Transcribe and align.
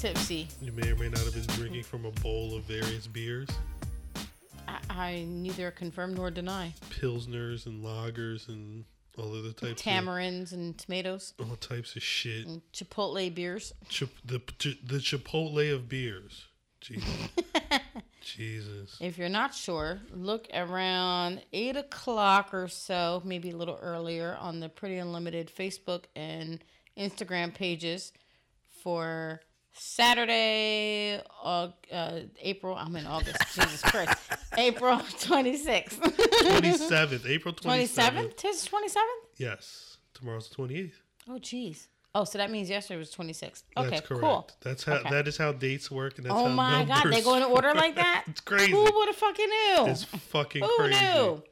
tipsy. 0.00 0.48
You 0.62 0.72
may 0.72 0.90
or 0.90 0.96
may 0.96 1.08
not 1.08 1.18
have 1.20 1.34
been 1.34 1.46
drinking 1.56 1.82
from 1.82 2.04
a 2.04 2.10
bowl 2.10 2.56
of 2.56 2.64
various 2.64 3.06
beers, 3.06 3.48
I, 4.66 4.78
I 4.88 5.24
neither 5.28 5.70
confirm 5.70 6.14
nor 6.14 6.30
deny. 6.30 6.74
pilsners 6.90 7.66
and 7.66 7.84
lagers 7.84 8.48
and 8.48 8.84
all 9.18 9.36
other 9.36 9.52
types 9.52 9.82
Tamarinds 9.82 10.52
and 10.52 10.78
tomatoes, 10.78 11.34
all 11.40 11.56
types 11.56 11.96
of 11.96 12.02
shit. 12.02 12.46
and 12.46 12.62
Chipotle 12.72 13.34
beers. 13.34 13.72
Chip, 13.88 14.10
the 14.24 14.40
the 14.58 14.98
Chipotle 14.98 15.74
of 15.74 15.88
beers. 15.88 16.46
Jesus. 16.80 17.08
Jesus. 18.20 18.96
If 19.00 19.16
you're 19.18 19.28
not 19.30 19.54
sure, 19.54 20.00
look 20.12 20.46
around 20.54 21.42
eight 21.52 21.76
o'clock 21.76 22.52
or 22.52 22.68
so, 22.68 23.20
maybe 23.24 23.50
a 23.50 23.56
little 23.56 23.78
earlier, 23.82 24.36
on 24.38 24.60
the 24.60 24.68
Pretty 24.68 24.98
Unlimited 24.98 25.50
Facebook 25.56 26.04
and 26.14 26.62
Instagram 26.96 27.52
pages 27.54 28.12
for 28.82 29.40
Saturday, 29.78 31.20
Aug- 31.44 31.72
uh, 31.92 32.20
April. 32.40 32.74
I'm 32.76 32.94
in 32.96 33.06
August. 33.06 33.38
Jesus 33.54 33.82
Christ, 33.82 34.16
April 34.58 34.96
26th. 34.98 35.98
27th, 35.98 37.26
April 37.28 37.54
27th. 37.54 37.88
27th? 37.88 38.36
Tis 38.36 38.68
27th? 38.68 38.96
Yes. 39.36 39.96
Tomorrow's 40.14 40.48
the 40.48 40.56
28th. 40.56 40.92
Oh, 41.28 41.32
jeez. 41.38 41.86
Oh, 42.14 42.24
so 42.24 42.38
that 42.38 42.50
means 42.50 42.70
yesterday 42.70 42.98
was 42.98 43.14
26th. 43.14 43.62
Okay, 43.76 43.90
That's 43.90 44.06
correct. 44.06 44.22
cool. 44.22 44.50
That's 44.62 44.82
how 44.84 44.94
Okay. 44.94 45.10
that 45.10 45.28
is 45.28 45.36
how 45.36 45.52
dates 45.52 45.90
work 45.90 46.16
and 46.16 46.26
that's 46.26 46.34
Oh 46.34 46.48
how 46.48 46.52
my 46.54 46.84
God, 46.84 47.12
they 47.12 47.20
go 47.20 47.34
in 47.34 47.42
order 47.42 47.72
like 47.74 47.94
that? 48.04 48.24
it's 48.26 48.40
crazy. 48.40 48.72
Who 48.72 48.82
would 48.82 49.06
have 49.08 49.16
fucking 49.16 49.46
knew? 49.48 49.86
It's 49.86 50.04
fucking 50.04 50.62
Who 50.62 50.76
crazy. 50.78 51.00
knew? 51.04 51.42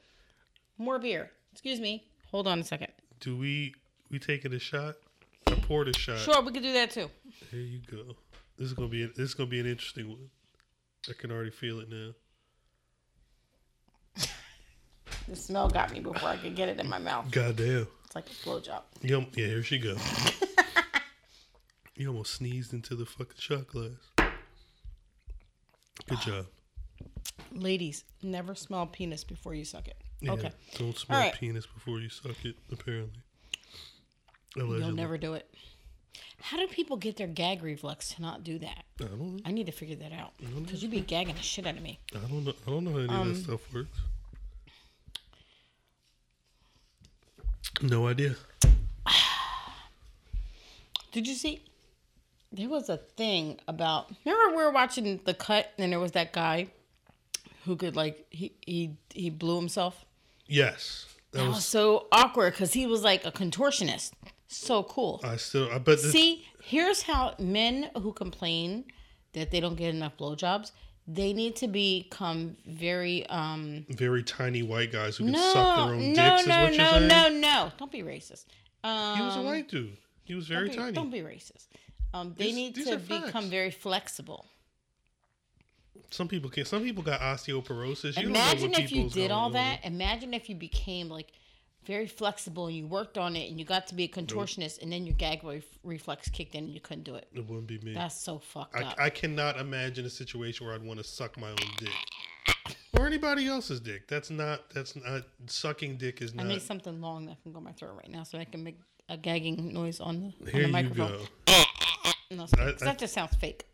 More 0.78 0.98
beer. 0.98 1.30
Excuse 1.52 1.78
me. 1.78 2.04
Hold 2.30 2.48
on 2.48 2.58
a 2.58 2.64
second. 2.64 2.88
Do 3.20 3.36
we 3.36 3.74
we 4.10 4.18
taking 4.18 4.52
a 4.54 4.58
shot? 4.58 4.96
I 5.48 5.54
poured 5.54 5.88
a 5.88 5.92
shot. 5.98 6.18
Sure, 6.18 6.42
we 6.42 6.52
could 6.52 6.62
do 6.62 6.72
that 6.72 6.90
too. 6.90 7.10
Here 7.50 7.60
you 7.60 7.80
go. 7.90 8.16
This 8.58 8.68
is 8.68 8.72
gonna 8.72 8.88
be 8.88 9.04
this 9.06 9.18
is 9.30 9.34
gonna 9.34 9.48
be 9.50 9.60
an 9.60 9.66
interesting 9.66 10.08
one. 10.08 10.30
I 11.08 11.12
can 11.12 11.30
already 11.30 11.50
feel 11.50 11.80
it 11.80 11.88
now. 11.88 12.12
The 15.28 15.34
smell 15.34 15.68
got 15.68 15.92
me 15.92 15.98
before 15.98 16.28
I 16.28 16.36
could 16.36 16.54
get 16.54 16.68
it 16.68 16.78
in 16.78 16.88
my 16.88 16.98
mouth. 16.98 17.28
Goddamn. 17.32 17.88
It's 18.04 18.14
like 18.14 18.26
a 18.26 18.48
blowjob. 18.48 18.82
You 19.02 19.16
al- 19.16 19.26
yeah, 19.34 19.46
here 19.46 19.62
she 19.64 19.78
goes. 19.78 19.98
you 21.96 22.06
almost 22.08 22.34
sneezed 22.34 22.72
into 22.72 22.94
the 22.94 23.04
fucking 23.06 23.34
shot 23.36 23.66
glass. 23.66 24.28
Good 26.08 26.20
job. 26.20 26.46
Ladies, 27.52 28.04
never 28.22 28.54
smell 28.54 28.86
penis 28.86 29.24
before 29.24 29.54
you 29.54 29.64
suck 29.64 29.88
it. 29.88 29.96
Yeah, 30.20 30.32
Okay. 30.32 30.52
Don't 30.78 30.96
smell 30.96 31.18
right. 31.18 31.34
penis 31.34 31.66
before 31.66 31.98
you 31.98 32.08
suck 32.08 32.44
it. 32.44 32.54
Apparently. 32.70 33.20
Allegedly. 34.54 34.86
You'll 34.86 34.94
never 34.96 35.18
do 35.18 35.34
it. 35.34 35.52
How 36.40 36.56
do 36.58 36.66
people 36.68 36.96
get 36.96 37.16
their 37.16 37.26
gag 37.26 37.62
reflex 37.62 38.14
to 38.14 38.22
not 38.22 38.44
do 38.44 38.58
that? 38.60 38.84
I 39.00 39.04
don't 39.04 39.20
know. 39.20 39.40
I 39.44 39.50
need 39.52 39.66
to 39.66 39.72
figure 39.72 39.96
that 39.96 40.12
out. 40.12 40.32
Because 40.64 40.82
you'd 40.82 40.90
be 40.92 41.00
gagging 41.00 41.34
the 41.34 41.42
shit 41.42 41.66
out 41.66 41.76
of 41.76 41.82
me. 41.82 41.98
I 42.14 42.18
don't 42.28 42.44
know. 42.44 42.52
I 42.66 42.70
don't 42.70 42.84
know 42.84 42.92
how 42.92 42.98
any 42.98 43.08
Um, 43.08 43.30
of 43.30 43.36
that 43.36 43.42
stuff 43.42 43.74
works. 43.74 43.98
No 47.82 48.06
idea. 48.06 48.36
Did 51.12 51.26
you 51.26 51.34
see? 51.34 51.62
There 52.52 52.68
was 52.68 52.88
a 52.88 52.96
thing 52.96 53.58
about. 53.68 54.10
Remember, 54.24 54.56
we 54.56 54.62
were 54.62 54.70
watching 54.70 55.20
The 55.24 55.34
Cut, 55.34 55.72
and 55.78 55.92
there 55.92 56.00
was 56.00 56.12
that 56.12 56.32
guy 56.32 56.68
who 57.64 57.76
could 57.76 57.96
like 57.96 58.26
he 58.30 58.52
he 58.64 58.96
he 59.12 59.30
blew 59.30 59.56
himself. 59.56 60.04
Yes, 60.46 61.06
that 61.32 61.38
That 61.38 61.46
was. 61.48 61.56
was 61.56 61.64
so 61.66 62.06
awkward 62.12 62.52
because 62.52 62.72
he 62.72 62.86
was 62.86 63.02
like 63.02 63.26
a 63.26 63.32
contortionist. 63.32 64.12
So 64.48 64.82
cool. 64.84 65.20
I 65.24 65.36
still. 65.36 65.70
I 65.70 65.78
bet. 65.78 65.98
See, 66.00 66.44
here's 66.62 67.02
how 67.02 67.34
men 67.38 67.90
who 68.00 68.12
complain 68.12 68.84
that 69.32 69.50
they 69.50 69.60
don't 69.60 69.74
get 69.76 69.94
enough 69.94 70.16
blowjobs, 70.16 70.70
they 71.08 71.32
need 71.32 71.56
to 71.56 71.68
become 71.68 72.56
very 72.66 73.26
um 73.26 73.86
very 73.90 74.22
tiny 74.22 74.62
white 74.62 74.92
guys 74.92 75.16
who 75.16 75.24
can 75.24 75.32
no 75.32 75.52
suck 75.52 75.76
their 75.76 75.94
own 75.96 76.12
no 76.12 76.30
dicks. 76.30 76.42
is 76.42 76.46
no 76.48 76.68
you're 76.68 77.00
no 77.00 77.06
no 77.06 77.28
no 77.28 77.72
don't 77.78 77.90
be 77.92 78.02
racist. 78.02 78.44
Um, 78.84 79.16
He 79.16 79.22
was 79.22 79.36
a 79.36 79.42
white 79.42 79.68
dude. 79.68 79.96
He 80.24 80.34
was 80.34 80.46
very 80.48 80.66
don't 80.68 80.76
be, 80.76 80.82
tiny. 80.82 80.92
Don't 80.92 81.10
be 81.10 81.20
racist. 81.20 81.66
Um, 82.14 82.34
they 82.36 82.46
These- 82.46 82.54
need 82.54 82.74
these 82.76 82.86
to 82.86 82.98
facts. 82.98 83.26
become 83.26 83.50
very 83.50 83.70
flexible. 83.70 84.46
Some 86.10 86.28
people 86.28 86.50
can. 86.50 86.64
Some 86.64 86.82
people 86.82 87.02
got 87.02 87.20
osteoporosis. 87.20 88.16
You 88.20 88.28
Imagine 88.28 88.70
don't 88.70 88.72
know 88.72 88.78
what 88.78 88.84
if 88.84 88.92
you 88.92 89.08
did 89.10 89.30
all 89.32 89.50
that. 89.50 89.84
Imagine 89.84 90.34
if 90.34 90.48
you 90.48 90.54
became 90.54 91.08
like 91.08 91.32
very 91.86 92.06
flexible 92.06 92.66
and 92.66 92.76
you 92.76 92.86
worked 92.86 93.16
on 93.18 93.36
it 93.36 93.48
and 93.50 93.58
you 93.58 93.64
got 93.64 93.86
to 93.88 93.94
be 93.94 94.04
a 94.04 94.08
contortionist 94.08 94.82
and 94.82 94.92
then 94.92 95.06
your 95.06 95.14
gag 95.14 95.44
ref- 95.44 95.62
reflex 95.84 96.28
kicked 96.28 96.54
in 96.54 96.64
and 96.64 96.72
you 96.74 96.80
couldn't 96.80 97.04
do 97.04 97.14
it. 97.14 97.28
It 97.32 97.46
wouldn't 97.46 97.66
be 97.66 97.78
me. 97.78 97.94
That's 97.94 98.20
so 98.20 98.38
fucked 98.38 98.76
I, 98.76 98.82
up. 98.82 98.96
I 98.98 99.10
cannot 99.10 99.58
imagine 99.58 100.04
a 100.04 100.10
situation 100.10 100.66
where 100.66 100.74
I'd 100.74 100.82
want 100.82 100.98
to 100.98 101.04
suck 101.04 101.38
my 101.38 101.50
own 101.50 101.56
dick 101.78 101.90
or 102.98 103.06
anybody 103.06 103.46
else's 103.46 103.80
dick. 103.80 104.08
That's 104.08 104.30
not. 104.30 104.70
That's 104.74 104.96
not. 104.96 105.22
Sucking 105.46 105.96
dick 105.96 106.20
is 106.22 106.34
not. 106.34 106.46
I 106.46 106.48
need 106.48 106.62
something 106.62 107.00
long 107.00 107.26
that 107.26 107.42
can 107.42 107.52
go 107.52 107.58
in 107.58 107.64
my 107.64 107.72
throat 107.72 107.94
right 107.96 108.10
now 108.10 108.22
so 108.24 108.38
I 108.38 108.44
can 108.44 108.64
make 108.64 108.78
a 109.08 109.16
gagging 109.16 109.72
noise 109.72 110.00
on 110.00 110.32
the, 110.40 110.50
Here 110.50 110.64
on 110.66 110.72
the 110.72 110.78
you 110.82 110.88
microphone. 110.88 111.26
go. 111.46 111.62
No, 112.32 112.42
I- 112.44 112.46
'cause 112.46 112.82
I- 112.82 112.86
that 112.86 112.98
just 112.98 113.14
sounds 113.14 113.36
fake. 113.36 113.64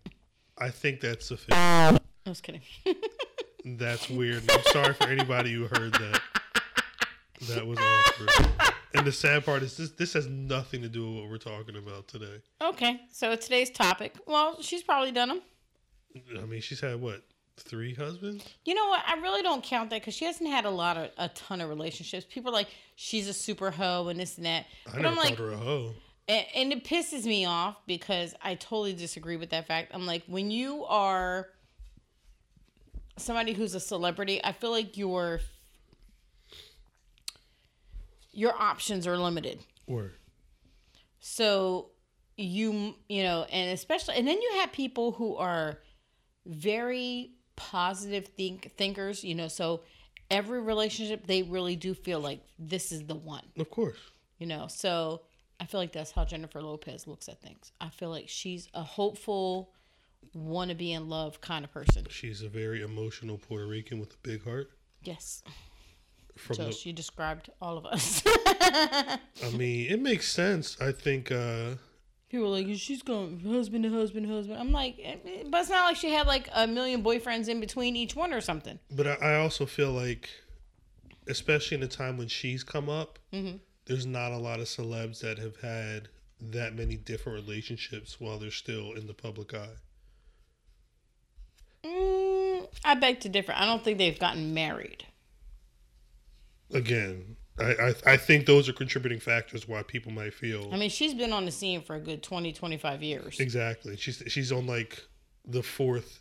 I 0.58 0.68
think 0.70 1.00
that's 1.00 1.26
sufficient. 1.26 1.54
I 1.54 1.98
was 2.26 2.40
kidding. 2.40 2.60
That's 3.64 4.10
weird. 4.10 4.42
I'm 4.50 4.62
sorry 4.72 4.92
for 4.94 5.04
anybody 5.08 5.52
who 5.52 5.62
heard 5.66 5.92
that. 5.92 6.20
That 7.48 7.66
was 7.66 7.78
awkward. 7.78 8.48
And 8.94 9.06
the 9.06 9.12
sad 9.12 9.46
part 9.46 9.62
is 9.62 9.74
this 9.78 9.88
this 9.92 10.12
has 10.12 10.26
nothing 10.26 10.82
to 10.82 10.88
do 10.90 11.10
with 11.10 11.22
what 11.22 11.30
we're 11.30 11.38
talking 11.38 11.76
about 11.76 12.08
today. 12.08 12.42
okay, 12.60 13.00
so 13.10 13.34
today's 13.36 13.70
topic. 13.70 14.14
Well, 14.26 14.60
she's 14.60 14.82
probably 14.82 15.12
done 15.12 15.28
them. 15.28 15.40
I 16.38 16.42
mean, 16.44 16.60
she's 16.60 16.80
had 16.80 17.00
what? 17.00 17.22
Three 17.56 17.94
husbands? 17.94 18.44
You 18.66 18.74
know 18.74 18.86
what? 18.88 19.02
I 19.06 19.18
really 19.20 19.40
don't 19.42 19.64
count 19.64 19.88
that 19.90 20.02
because 20.02 20.12
she 20.12 20.26
hasn't 20.26 20.50
had 20.50 20.66
a 20.66 20.70
lot 20.70 20.98
of 20.98 21.08
a 21.16 21.30
ton 21.30 21.62
of 21.62 21.70
relationships. 21.70 22.26
People 22.28 22.50
are 22.50 22.54
like 22.54 22.68
she's 22.96 23.28
a 23.28 23.32
super 23.32 23.70
hoe 23.70 24.08
and 24.08 24.20
this 24.20 24.36
and 24.36 24.44
that. 24.44 24.66
I 24.86 24.92
But 24.92 25.00
never 25.00 25.08
I'm 25.08 25.16
like, 25.16 25.36
called 25.38 25.48
her 25.48 25.52
a 25.54 25.56
hoe. 25.56 25.94
and, 26.28 26.46
and 26.54 26.72
it 26.74 26.84
pisses 26.84 27.24
me 27.24 27.46
off 27.46 27.76
because 27.86 28.34
I 28.42 28.56
totally 28.56 28.92
disagree 28.92 29.38
with 29.38 29.48
that 29.50 29.66
fact. 29.66 29.92
I'm 29.94 30.04
like, 30.04 30.22
when 30.26 30.50
you 30.50 30.84
are 30.84 31.48
somebody 33.16 33.54
who's 33.54 33.74
a 33.74 33.80
celebrity, 33.80 34.38
I 34.44 34.52
feel 34.52 34.70
like 34.70 34.96
your 34.98 35.40
your 38.32 38.54
options 38.60 39.06
are 39.06 39.16
limited. 39.16 39.60
Word. 39.86 40.12
So 41.20 41.90
you 42.36 42.94
you 43.08 43.22
know, 43.22 43.44
and 43.50 43.70
especially 43.72 44.16
and 44.16 44.26
then 44.26 44.40
you 44.40 44.50
have 44.60 44.72
people 44.72 45.12
who 45.12 45.36
are 45.36 45.78
very 46.46 47.32
positive 47.56 48.26
think 48.28 48.72
thinkers, 48.76 49.22
you 49.22 49.34
know, 49.34 49.48
so 49.48 49.82
every 50.30 50.60
relationship 50.60 51.26
they 51.26 51.42
really 51.42 51.76
do 51.76 51.94
feel 51.94 52.20
like 52.20 52.40
this 52.58 52.90
is 52.92 53.04
the 53.06 53.14
one, 53.14 53.44
Of 53.58 53.70
course. 53.70 53.98
you 54.38 54.46
know. 54.46 54.66
So 54.68 55.22
I 55.60 55.66
feel 55.66 55.78
like 55.78 55.92
that's 55.92 56.10
how 56.10 56.24
Jennifer 56.24 56.60
Lopez 56.60 57.06
looks 57.06 57.28
at 57.28 57.40
things. 57.40 57.70
I 57.80 57.90
feel 57.90 58.08
like 58.10 58.28
she's 58.28 58.68
a 58.74 58.82
hopeful, 58.82 59.72
want 60.34 60.70
to 60.70 60.74
be 60.74 60.92
in 60.92 61.08
love 61.08 61.40
kind 61.40 61.64
of 61.64 61.70
person. 61.72 62.06
She's 62.10 62.42
a 62.42 62.48
very 62.48 62.82
emotional 62.82 63.38
Puerto 63.38 63.66
Rican 63.66 64.00
with 64.00 64.14
a 64.14 64.18
big 64.22 64.42
heart. 64.42 64.70
Yes. 65.04 65.42
From 66.36 66.56
So 66.56 66.64
the, 66.66 66.72
she 66.72 66.92
described 66.92 67.50
all 67.60 67.76
of 67.76 67.84
us. 67.86 68.22
I 68.26 69.18
mean, 69.54 69.90
it 69.90 70.00
makes 70.00 70.30
sense. 70.30 70.76
I 70.80 70.92
think 70.92 71.30
uh 71.30 71.74
People 72.28 72.46
were 72.50 72.56
like, 72.60 72.66
she's 72.78 73.02
going 73.02 73.40
husband 73.40 73.84
to 73.84 73.90
husband 73.90 74.26
to 74.26 74.32
husband. 74.34 74.58
I'm 74.58 74.72
like, 74.72 74.98
eh, 75.02 75.16
eh, 75.24 75.42
but 75.50 75.60
it's 75.60 75.68
not 75.68 75.84
like 75.84 75.96
she 75.96 76.10
had 76.10 76.26
like 76.26 76.48
a 76.54 76.66
million 76.66 77.02
boyfriends 77.04 77.48
in 77.48 77.60
between 77.60 77.94
each 77.94 78.16
one 78.16 78.32
or 78.32 78.40
something. 78.40 78.78
but 78.90 79.06
I, 79.06 79.14
I 79.16 79.34
also 79.36 79.66
feel 79.66 79.90
like 79.92 80.30
especially 81.28 81.74
in 81.74 81.80
the 81.82 81.88
time 81.88 82.16
when 82.16 82.28
she's 82.28 82.64
come 82.64 82.88
up, 82.88 83.18
Mm-hmm. 83.34 83.58
there's 83.84 84.06
not 84.06 84.32
a 84.32 84.38
lot 84.38 84.58
of 84.60 84.66
celebs 84.66 85.20
that 85.20 85.38
have 85.38 85.56
had 85.60 86.08
that 86.40 86.74
many 86.74 86.96
different 86.96 87.46
relationships 87.46 88.18
while 88.18 88.38
they're 88.38 88.50
still 88.50 88.92
in 88.94 89.06
the 89.06 89.14
public 89.14 89.52
eye. 89.54 89.76
Mm, 91.84 92.66
I 92.84 92.94
beg 92.94 93.20
to 93.20 93.28
differ. 93.28 93.52
I 93.54 93.66
don't 93.66 93.82
think 93.84 93.98
they've 93.98 94.18
gotten 94.18 94.54
married. 94.54 95.04
Again, 96.72 97.36
I, 97.58 97.64
I 97.64 97.94
I 98.12 98.16
think 98.16 98.46
those 98.46 98.68
are 98.68 98.72
contributing 98.72 99.20
factors 99.20 99.68
why 99.68 99.82
people 99.82 100.10
might 100.12 100.32
feel 100.34 100.68
I 100.72 100.76
mean, 100.76 100.90
she's 100.90 101.14
been 101.14 101.32
on 101.32 101.44
the 101.44 101.50
scene 101.52 101.82
for 101.82 101.96
a 101.96 102.00
good 102.00 102.22
20, 102.22 102.52
25 102.52 103.02
years. 103.02 103.40
exactly. 103.40 103.96
She's 103.96 104.22
she's 104.28 104.50
on 104.52 104.66
like 104.66 105.02
the 105.46 105.62
fourth 105.62 106.20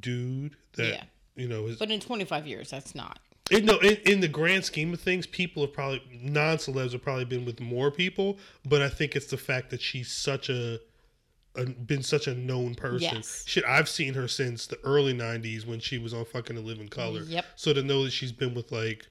dude 0.00 0.56
that 0.74 0.86
Yeah. 0.88 1.04
you 1.36 1.48
know 1.48 1.66
is 1.66 1.76
But 1.76 1.90
in 1.90 2.00
25 2.00 2.46
years, 2.46 2.70
that's 2.70 2.94
not. 2.94 3.18
in, 3.50 3.64
no 3.64 3.78
in, 3.78 3.96
in 4.06 4.20
the 4.20 4.28
grand 4.28 4.64
scheme 4.64 4.92
of 4.92 5.00
things, 5.00 5.26
people 5.26 5.62
have 5.62 5.72
probably 5.72 6.02
non 6.22 6.58
celebs 6.58 6.92
have 6.92 7.02
probably 7.02 7.24
been 7.24 7.44
with 7.44 7.60
more 7.60 7.90
people, 7.90 8.38
but 8.68 8.82
I 8.82 8.88
think 8.88 9.16
it's 9.16 9.26
the 9.26 9.36
fact 9.38 9.70
that 9.70 9.80
she's 9.80 10.10
such 10.12 10.50
a, 10.50 10.78
a 11.56 11.64
been 11.64 12.02
such 12.02 12.26
a 12.26 12.34
known 12.34 12.74
person. 12.74 13.16
Yes. 13.16 13.44
Shit, 13.46 13.64
I've 13.64 13.88
seen 13.88 14.14
her 14.14 14.28
since 14.28 14.66
the 14.66 14.78
early 14.84 15.14
'90s 15.14 15.66
when 15.66 15.80
she 15.80 15.98
was 15.98 16.12
on 16.14 16.24
fucking 16.26 16.56
In 16.56 16.64
Living 16.66 16.88
Color. 16.88 17.22
Yep. 17.22 17.44
So 17.56 17.72
to 17.72 17.82
know 17.82 18.04
that 18.04 18.10
she's 18.12 18.30
been 18.32 18.52
with 18.54 18.70
like 18.70 19.08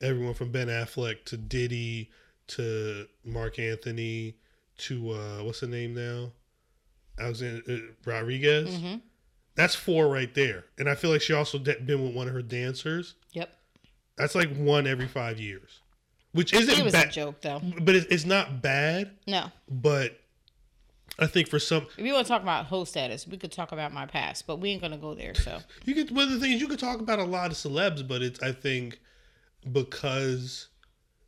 everyone 0.00 0.34
from 0.34 0.50
Ben 0.52 0.68
Affleck 0.68 1.24
to 1.26 1.36
Diddy 1.36 2.10
to 2.48 3.06
Marc 3.24 3.58
Anthony 3.58 4.36
to 4.78 5.10
uh, 5.10 5.42
what's 5.42 5.60
the 5.60 5.66
name 5.66 5.94
now, 5.94 6.30
Alexander 7.18 7.62
uh, 7.68 7.76
Rodriguez. 8.04 8.76
hmm 8.76 8.94
That's 9.54 9.74
four 9.74 10.08
right 10.08 10.32
there, 10.34 10.64
and 10.78 10.88
I 10.88 10.94
feel 10.94 11.10
like 11.10 11.22
she 11.22 11.32
also 11.32 11.58
de- 11.58 11.80
been 11.80 12.02
with 12.04 12.14
one 12.14 12.28
of 12.28 12.34
her 12.34 12.42
dancers. 12.42 13.14
Yep. 13.32 13.50
That's 14.16 14.34
like 14.34 14.54
one 14.56 14.86
every 14.86 15.06
five 15.08 15.38
years, 15.38 15.80
which 16.32 16.52
isn't. 16.52 16.84
was 16.84 16.94
a 16.94 16.96
bad, 16.96 17.12
joke, 17.12 17.40
though. 17.40 17.60
but 17.82 17.94
it's, 17.94 18.06
it's 18.06 18.24
not 18.24 18.62
bad. 18.62 19.12
No. 19.26 19.50
But 19.68 20.18
I 21.18 21.26
think 21.26 21.48
for 21.48 21.58
some, 21.58 21.86
If 21.96 22.04
you 22.04 22.12
want 22.14 22.26
to 22.26 22.32
talk 22.32 22.42
about 22.42 22.66
host 22.66 22.92
status, 22.92 23.26
we 23.26 23.36
could 23.36 23.52
talk 23.52 23.72
about 23.72 23.92
my 23.92 24.06
past, 24.06 24.46
but 24.46 24.56
we 24.56 24.70
ain't 24.70 24.80
gonna 24.82 24.96
go 24.96 25.14
there. 25.14 25.34
So 25.34 25.58
You 25.84 25.94
could. 25.94 26.14
Well, 26.14 26.26
the 26.28 26.38
thing 26.38 26.52
is, 26.52 26.60
you 26.60 26.68
could 26.68 26.78
talk 26.78 27.00
about 27.00 27.18
a 27.18 27.24
lot 27.24 27.50
of 27.50 27.56
celebs, 27.56 28.06
but 28.06 28.22
it's. 28.22 28.40
I 28.42 28.52
think 28.52 29.00
because 29.70 30.68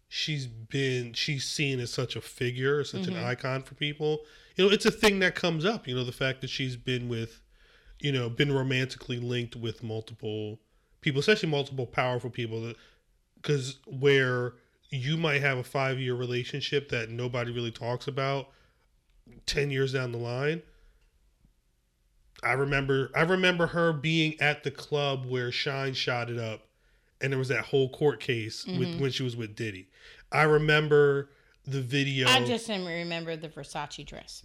she's 0.09 0.47
been, 0.47 1.13
she's 1.13 1.45
seen 1.45 1.81
as 1.81 1.93
such 1.93 2.17
a 2.17 2.21
figure, 2.21 2.85
such 2.85 3.07
an 3.07 3.15
mm-hmm. 3.15 3.27
icon 3.27 3.63
for 3.63 3.75
people. 3.75 4.21
You 4.57 4.67
know, 4.67 4.71
it's 4.73 4.87
a 4.87 4.91
thing 4.91 5.21
that 5.21 5.35
comes 5.35 5.65
up. 5.65 5.87
You 5.87 5.95
know, 5.95 6.05
the 6.05 6.13
fact 6.13 6.41
that 6.43 6.51
she's 6.51 6.77
been 6.77 7.09
with, 7.09 7.41
you 8.01 8.13
know, 8.13 8.29
been 8.29 8.53
romantically 8.53 9.19
linked 9.19 9.57
with 9.57 9.83
multiple 9.83 10.59
people, 11.01 11.21
especially 11.21 11.49
multiple 11.49 11.87
powerful 11.87 12.31
people. 12.31 12.63
That 12.63 12.77
because 13.37 13.79
where 13.87 14.55
you 14.91 15.17
might 15.17 15.41
have 15.41 15.59
a 15.59 15.65
five 15.65 15.99
year 15.99 16.15
relationship 16.15 16.89
that 16.91 17.11
nobody 17.11 17.53
really 17.53 17.71
talks 17.71 18.09
about, 18.09 18.49
ten 19.47 19.71
years 19.71 19.93
down 19.93 20.13
the 20.13 20.19
line. 20.19 20.63
I 22.43 22.53
remember 22.53 23.11
I 23.15 23.23
remember 23.23 23.69
her 23.69 23.93
being 23.93 24.41
at 24.41 24.65
the 24.65 24.71
club 24.71 25.27
where 25.27 25.53
Shyne 25.53 25.95
shot 25.95 26.31
it 26.31 26.39
up 26.39 26.67
and 27.21 27.33
there 27.33 27.39
was 27.39 27.49
that 27.49 27.65
whole 27.65 27.89
court 27.91 28.21
case 28.21 28.67
with 28.67 28.77
mm-hmm. 28.77 29.01
when 29.01 29.11
she 29.11 29.23
was 29.23 29.37
with 29.37 29.55
Diddy. 29.55 29.89
I 30.33 30.43
remember 30.43 31.31
the 31.67 31.81
video 31.81 32.27
I 32.29 32.45
just 32.45 32.67
didn't 32.67 32.87
remember 32.87 33.37
the 33.37 33.49
Versace 33.49 34.05
dress, 34.07 34.43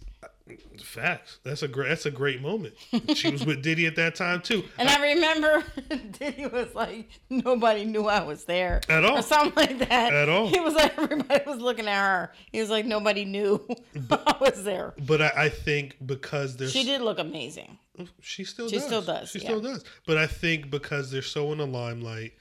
facts. 0.82 1.38
That's 1.42 1.62
a 1.62 1.68
great 1.68 1.88
that's 1.88 2.06
a 2.06 2.10
great 2.10 2.42
moment. 2.42 2.74
She 3.14 3.30
was 3.30 3.44
with 3.44 3.62
Diddy 3.62 3.86
at 3.86 3.96
that 3.96 4.14
time 4.14 4.42
too. 4.42 4.64
and 4.78 4.88
I 4.88 5.14
remember 5.14 5.64
Diddy 6.18 6.46
was 6.46 6.74
like, 6.74 7.08
nobody 7.30 7.84
knew 7.84 8.06
I 8.06 8.22
was 8.22 8.44
there 8.44 8.80
At 8.88 9.04
all. 9.04 9.18
or 9.18 9.22
something 9.22 9.54
like 9.54 9.88
that. 9.88 10.12
At 10.12 10.28
all. 10.28 10.48
He 10.48 10.60
was 10.60 10.74
like, 10.74 10.96
everybody 10.98 11.44
was 11.46 11.60
looking 11.60 11.88
at 11.88 12.00
her. 12.00 12.32
He 12.52 12.60
was 12.60 12.70
like, 12.70 12.84
nobody 12.84 13.24
knew 13.24 13.66
I 14.10 14.36
was 14.40 14.62
there. 14.62 14.94
But 15.06 15.22
I, 15.22 15.32
I 15.36 15.48
think 15.48 15.96
because 16.04 16.56
there's 16.56 16.72
She 16.72 16.84
did 16.84 17.00
look 17.00 17.18
amazing. 17.18 17.78
She 18.20 18.44
still 18.44 18.68
She 18.68 18.76
does. 18.76 18.84
still 18.84 19.02
does, 19.02 19.30
She 19.30 19.38
yeah. 19.38 19.46
still 19.46 19.60
does. 19.60 19.84
But 20.06 20.18
I 20.18 20.26
think 20.26 20.70
because 20.70 21.10
they're 21.10 21.22
so 21.22 21.50
in 21.52 21.58
the 21.58 21.66
limelight 21.66 22.34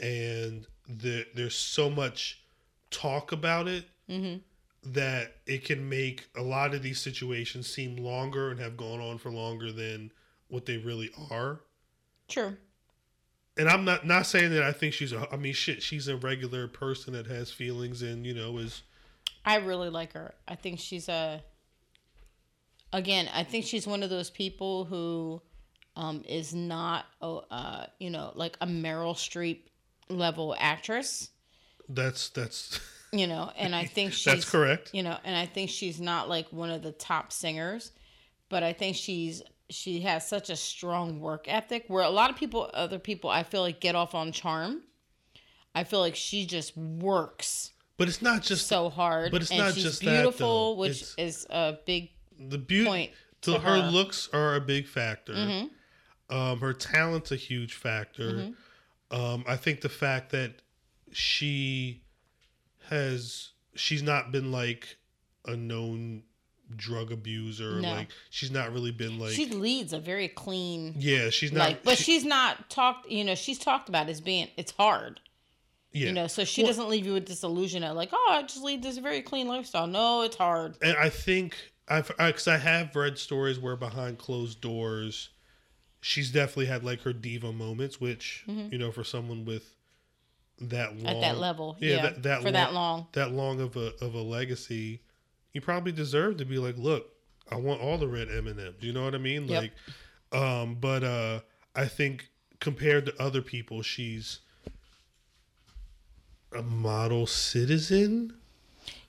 and 0.00 0.66
the, 0.88 1.26
there's 1.34 1.54
so 1.54 1.90
much 1.90 2.42
talk 2.90 3.32
about 3.32 3.68
it 3.68 3.84
Mm-hmm. 4.08 4.38
that 4.94 5.34
it 5.46 5.66
can 5.66 5.86
make 5.86 6.28
a 6.34 6.40
lot 6.40 6.72
of 6.72 6.82
these 6.82 6.98
situations 6.98 7.66
seem 7.70 7.96
longer 7.96 8.50
and 8.50 8.58
have 8.58 8.74
gone 8.74 9.00
on 9.00 9.18
for 9.18 9.30
longer 9.30 9.70
than 9.70 10.10
what 10.48 10.64
they 10.64 10.78
really 10.78 11.10
are. 11.30 11.60
True. 12.26 12.56
And 13.58 13.68
I'm 13.68 13.84
not 13.84 14.06
not 14.06 14.24
saying 14.24 14.52
that 14.52 14.62
I 14.62 14.72
think 14.72 14.94
she's 14.94 15.12
a. 15.12 15.28
I 15.30 15.36
mean, 15.36 15.52
shit, 15.52 15.82
she's 15.82 16.08
a 16.08 16.16
regular 16.16 16.68
person 16.68 17.12
that 17.12 17.26
has 17.26 17.50
feelings 17.50 18.00
and 18.00 18.24
you 18.24 18.32
know 18.32 18.56
is 18.56 18.82
I 19.44 19.56
really 19.56 19.90
like 19.90 20.12
her. 20.14 20.32
I 20.46 20.54
think 20.54 20.78
she's 20.78 21.08
a. 21.08 21.42
Again, 22.92 23.28
I 23.34 23.44
think 23.44 23.66
she's 23.66 23.86
one 23.86 24.02
of 24.02 24.08
those 24.10 24.30
people 24.30 24.86
who 24.86 25.42
um, 25.96 26.22
is 26.26 26.54
not, 26.54 27.04
a, 27.20 27.38
uh, 27.50 27.86
you 27.98 28.08
know, 28.08 28.32
like 28.34 28.56
a 28.62 28.66
Meryl 28.66 29.14
Streep 29.14 29.58
level 30.08 30.54
actress. 30.58 31.30
that's 31.88 32.28
that's 32.30 32.80
You 33.12 33.26
know, 33.26 33.50
and 33.56 33.74
I 33.74 33.84
think 33.84 34.12
she's 34.14 34.24
that's 34.24 34.50
correct. 34.50 34.90
You 34.92 35.02
know, 35.02 35.16
and 35.24 35.36
I 35.36 35.46
think 35.46 35.70
she's 35.70 36.00
not 36.00 36.28
like 36.28 36.48
one 36.52 36.70
of 36.70 36.82
the 36.82 36.92
top 36.92 37.32
singers, 37.32 37.92
but 38.48 38.62
I 38.62 38.72
think 38.72 38.96
she's 38.96 39.42
she 39.70 40.00
has 40.00 40.26
such 40.26 40.50
a 40.50 40.56
strong 40.56 41.20
work 41.20 41.44
ethic 41.46 41.84
where 41.88 42.02
a 42.02 42.10
lot 42.10 42.30
of 42.30 42.36
people, 42.36 42.70
other 42.72 42.98
people, 42.98 43.28
I 43.30 43.42
feel 43.42 43.60
like 43.60 43.80
get 43.80 43.94
off 43.94 44.14
on 44.14 44.32
charm. 44.32 44.82
I 45.74 45.84
feel 45.84 46.00
like 46.00 46.16
she 46.16 46.46
just 46.46 46.76
works 46.76 47.72
But 47.98 48.08
it's 48.08 48.22
not 48.22 48.42
just 48.42 48.66
so 48.66 48.88
hard. 48.88 49.30
But 49.30 49.42
it's 49.42 49.50
and 49.50 49.60
not 49.60 49.74
she's 49.74 49.84
just 49.84 50.00
beautiful, 50.00 50.74
though. 50.74 50.80
which 50.80 51.04
is 51.18 51.46
a 51.50 51.78
big 51.84 52.10
the 52.38 52.58
beauty. 52.58 52.86
point 52.86 53.12
to 53.42 53.52
her. 53.52 53.58
her. 53.58 53.82
Mm-hmm. 53.82 53.90
looks 53.94 54.28
are 54.32 54.56
a 54.56 54.60
big 54.60 54.86
factor. 54.86 55.34
Um, 56.30 56.60
her 56.60 56.72
talent's 56.72 57.32
a 57.32 57.36
huge 57.36 57.74
factor. 57.74 58.32
Mm-hmm. 58.32 58.52
Um, 59.10 59.44
I 59.46 59.56
think 59.56 59.80
the 59.80 59.88
fact 59.88 60.30
that 60.32 60.52
she 61.12 62.02
has 62.88 63.50
she's 63.74 64.02
not 64.02 64.32
been 64.32 64.50
like 64.52 64.96
a 65.46 65.56
known 65.56 66.22
drug 66.76 67.10
abuser. 67.12 67.80
No. 67.80 67.90
Like 67.92 68.08
she's 68.30 68.50
not 68.50 68.72
really 68.72 68.90
been 68.90 69.18
like 69.18 69.32
she 69.32 69.46
leads 69.46 69.92
a 69.92 69.98
very 69.98 70.28
clean 70.28 70.94
yeah. 70.98 71.30
She's 71.30 71.52
not. 71.52 71.60
like, 71.68 71.84
but 71.84 71.96
she- 71.96 72.04
she's 72.04 72.24
not 72.24 72.68
talked. 72.70 73.08
You 73.08 73.24
know, 73.24 73.34
she's 73.34 73.58
talked 73.58 73.88
about 73.88 74.08
as 74.08 74.20
being 74.20 74.48
it's 74.56 74.72
hard. 74.72 75.20
yeah. 75.92 76.08
You 76.08 76.12
know, 76.12 76.26
so 76.26 76.44
she 76.44 76.62
Well- 76.62 76.70
doesn't 76.70 76.88
leave 76.88 77.06
you 77.06 77.14
with 77.14 77.26
this 77.26 77.42
illusion 77.42 77.82
of 77.84 77.96
like, 77.96 78.10
oh, 78.12 78.28
I 78.30 78.42
just 78.42 78.62
lead 78.62 78.82
this 78.82 78.98
very 78.98 79.22
clean 79.22 79.48
lifestyle. 79.48 79.86
No, 79.86 80.22
it's 80.22 80.36
hard. 80.36 80.76
and 80.82 80.96
I 80.98 81.08
think 81.08 81.56
I've 81.88 82.08
because 82.18 82.46
I 82.48 82.58
have 82.58 82.94
read 82.94 83.18
stories 83.18 83.58
where 83.58 83.76
behind 83.76 84.18
closed 84.18 84.60
doors, 84.60 85.30
she's 86.00 86.30
definitely 86.30 86.66
had 86.66 86.84
like 86.84 87.02
her 87.02 87.12
diva 87.12 87.52
moments, 87.52 88.00
which 88.00 88.44
you 88.46 88.78
know 88.78 88.90
for 88.90 89.04
someone 89.04 89.44
with 89.44 89.74
that 90.60 90.96
long 90.96 90.98
Mm-hmm. 90.98 91.06
At 91.06 91.20
that 91.20 91.38
level, 91.38 91.76
yeah, 91.80 92.02
that, 92.02 92.22
that 92.24 92.42
for 92.42 92.50
that 92.50 92.72
long. 92.72 93.06
that 93.12 93.32
long 93.32 93.60
of 93.60 93.76
a 93.76 93.92
of 94.04 94.14
a 94.14 94.22
legacy, 94.22 95.02
you 95.52 95.60
probably 95.60 95.92
deserve 95.92 96.38
to 96.38 96.44
be 96.44 96.58
like, 96.58 96.76
look, 96.76 97.10
I 97.50 97.56
want 97.56 97.80
all 97.80 97.98
the 97.98 98.08
red 98.08 98.28
M 98.28 98.46
and 98.46 98.58
M's. 98.58 98.82
You 98.82 98.92
know 98.92 99.04
what 99.04 99.14
I 99.14 99.18
mean? 99.18 99.46
Yep. 99.48 99.62
Like, 99.62 100.40
um, 100.40 100.76
but 100.80 101.04
uh, 101.04 101.40
I 101.74 101.86
think 101.86 102.28
compared 102.60 103.06
to 103.06 103.22
other 103.22 103.42
people, 103.42 103.82
she's 103.82 104.40
a 106.56 106.62
model 106.62 107.26
citizen. 107.26 108.34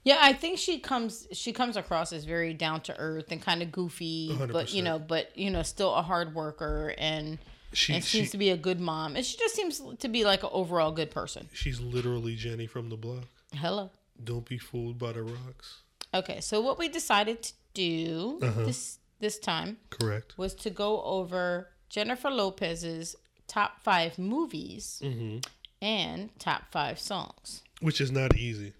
Yeah, 0.04 0.18
I 0.22 0.34
think 0.34 0.58
she 0.58 0.80
comes 0.80 1.28
she 1.34 1.52
comes 1.54 1.76
across 1.78 2.14
as 2.14 2.24
very 2.26 2.54
down 2.54 2.82
to 2.82 2.98
earth 2.98 3.32
and 3.32 3.42
kind 3.42 3.62
of 3.62 3.72
goofy, 3.72 4.36
but 4.52 4.74
you 4.74 4.82
know, 4.82 4.98
but 5.00 5.38
you 5.38 5.50
know, 5.50 5.62
still 5.64 5.94
a 5.94 6.02
hard 6.02 6.34
worker 6.34 6.94
and 6.98 7.38
She, 7.74 7.94
and 7.94 8.04
she 8.04 8.20
seems 8.20 8.32
to 8.32 8.38
be 8.38 8.50
a 8.50 8.58
good 8.58 8.80
mom. 8.80 9.16
And 9.16 9.26
she 9.26 9.38
just 9.38 9.56
seems 9.56 9.82
to 10.00 10.08
be 10.08 10.24
like 10.26 10.44
an 10.44 10.50
overall 10.54 10.92
good 10.92 11.12
person. 11.12 11.50
she's 11.54 11.80
literally 11.82 12.36
Jenny 12.36 12.66
from 12.66 12.90
the 12.90 12.98
block. 12.98 13.26
Hello. 13.54 13.92
Don't 14.24 14.46
be 14.48 14.58
fooled 14.58 14.98
by 14.98 15.12
the 15.14 15.24
rocks. 15.24 15.82
Okay, 16.14 16.40
so 16.42 16.60
what 16.62 16.80
we 16.80 16.88
decided 16.90 17.44
to 17.44 17.54
do 17.74 18.40
Uh-huh. 18.42 18.64
this 18.66 18.98
this 19.20 19.38
time 19.38 19.78
Correct. 19.90 20.38
was 20.38 20.54
to 20.56 20.70
go 20.70 21.04
over 21.04 21.68
Jennifer 21.90 22.30
Lopez's 22.32 23.16
top 23.48 23.82
five 23.82 24.18
movies 24.18 25.02
Mm-hmm. 25.04 25.40
and 25.82 26.30
top 26.40 26.72
five 26.72 27.00
songs. 27.00 27.64
Which 27.82 28.00
is 28.02 28.12
not 28.12 28.36
easy. 28.38 28.74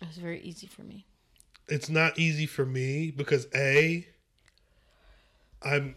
It 0.00 0.08
was 0.08 0.16
very 0.18 0.40
easy 0.40 0.66
for 0.66 0.82
me. 0.82 1.06
It's 1.68 1.88
not 1.88 2.18
easy 2.18 2.46
for 2.46 2.64
me 2.64 3.10
because 3.10 3.46
a, 3.54 4.06
I'm 5.62 5.94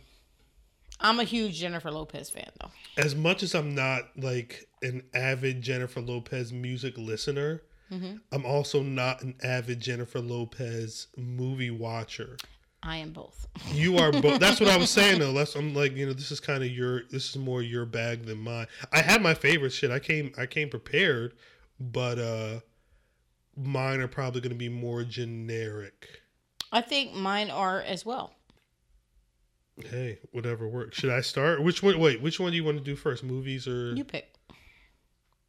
I'm 1.00 1.20
a 1.20 1.24
huge 1.24 1.58
Jennifer 1.60 1.92
Lopez 1.92 2.30
fan 2.30 2.50
though. 2.60 2.72
as 2.98 3.16
much 3.16 3.42
as 3.44 3.56
I'm 3.56 3.74
not 3.74 4.04
like 4.18 4.68
an 4.82 5.04
avid 5.14 5.62
Jennifer 5.62 6.02
Lopez 6.02 6.52
music 6.52 6.98
listener, 6.98 7.62
Mm-hmm. 7.92 8.18
I'm 8.32 8.46
also 8.46 8.82
not 8.82 9.22
an 9.22 9.36
avid 9.44 9.82
Jennifer 9.82 10.20
Lopez 10.20 11.08
movie 11.18 11.72
watcher. 11.72 12.38
I 12.84 12.98
am 12.98 13.12
both. 13.12 13.48
You 13.74 13.98
are 13.98 14.12
both. 14.14 14.40
That's 14.40 14.60
what 14.62 14.70
I 14.70 14.78
was 14.78 14.90
saying 14.90 15.20
though. 15.20 15.34
That's 15.34 15.56
I'm 15.56 15.74
like 15.74 15.96
you 15.96 16.06
know 16.06 16.14
this 16.14 16.32
is 16.32 16.40
kind 16.40 16.64
of 16.64 16.70
your 16.70 17.04
this 17.10 17.30
is 17.30 17.38
more 17.38 17.62
your 17.62 17.86
bag 17.86 18.26
than 18.26 18.40
mine. 18.40 18.68
I 18.94 19.02
had 19.02 19.22
my 19.22 19.34
favorite 19.34 19.72
shit. 19.72 19.92
I 19.92 20.00
came 20.00 20.32
I 20.38 20.46
came 20.46 20.70
prepared, 20.70 21.34
but 21.80 22.18
uh 22.18 22.60
mine 23.58 24.00
are 24.00 24.08
probably 24.08 24.42
going 24.42 24.52
to 24.52 24.58
be 24.58 24.70
more 24.70 25.04
generic. 25.04 26.22
I 26.72 26.82
think 26.82 27.14
mine 27.14 27.50
are 27.50 27.82
as 27.82 28.06
well. 28.06 28.34
Hey, 29.90 30.20
whatever 30.32 30.68
works. 30.68 30.98
Should 31.00 31.10
I 31.12 31.22
start? 31.22 31.64
Which 31.64 31.82
one? 31.82 32.00
Wait, 32.00 32.22
which 32.22 32.40
one 32.40 32.52
do 32.52 32.56
you 32.58 32.64
want 32.64 32.78
to 32.78 32.84
do 32.84 32.96
first? 32.96 33.24
Movies 33.24 33.68
or 33.68 33.94
You 33.94 34.04
pick. 34.04 34.36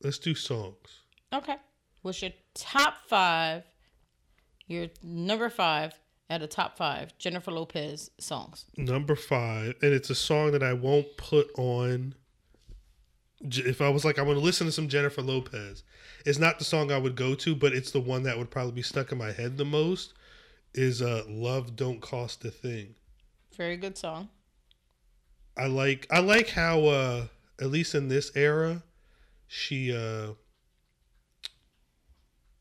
let's 0.03 0.19
do 0.19 0.35
songs. 0.35 1.01
Okay. 1.33 1.57
What's 2.03 2.23
your 2.23 2.33
top 2.55 2.95
five? 3.09 3.65
Your 4.67 4.87
number 5.03 5.51
five 5.51 5.99
out 6.31 6.41
of 6.43 6.49
top 6.49 6.77
five 6.79 7.17
Jennifer 7.19 7.51
Lopez 7.51 8.11
songs. 8.19 8.65
Number 8.77 9.15
five, 9.17 9.75
and 9.83 9.93
it's 9.93 10.09
a 10.09 10.15
song 10.15 10.53
that 10.53 10.63
I 10.63 10.73
won't 10.73 11.17
put 11.17 11.51
on. 11.59 12.15
If 13.43 13.81
I 13.81 13.89
was 13.89 14.05
like, 14.05 14.19
I 14.19 14.23
want 14.23 14.39
to 14.39 14.45
listen 14.45 14.67
to 14.67 14.73
some 14.73 14.89
Jennifer 14.89 15.23
Lopez, 15.23 15.83
it's 16.25 16.39
not 16.39 16.59
the 16.59 16.65
song 16.65 16.93
I 16.93 16.99
would 16.99 17.17
go 17.17 17.35
to, 17.35 17.55
but 17.57 17.73
it's 17.73 17.91
the 17.91 18.01
one 18.01 18.23
that 18.23 18.39
would 18.39 18.51
probably 18.51 18.73
be 18.73 18.83
stuck 18.83 19.11
in 19.11 19.19
my 19.19 19.33
head 19.33 19.57
the 19.59 19.65
most. 19.65 20.15
Is 20.75 21.03
uh, 21.03 21.25
"Love 21.29 21.77
Don't 21.77 22.01
Cost 22.01 22.45
a 22.45 22.51
Thing." 22.51 22.95
Very 23.57 23.77
good 23.77 23.99
song. 23.99 24.31
I 25.57 25.67
like 25.67 26.07
I 26.11 26.21
like 26.21 26.49
how 26.51 26.85
uh, 26.85 27.27
at 27.61 27.71
least 27.71 27.95
in 27.95 28.09
this 28.09 28.33
era, 28.35 28.83
she 29.47 29.95
uh, 29.95 30.33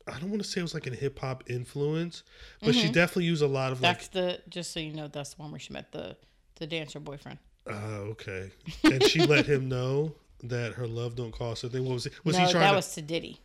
I 0.06 0.18
don't 0.18 0.30
want 0.30 0.42
to 0.42 0.48
say 0.48 0.60
it 0.60 0.62
was 0.62 0.74
like 0.74 0.86
a 0.86 0.94
hip 0.94 1.18
hop 1.18 1.44
influence, 1.48 2.22
but 2.62 2.74
she 2.74 2.90
definitely 2.90 3.24
used 3.24 3.42
a 3.42 3.46
lot 3.46 3.72
of 3.72 3.80
like. 3.80 3.98
That's 3.98 4.08
the 4.08 4.40
just 4.48 4.72
so 4.72 4.80
you 4.80 4.92
know, 4.92 5.08
that's 5.08 5.34
the 5.34 5.42
one 5.42 5.50
where 5.50 5.60
she 5.60 5.72
met 5.72 5.92
the 5.92 6.16
the 6.56 6.66
dancer 6.66 7.00
boyfriend. 7.00 7.38
Uh, 7.66 8.10
okay, 8.10 8.50
and 8.84 9.02
she 9.04 9.24
let 9.24 9.46
him 9.46 9.68
know 9.68 10.14
that 10.42 10.74
her 10.74 10.86
love 10.86 11.16
don't 11.16 11.32
cost 11.32 11.64
a 11.64 11.68
thing. 11.68 11.84
What 11.84 11.94
was 11.94 12.06
it? 12.06 12.12
Was 12.24 12.36
no, 12.36 12.46
he 12.46 12.52
trying 12.52 12.62
that 12.64 12.70
to? 12.70 12.76
was 12.76 12.94
to 12.94 13.02
Diddy. 13.02 13.40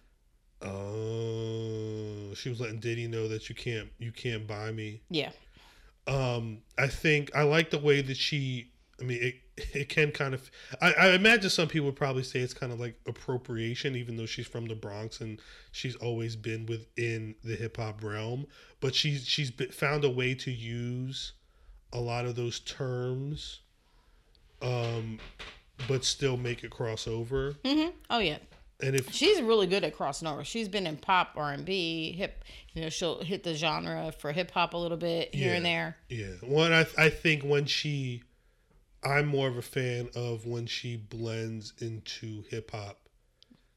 Oh, 0.62 2.34
she 2.34 2.50
was 2.50 2.60
letting 2.60 2.80
Diddy 2.80 3.08
know 3.08 3.28
that 3.28 3.50
you 3.50 3.56
can't 3.56 3.90
you 4.00 4.12
can't 4.12 4.48
buy 4.48 4.72
me. 4.72 5.02
Yeah. 5.10 5.32
Um, 6.08 6.60
I 6.78 6.88
think 6.88 7.36
I 7.36 7.44
like 7.44 7.70
the 7.70 7.80
way 7.80 8.02
that 8.02 8.18
she. 8.18 8.72
I 9.00 9.04
mean, 9.04 9.20
it 9.22 9.36
it 9.74 9.90
can 9.90 10.12
kind 10.12 10.34
of. 10.34 10.50
I, 10.82 10.94
I 10.94 11.08
imagine 11.12 11.50
some 11.50 11.68
people 11.68 11.86
would 11.88 11.96
probably 11.96 12.24
say 12.24 12.40
it's 12.40 12.54
kind 12.54 12.72
of 12.72 12.80
like 12.80 13.00
appropriation, 13.08 13.96
even 13.96 14.16
though 14.18 14.26
she's 14.26 14.48
from 14.48 14.66
the 14.66 14.76
Bronx 14.76 15.22
and 15.22 15.40
she's 15.72 15.96
always 15.96 16.36
been 16.36 16.66
within 16.66 17.36
the 17.44 17.56
hip 17.56 17.78
hop 17.78 18.04
realm. 18.04 18.48
But 18.80 18.96
she's 18.96 19.28
she's 19.28 19.52
found 19.72 20.04
a 20.04 20.10
way 20.10 20.36
to 20.36 20.52
use 20.52 21.34
a 21.94 22.00
lot 22.00 22.26
of 22.26 22.36
those 22.36 22.60
terms, 22.60 23.62
um, 24.62 25.20
but 25.88 26.04
still 26.06 26.38
make 26.38 26.64
it 26.64 26.72
cross 26.72 27.08
over. 27.08 27.56
hmm 27.66 27.88
Oh 28.10 28.20
yeah. 28.20 28.38
And 28.80 28.96
if 28.96 29.12
She's 29.12 29.42
really 29.42 29.66
good 29.66 29.84
at 29.84 29.96
crossing 29.96 30.28
over. 30.28 30.44
She's 30.44 30.68
been 30.70 30.86
in 30.86 30.98
pop, 30.98 31.32
R 31.36 31.52
and 31.52 31.66
B, 31.66 32.12
hip. 32.12 32.44
You 32.74 32.84
know, 32.84 32.90
she'll 32.90 33.24
hit 33.24 33.44
the 33.44 33.56
genre 33.56 34.12
for 34.12 34.32
hip 34.32 34.52
hop 34.52 34.74
a 34.74 34.78
little 34.78 34.98
bit 34.98 35.34
here 35.34 35.56
and 35.56 35.66
there. 35.66 35.98
Yeah. 36.10 36.34
One, 36.44 36.72
I, 36.72 36.86
I 36.96 37.10
think 37.10 37.42
when 37.44 37.66
she, 37.66 38.22
I'm 39.04 39.26
more 39.26 39.48
of 39.48 39.58
a 39.58 39.64
fan 39.64 40.10
of 40.16 40.46
when 40.46 40.68
she 40.68 40.96
blends 40.96 41.74
into 41.80 42.44
hip 42.52 42.70
hop. 42.70 43.00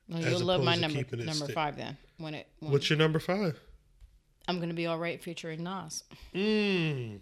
Well, 0.06 0.20
you'll 0.22 0.40
love 0.40 0.62
my 0.62 0.74
number 0.74 1.02
number 1.16 1.32
sti- 1.32 1.52
five 1.54 1.76
then. 1.76 1.96
When 2.18 2.34
it 2.34 2.48
when 2.58 2.72
What's 2.72 2.90
your 2.90 2.98
number 2.98 3.20
five? 3.20 3.58
I'm 4.48 4.60
gonna 4.60 4.74
be 4.74 4.86
all 4.86 4.98
right 4.98 5.22
featuring 5.22 5.62
Nas. 5.62 6.02
Mm. 6.34 7.20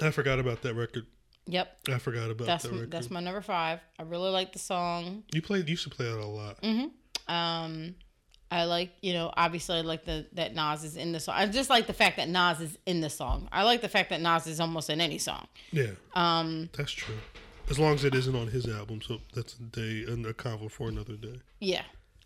I 0.00 0.10
forgot 0.10 0.38
about 0.38 0.62
that 0.62 0.74
record. 0.74 1.06
Yep, 1.48 1.76
I 1.88 1.98
forgot 1.98 2.30
about 2.30 2.46
that's 2.46 2.64
that 2.64 2.72
record. 2.72 2.90
that's 2.90 3.10
my 3.10 3.20
number 3.20 3.40
five. 3.40 3.80
I 3.98 4.02
really 4.02 4.30
like 4.30 4.52
the 4.52 4.58
song. 4.58 5.22
you 5.32 5.40
played. 5.42 5.66
You 5.68 5.72
used 5.72 5.84
to 5.84 5.90
play 5.90 6.06
that 6.06 6.18
a 6.18 6.26
lot. 6.26 6.60
Mm-hmm. 6.62 7.32
Um, 7.32 7.94
I 8.50 8.64
like 8.64 8.92
you 9.00 9.12
know 9.12 9.32
obviously 9.36 9.76
I 9.78 9.80
like 9.82 10.04
the 10.04 10.26
that 10.32 10.54
Nas 10.54 10.84
is 10.84 10.96
in 10.96 11.12
the 11.12 11.20
song. 11.20 11.34
I 11.36 11.46
just 11.46 11.70
like 11.70 11.86
the 11.86 11.92
fact 11.92 12.16
that 12.16 12.28
Nas 12.28 12.60
is 12.60 12.78
in 12.86 13.00
the 13.00 13.10
song. 13.10 13.48
I 13.52 13.62
like 13.64 13.80
the 13.80 13.88
fact 13.88 14.10
that 14.10 14.20
Nas 14.20 14.46
is 14.46 14.60
almost 14.60 14.90
in 14.90 15.00
any 15.00 15.18
song. 15.18 15.46
Yeah, 15.72 15.90
Um, 16.14 16.68
that's 16.76 16.92
true. 16.92 17.16
As 17.68 17.78
long 17.80 17.94
as 17.94 18.04
it 18.04 18.14
isn't 18.14 18.34
on 18.36 18.46
his 18.48 18.68
album, 18.68 19.00
so 19.02 19.18
that's 19.34 19.54
a 19.54 19.62
day 19.62 20.04
and 20.12 20.24
a 20.26 20.32
convo 20.32 20.70
for 20.70 20.88
another 20.88 21.14
day. 21.16 21.40
yeah. 21.60 21.82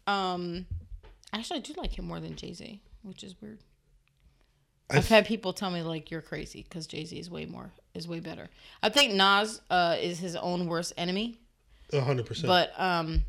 Um, 0.06 0.66
actually, 1.32 1.58
I 1.58 1.62
do 1.62 1.74
like 1.76 1.98
him 1.98 2.06
more 2.06 2.20
than 2.20 2.36
Jay 2.36 2.52
Z, 2.52 2.80
which 3.02 3.22
is 3.22 3.34
weird. 3.40 3.60
I've 4.92 5.08
had 5.08 5.26
people 5.26 5.52
tell 5.52 5.70
me 5.70 5.82
like 5.82 6.10
you're 6.10 6.20
crazy 6.22 6.62
because 6.68 6.86
Jay 6.86 7.04
Z 7.04 7.18
is 7.18 7.30
way 7.30 7.46
more 7.46 7.70
is 7.94 8.06
way 8.08 8.20
better. 8.20 8.48
I 8.82 8.88
think 8.88 9.14
Nas 9.14 9.60
uh, 9.70 9.96
is 10.00 10.18
his 10.18 10.36
own 10.36 10.66
worst 10.66 10.92
enemy, 10.96 11.38
hundred 11.92 12.26
percent. 12.26 12.46
but 12.48 12.72
um, 12.78 13.22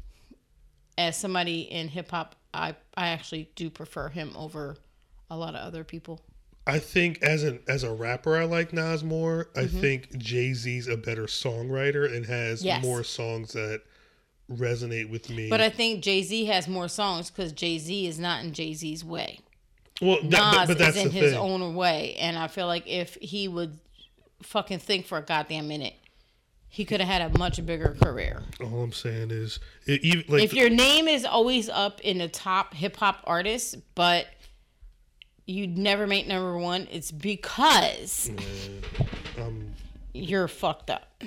as 0.98 1.18
somebody 1.18 1.62
in 1.62 1.88
hip 1.88 2.12
hop, 2.12 2.36
I 2.54 2.76
I 2.96 3.10
actually 3.10 3.50
do 3.56 3.70
prefer 3.70 4.10
him 4.10 4.34
over 4.36 4.76
a 5.30 5.38
lot 5.38 5.56
of 5.56 5.62
other 5.62 5.84
people. 5.84 6.22
I 6.68 6.78
think 6.80 7.22
as 7.24 7.44
an 7.44 7.60
as 7.68 7.84
a 7.84 7.92
rapper, 7.92 8.38
I 8.38 8.44
like 8.44 8.72
Nas 8.74 9.04
more. 9.04 9.50
I 9.56 9.62
Mm-hmm. 9.62 9.80
think 9.82 10.18
Jay 10.18 10.54
Z's 10.54 10.88
a 10.88 10.96
better 10.98 11.24
songwriter 11.26 12.12
and 12.14 12.26
has 12.28 12.64
Yes. 12.64 12.84
more 12.84 13.04
songs 13.04 13.54
that 13.54 13.82
resonate 14.52 15.10
with 15.10 15.30
me. 15.30 15.50
But 15.50 15.62
I 15.62 15.70
think 15.70 16.04
Jay 16.04 16.22
Z 16.24 16.46
has 16.46 16.68
more 16.68 16.88
songs 16.88 17.32
because 17.32 17.52
Jay 17.52 17.78
Z 17.80 18.06
is 18.06 18.20
not 18.20 18.44
in 18.44 18.54
Jay 18.54 18.74
Z's 18.74 19.04
way. 19.04 19.40
Well, 20.02 20.20
that, 20.24 20.68
Nas 20.68 20.78
but, 20.78 20.82
is 20.82 20.96
in 20.98 21.12
his 21.12 21.32
thing. 21.32 21.40
own 21.40 21.76
way, 21.76 22.16
and 22.20 22.38
I 22.38 22.48
feel 22.48 22.68
like 22.68 22.88
if 22.88 23.16
he 23.22 23.48
would 23.48 23.78
fucking 24.42 24.80
think 24.80 25.06
for 25.06 25.18
a 25.18 25.22
goddamn 25.22 25.68
minute, 25.68 25.94
he 26.68 26.86
could 26.86 27.02
have 27.02 27.10
had 27.10 27.34
a 27.34 27.38
much 27.38 27.64
bigger 27.66 27.96
career. 28.02 28.42
All 28.62 28.84
I'm 28.84 28.94
saying 28.94 29.32
is, 29.32 29.60
it, 29.86 30.02
even 30.04 30.26
like 30.28 30.44
if 30.44 30.54
your 30.54 30.70
name 30.70 31.08
is 31.08 31.26
always 31.26 31.70
up 31.70 32.02
in 32.02 32.18
the 32.18 32.28
top 32.28 32.74
hip 32.74 32.98
hop 32.98 33.24
artists, 33.26 33.76
but 33.94 34.28
you 35.46 35.68
never 35.68 36.08
make 36.08 36.28
number 36.28 36.58
one, 36.58 36.88
it's 36.92 37.12
because 37.12 38.32
um, 39.38 39.74
you're 40.14 40.48
fucked 40.48 40.90
up. 40.90 41.24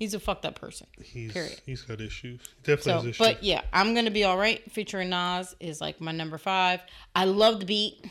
He's 0.00 0.14
a 0.14 0.18
fucked 0.18 0.46
up 0.46 0.54
person. 0.58 0.86
he's 1.00 1.30
Period. 1.32 1.60
he's 1.66 1.82
got 1.82 2.00
issues. 2.00 2.40
Definitely 2.64 2.92
has 2.92 3.02
So, 3.02 3.08
issues. 3.10 3.18
but 3.18 3.44
yeah, 3.44 3.60
I'm 3.72 3.94
gonna 3.94 4.10
be 4.10 4.24
all 4.24 4.38
right. 4.38 4.60
Featuring 4.72 5.10
Nas 5.10 5.54
is 5.60 5.80
like 5.80 6.00
my 6.00 6.10
number 6.10 6.38
five. 6.38 6.80
I 7.14 7.26
love 7.26 7.60
the 7.60 7.66
beat. 7.66 8.04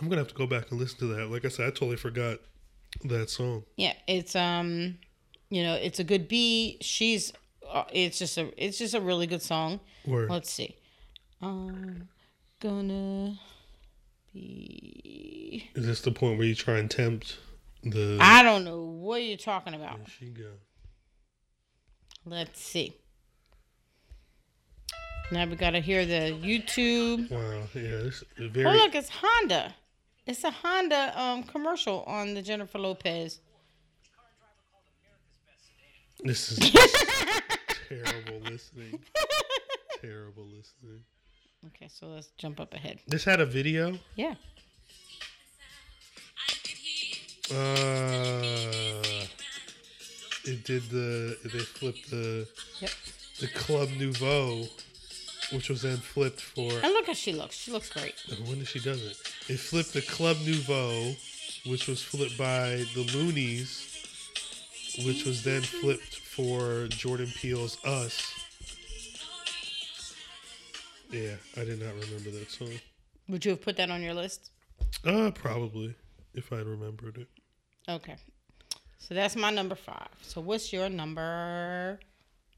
I'm 0.00 0.08
gonna 0.08 0.22
have 0.22 0.28
to 0.28 0.34
go 0.34 0.46
back 0.46 0.70
and 0.70 0.80
listen 0.80 0.98
to 1.00 1.06
that. 1.14 1.30
Like 1.30 1.44
I 1.44 1.48
said, 1.48 1.66
I 1.66 1.70
totally 1.70 1.96
forgot 1.96 2.38
that 3.04 3.28
song. 3.28 3.64
Yeah, 3.76 3.92
it's 4.06 4.34
um, 4.34 4.96
you 5.50 5.62
know, 5.62 5.74
it's 5.74 5.98
a 6.00 6.04
good 6.04 6.26
beat. 6.26 6.82
She's, 6.82 7.32
uh, 7.70 7.84
it's 7.92 8.18
just 8.18 8.38
a, 8.38 8.50
it's 8.56 8.78
just 8.78 8.94
a 8.94 9.00
really 9.00 9.26
good 9.26 9.42
song. 9.42 9.80
Where 10.06 10.26
Let's 10.28 10.50
see. 10.50 10.74
Um, 11.42 12.08
gonna 12.60 13.38
be. 14.32 15.70
is 15.74 15.86
this 15.86 16.00
the 16.00 16.12
point 16.12 16.38
where 16.38 16.46
you 16.46 16.54
try 16.54 16.78
and 16.78 16.90
tempt 16.90 17.36
the? 17.82 18.18
I 18.20 18.42
don't 18.42 18.64
know 18.64 18.80
what 18.82 19.22
you're 19.22 19.36
talking 19.36 19.74
about. 19.74 19.98
She 20.18 20.26
go. 20.30 20.44
Let's 22.26 22.60
see. 22.60 22.92
Now 25.30 25.46
we 25.46 25.54
gotta 25.56 25.80
hear 25.80 26.04
the 26.04 26.36
YouTube. 26.42 27.30
Wow. 27.30 27.62
Yeah. 27.72 27.82
This 28.02 28.22
is 28.36 28.56
Oh 28.66 28.70
look, 28.72 28.94
it's 28.94 29.08
Honda. 29.08 29.74
It's 30.26 30.42
a 30.44 30.50
Honda 30.50 31.12
um 31.20 31.42
commercial 31.44 32.02
on 32.04 32.34
the 32.34 32.42
Jennifer 32.42 32.78
Lopez. 32.78 33.40
This 36.24 36.52
is 36.52 36.58
terrible 37.88 38.40
listening. 38.50 38.98
terrible 40.00 40.44
listening. 40.44 41.02
Okay, 41.66 41.88
so 41.88 42.06
let's 42.08 42.28
jump 42.38 42.58
up 42.60 42.74
ahead. 42.74 42.98
This 43.06 43.24
had 43.24 43.40
a 43.40 43.46
video. 43.46 43.98
Yeah. 44.16 44.34
Uh, 47.48 49.02
it 50.46 50.64
did 50.64 50.82
the 50.90 51.36
they 51.44 51.58
flipped 51.60 52.10
the 52.10 52.46
Yep. 52.80 52.90
the 53.40 53.48
Club 53.48 53.88
Nouveau, 53.98 54.64
which 55.52 55.68
was 55.68 55.82
then 55.82 55.98
flipped 55.98 56.40
for 56.40 56.70
And 56.72 56.92
look 56.92 57.06
how 57.06 57.12
she 57.12 57.32
looks. 57.32 57.56
She 57.56 57.70
looks 57.70 57.88
great. 57.90 58.14
when 58.46 58.64
she 58.64 58.80
does 58.80 59.02
it? 59.04 59.16
It 59.48 59.58
flipped 59.60 59.92
the 59.92 60.02
Club 60.02 60.36
Nouveau, 60.44 61.14
which 61.66 61.86
was 61.88 62.02
flipped 62.02 62.36
by 62.38 62.84
the 62.94 63.04
Luniz, 63.12 63.92
which 65.04 65.24
was 65.24 65.42
then 65.44 65.62
flipped 65.62 66.16
for 66.16 66.86
Jordan 66.88 67.30
Peele's 67.36 67.76
Us. 67.84 68.22
Yeah, 71.10 71.36
I 71.56 71.64
did 71.64 71.80
not 71.80 71.94
remember 71.94 72.30
that 72.30 72.50
song. 72.50 72.70
Would 73.28 73.44
you 73.44 73.52
have 73.52 73.62
put 73.62 73.76
that 73.76 73.90
on 73.90 74.02
your 74.02 74.14
list? 74.14 74.50
Uh, 75.04 75.30
probably 75.32 75.94
if 76.34 76.52
I 76.52 76.56
had 76.58 76.66
remembered 76.66 77.18
it. 77.18 77.28
Okay. 77.88 78.16
So 78.98 79.14
that's 79.14 79.36
my 79.36 79.50
number 79.50 79.74
five. 79.74 80.08
So 80.22 80.40
what's 80.40 80.72
your 80.72 80.88
number 80.88 82.00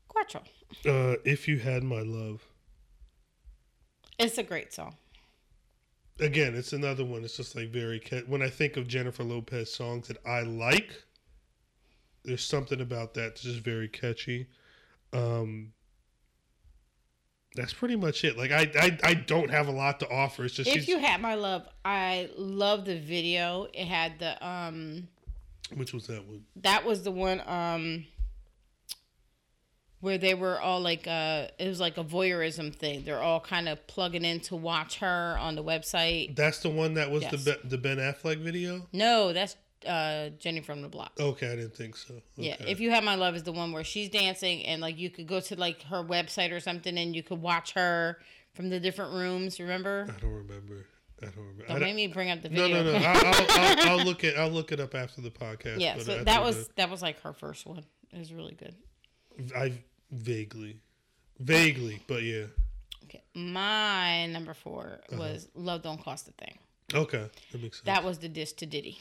quattro? 0.08 0.42
Uh, 0.86 1.16
if 1.24 1.48
you 1.48 1.58
had 1.58 1.82
my 1.82 2.00
love. 2.00 2.46
It's 4.18 4.38
a 4.38 4.42
great 4.42 4.72
song. 4.72 4.96
again, 6.20 6.54
it's 6.56 6.72
another 6.72 7.04
one. 7.04 7.22
It's 7.24 7.36
just 7.36 7.54
like 7.54 7.68
very 7.68 8.02
when 8.26 8.42
I 8.42 8.48
think 8.50 8.76
of 8.76 8.88
Jennifer 8.88 9.22
Lopez 9.22 9.72
songs 9.72 10.08
that 10.08 10.18
I 10.26 10.40
like, 10.42 11.04
there's 12.24 12.44
something 12.44 12.80
about 12.80 13.14
that 13.14 13.20
that's 13.20 13.42
just 13.42 13.60
very 13.60 13.88
catchy. 13.88 14.48
Um, 15.12 15.72
that's 17.54 17.72
pretty 17.72 17.96
much 17.96 18.24
it. 18.24 18.36
Like 18.36 18.50
I, 18.50 18.70
I, 18.78 18.98
I 19.02 19.14
don't 19.14 19.50
have 19.50 19.68
a 19.68 19.72
lot 19.72 20.00
to 20.00 20.10
offer. 20.10 20.44
It's 20.44 20.54
just 20.54 20.68
If 20.68 20.88
you 20.88 20.98
had 20.98 21.20
my 21.20 21.34
love, 21.34 21.66
I 21.84 22.28
love 22.36 22.84
the 22.84 22.98
video. 22.98 23.68
It 23.72 23.86
had 23.86 24.18
the 24.18 24.46
um 24.46 25.08
which 25.74 25.92
was 25.92 26.06
that 26.08 26.26
one? 26.26 26.44
that 26.56 26.84
was 26.84 27.02
the 27.02 27.10
one 27.10 27.40
um 27.46 28.04
where 30.00 30.18
they 30.18 30.34
were 30.34 30.60
all 30.60 30.80
like 30.80 31.06
uh 31.06 31.48
it 31.58 31.66
was 31.68 31.80
like 31.80 31.98
a 31.98 32.04
voyeurism 32.04 32.74
thing. 32.74 33.02
They're 33.04 33.20
all 33.22 33.40
kind 33.40 33.68
of 33.68 33.84
plugging 33.88 34.24
in 34.24 34.40
to 34.40 34.56
watch 34.56 34.98
her 34.98 35.36
on 35.40 35.56
the 35.56 35.64
website. 35.64 36.36
That's 36.36 36.60
the 36.60 36.70
one 36.70 36.94
that 36.94 37.10
was 37.10 37.22
Yes. 37.22 37.44
the 37.44 37.58
the 37.64 37.78
Ben 37.78 37.96
Affleck 37.98 38.38
video. 38.40 38.86
No, 38.92 39.32
that's 39.32 39.56
uh 39.86 40.30
Jenny 40.38 40.60
from 40.60 40.82
the 40.82 40.88
block. 40.88 41.12
Okay, 41.18 41.46
I 41.52 41.56
didn't 41.56 41.76
think 41.76 41.96
so. 41.96 42.14
Yeah, 42.36 42.56
if 42.60 42.78
you 42.80 42.90
have 42.90 43.02
my 43.02 43.16
love 43.16 43.34
is 43.34 43.42
the 43.42 43.52
one 43.52 43.72
where 43.72 43.84
she's 43.84 44.08
dancing 44.08 44.64
and 44.66 44.80
like 44.80 44.98
you 44.98 45.10
could 45.10 45.26
go 45.26 45.40
to 45.40 45.56
like 45.56 45.82
her 45.84 46.04
website 46.04 46.52
or 46.52 46.60
something 46.60 46.96
and 46.96 47.14
you 47.16 47.22
could 47.24 47.40
watch 47.42 47.72
her 47.74 48.18
from 48.54 48.70
the 48.70 48.78
different 48.78 49.12
rooms. 49.14 49.58
Remember? 49.58 50.06
I 50.08 50.20
don't 50.20 50.32
remember. 50.32 50.86
I 51.20 51.26
don't 51.26 51.36
remember. 51.36 51.64
Don't 51.66 51.68
don't- 51.80 51.80
make 51.88 51.96
me 51.96 52.06
bring 52.06 52.30
up 52.30 52.42
the 52.42 52.48
no, 52.48 52.62
video. 52.68 52.84
no, 52.84 52.92
no. 52.92 52.98
I'll, 52.98 53.26
I'll, 53.26 53.46
I'll, 53.50 53.98
I'll 53.98 54.04
look 54.04 54.24
it. 54.24 54.36
I'll 54.36 54.50
look 54.50 54.72
it 54.72 54.80
up 54.80 54.94
after 54.94 55.20
the 55.20 55.30
podcast. 55.30 55.80
yeah, 55.80 55.98
so 55.98 56.20
I 56.20 56.24
that 56.24 56.42
was 56.42 56.68
that 56.76 56.90
was 56.90 57.02
like 57.02 57.20
her 57.22 57.32
first 57.32 57.66
one. 57.66 57.84
It 58.12 58.18
was 58.18 58.32
really 58.32 58.54
good. 58.54 58.74
I 59.56 59.72
vaguely, 60.10 60.78
vaguely, 61.38 62.00
but 62.06 62.22
yeah. 62.22 62.44
Okay. 63.04 63.22
My 63.34 64.26
number 64.26 64.52
4 64.52 65.00
was 65.12 65.48
Love 65.54 65.82
Don't 65.82 66.02
Cost 66.02 66.28
a 66.28 66.32
Thing. 66.32 66.58
Okay, 66.94 67.26
that 67.52 67.62
makes 67.62 67.78
sense. 67.78 67.86
That 67.86 68.04
was 68.04 68.18
the 68.18 68.28
diss 68.28 68.52
to 68.54 68.66
Diddy. 68.66 68.98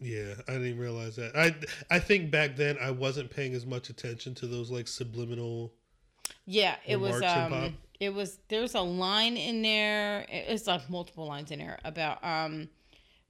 yeah, 0.00 0.34
I 0.48 0.52
didn't 0.52 0.78
realize 0.78 1.16
that. 1.16 1.36
I 1.36 1.54
I 1.94 1.98
think 1.98 2.30
back 2.30 2.56
then 2.56 2.76
I 2.80 2.90
wasn't 2.90 3.30
paying 3.30 3.54
as 3.54 3.66
much 3.66 3.88
attention 3.90 4.34
to 4.36 4.46
those 4.46 4.70
like 4.70 4.88
subliminal. 4.88 5.72
Yeah, 6.46 6.76
it 6.86 6.96
was 6.96 7.22
um? 7.22 7.76
It 8.00 8.14
was 8.14 8.38
there's 8.48 8.74
a 8.74 8.80
line 8.80 9.36
in 9.36 9.62
there. 9.62 10.24
It's 10.28 10.66
like 10.66 10.88
multiple 10.90 11.26
lines 11.26 11.50
in 11.50 11.58
there 11.58 11.78
about 11.84 12.22
um 12.24 12.68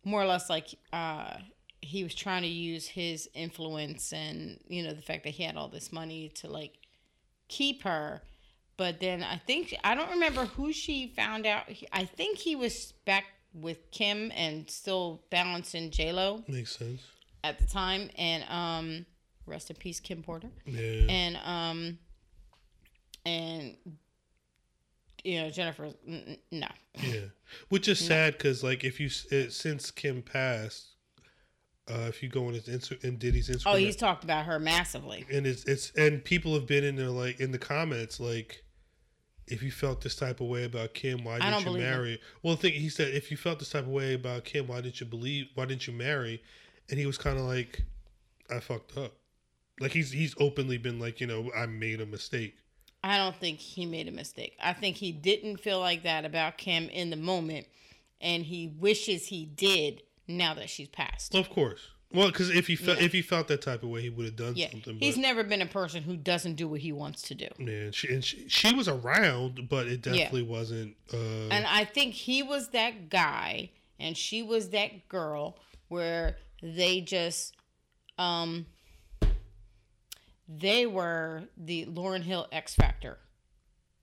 more 0.05 0.23
or 0.23 0.27
less 0.27 0.49
like 0.51 0.69
uh 0.93 1.35
he 1.81 2.03
was 2.03 2.15
trying 2.15 2.43
to 2.43 2.49
use 2.49 2.87
his 2.89 3.29
influence 3.35 4.13
and 4.13 4.59
you 4.69 4.83
know 4.83 4.93
the 4.93 5.03
fact 5.03 5.25
that 5.25 5.31
he 5.31 5.43
had 5.45 5.57
all 5.57 5.69
this 5.69 5.93
money 5.93 6.29
to 6.37 6.49
like 6.49 6.75
keep 7.49 7.83
her. 7.85 8.23
But 8.77 9.01
then 9.01 9.23
I 9.25 9.39
think 9.39 9.75
I 9.83 9.95
don't 9.95 10.11
remember 10.11 10.45
who 10.47 10.73
she 10.73 11.09
found 11.17 11.47
out. 11.47 11.65
I 11.93 12.05
think 12.05 12.39
he 12.39 12.55
was 12.57 12.93
back 13.07 13.25
with 13.55 13.91
Kim 13.91 14.31
and 14.37 14.71
still 14.71 15.23
balancing 15.31 15.91
J 15.91 16.13
Lo 16.13 16.45
Makes 16.47 16.77
sense. 16.77 17.01
at 17.43 17.59
the 17.59 17.67
time. 17.67 18.11
And 18.17 18.45
um, 18.49 19.07
rest 19.47 19.71
in 19.71 19.77
peace, 19.77 19.99
Kim 19.99 20.23
Porter 20.23 20.51
Yeah. 20.67 21.07
and 21.09 21.37
um 21.45 21.99
and 23.27 23.77
you 25.25 25.41
know 25.41 25.51
Jennifer 25.51 25.91
n- 26.07 26.39
no 26.51 26.69
Yeah, 27.03 27.21
which 27.69 27.89
is 27.89 27.99
sad 27.99 28.35
because 28.35 28.63
like 28.63 28.85
if 28.85 29.01
you 29.01 29.09
since 29.09 29.91
Kim 29.91 30.23
passed, 30.23 30.97
uh, 31.89 32.07
if 32.09 32.23
you 32.23 32.29
go 32.29 32.47
on 32.47 32.55
his 32.55 32.65
Insta, 32.65 33.03
in 33.05 33.17
Diddy's 33.17 33.49
Instagram, 33.49 33.73
oh 33.73 33.77
he's 33.77 33.97
talked 33.97 34.25
about 34.25 34.47
her 34.47 34.59
massively 34.59 35.27
and 35.33 35.47
it's 35.47 35.65
it's 35.65 35.91
and 35.93 36.23
people 36.25 36.55
have 36.55 36.67
been 36.67 36.85
in 36.85 36.97
there 36.97 37.09
like 37.09 37.41
in 37.41 37.53
the 37.53 37.59
comments 37.59 38.21
like, 38.21 38.63
if 39.47 39.63
you 39.63 39.71
felt 39.71 40.03
this 40.03 40.15
type 40.15 40.41
of 40.41 40.47
way 40.49 40.65
about 40.65 40.93
Kim, 40.95 41.25
why 41.25 41.39
didn't 41.39 41.65
you 41.65 41.79
marry? 41.79 42.21
Well, 42.43 42.55
the 42.57 42.63
thing 42.63 42.73
he 42.75 42.89
said, 42.91 43.15
if 43.15 43.31
you 43.31 43.37
felt 43.37 43.59
this 43.59 43.71
type 43.71 43.85
of 43.85 43.91
way 43.91 44.15
about 44.15 44.45
Kim, 44.45 44.67
why 44.67 44.81
didn't 44.83 45.01
you 45.01 45.07
believe? 45.07 45.47
Why 45.55 45.65
didn't 45.65 45.87
you 45.87 45.95
marry? 45.95 46.43
And 46.91 46.99
he 46.99 47.07
was 47.07 47.17
kind 47.19 47.39
of 47.39 47.45
like, 47.45 47.83
I 48.51 48.61
fucked 48.61 48.97
up. 48.99 49.13
Like 49.81 49.93
he's 49.93 50.11
he's 50.11 50.35
openly 50.39 50.77
been 50.77 50.99
like, 50.99 51.21
you 51.21 51.27
know, 51.27 51.51
I 51.57 51.67
made 51.67 52.01
a 52.01 52.07
mistake. 52.07 52.57
I 53.05 53.17
don't 53.17 53.37
think 53.37 53.59
he 53.61 53.87
made 53.87 54.09
a 54.09 54.13
mistake 54.13 54.57
I 54.63 54.73
think 54.73 54.97
he 54.97 55.13
didn't 55.13 55.59
feel 55.59 55.81
like 55.81 56.03
that 56.03 56.25
about 56.25 56.59
Kim 56.59 56.89
in 56.89 57.11
the 57.11 57.17
moment 57.17 57.67
and 58.21 58.45
he 58.45 58.67
wishes 58.67 59.27
he 59.27 59.45
did 59.47 60.03
now 60.27 60.55
that 60.55 60.69
she's 60.69 60.89
passed 60.89 61.35
Of 61.35 61.49
course. 61.51 61.81
Well, 62.11 62.29
because 62.29 62.49
if 62.51 62.67
he 62.67 62.75
felt 62.75 62.99
Yeah. 62.99 63.05
if 63.05 63.13
he 63.13 63.21
felt 63.23 63.49
that 63.49 63.61
type 63.61 63.83
of 63.83 63.91
way, 63.91 64.01
he 64.03 64.09
would 64.09 64.25
have 64.27 64.37
done 64.37 64.55
yeah 64.57 64.71
something. 64.71 64.99
he's 64.99 65.17
never 65.19 65.45
been 65.45 65.61
a 65.63 65.67
person 65.67 66.03
who 66.03 66.17
doesn't 66.17 66.55
do 66.55 66.67
what 66.67 66.81
he 66.81 66.91
wants 66.93 67.23
to 67.23 67.35
do 67.35 67.49
Man, 67.59 67.93
she 67.93 68.09
and 68.13 68.25
she, 68.25 68.49
she 68.49 68.75
was 68.75 68.89
around, 68.89 69.69
but 69.69 69.87
it 69.87 70.03
definitely 70.03 70.43
wasn't. 70.43 70.97
Uh, 71.13 71.49
And 71.51 71.67
I 71.67 71.85
think 71.85 72.15
he 72.15 72.43
was 72.43 72.69
that 72.71 73.11
guy 73.11 73.71
and 74.01 74.17
she 74.17 74.43
was 74.43 74.71
that 74.71 75.09
girl 75.09 75.59
where 75.89 76.37
they 76.63 77.01
just 77.03 77.55
um 78.19 78.67
they 80.49 80.87
were 80.87 81.45
the 81.57 81.85
Lauryn 81.87 82.23
Hill 82.23 82.47
Ex-Factor. 82.51 83.19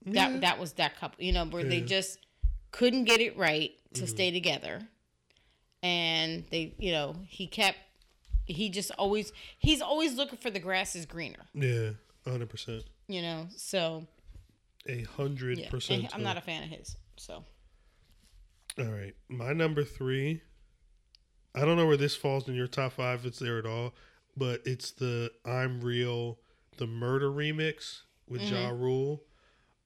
That 0.05 0.31
Yeah. 0.33 0.37
that 0.39 0.59
was 0.59 0.73
that 0.73 0.95
couple, 0.99 1.23
you 1.23 1.31
know, 1.31 1.45
where 1.45 1.63
they 1.63 1.81
just 1.81 2.19
couldn't 2.71 3.05
get 3.05 3.19
it 3.21 3.35
right 3.37 3.71
to 3.93 4.01
Mm-hmm. 4.01 4.07
stay 4.07 4.31
together. 4.31 4.81
And 5.81 6.45
they, 6.51 6.73
you 6.77 6.91
know, 6.91 7.15
he 7.27 7.47
kept 7.47 7.77
he 8.45 8.69
just 8.69 8.91
always 8.99 9.31
he's 9.57 9.81
always 9.81 10.13
looking 10.15 10.37
for 10.37 10.49
the 10.51 10.59
grass 10.59 10.95
is 10.95 11.05
greener, 11.07 11.39
yeah, 11.53 11.91
hundred 12.27 12.49
percent, 12.49 12.83
you 13.07 13.21
know. 13.23 13.47
So, 13.55 14.05
a 14.87 15.01
hundred 15.03 15.57
yeah. 15.59 15.69
percent. 15.69 16.13
I'm 16.13 16.21
not 16.21 16.37
a 16.37 16.41
fan 16.41 16.63
of 16.63 16.69
his. 16.69 16.95
So, 17.17 17.43
All 18.77 18.85
right, 18.85 19.15
my 19.29 19.53
number 19.53 19.83
three. 19.83 20.41
I 21.55 21.61
don't 21.61 21.77
know 21.77 21.85
where 21.87 21.97
this 21.97 22.15
falls 22.15 22.47
in 22.49 22.53
your 22.55 22.67
top 22.67 22.93
five. 22.93 23.21
If 23.21 23.25
it's 23.27 23.39
there 23.39 23.57
at 23.57 23.65
all, 23.65 23.93
but 24.35 24.61
it's 24.65 24.91
the 24.91 25.31
"I'm 25.45 25.81
Real" 25.81 26.39
the 26.77 26.87
murder 26.87 27.29
remix 27.29 28.01
with 28.27 28.41
Ja 28.41 28.69
Rule. 28.69 29.23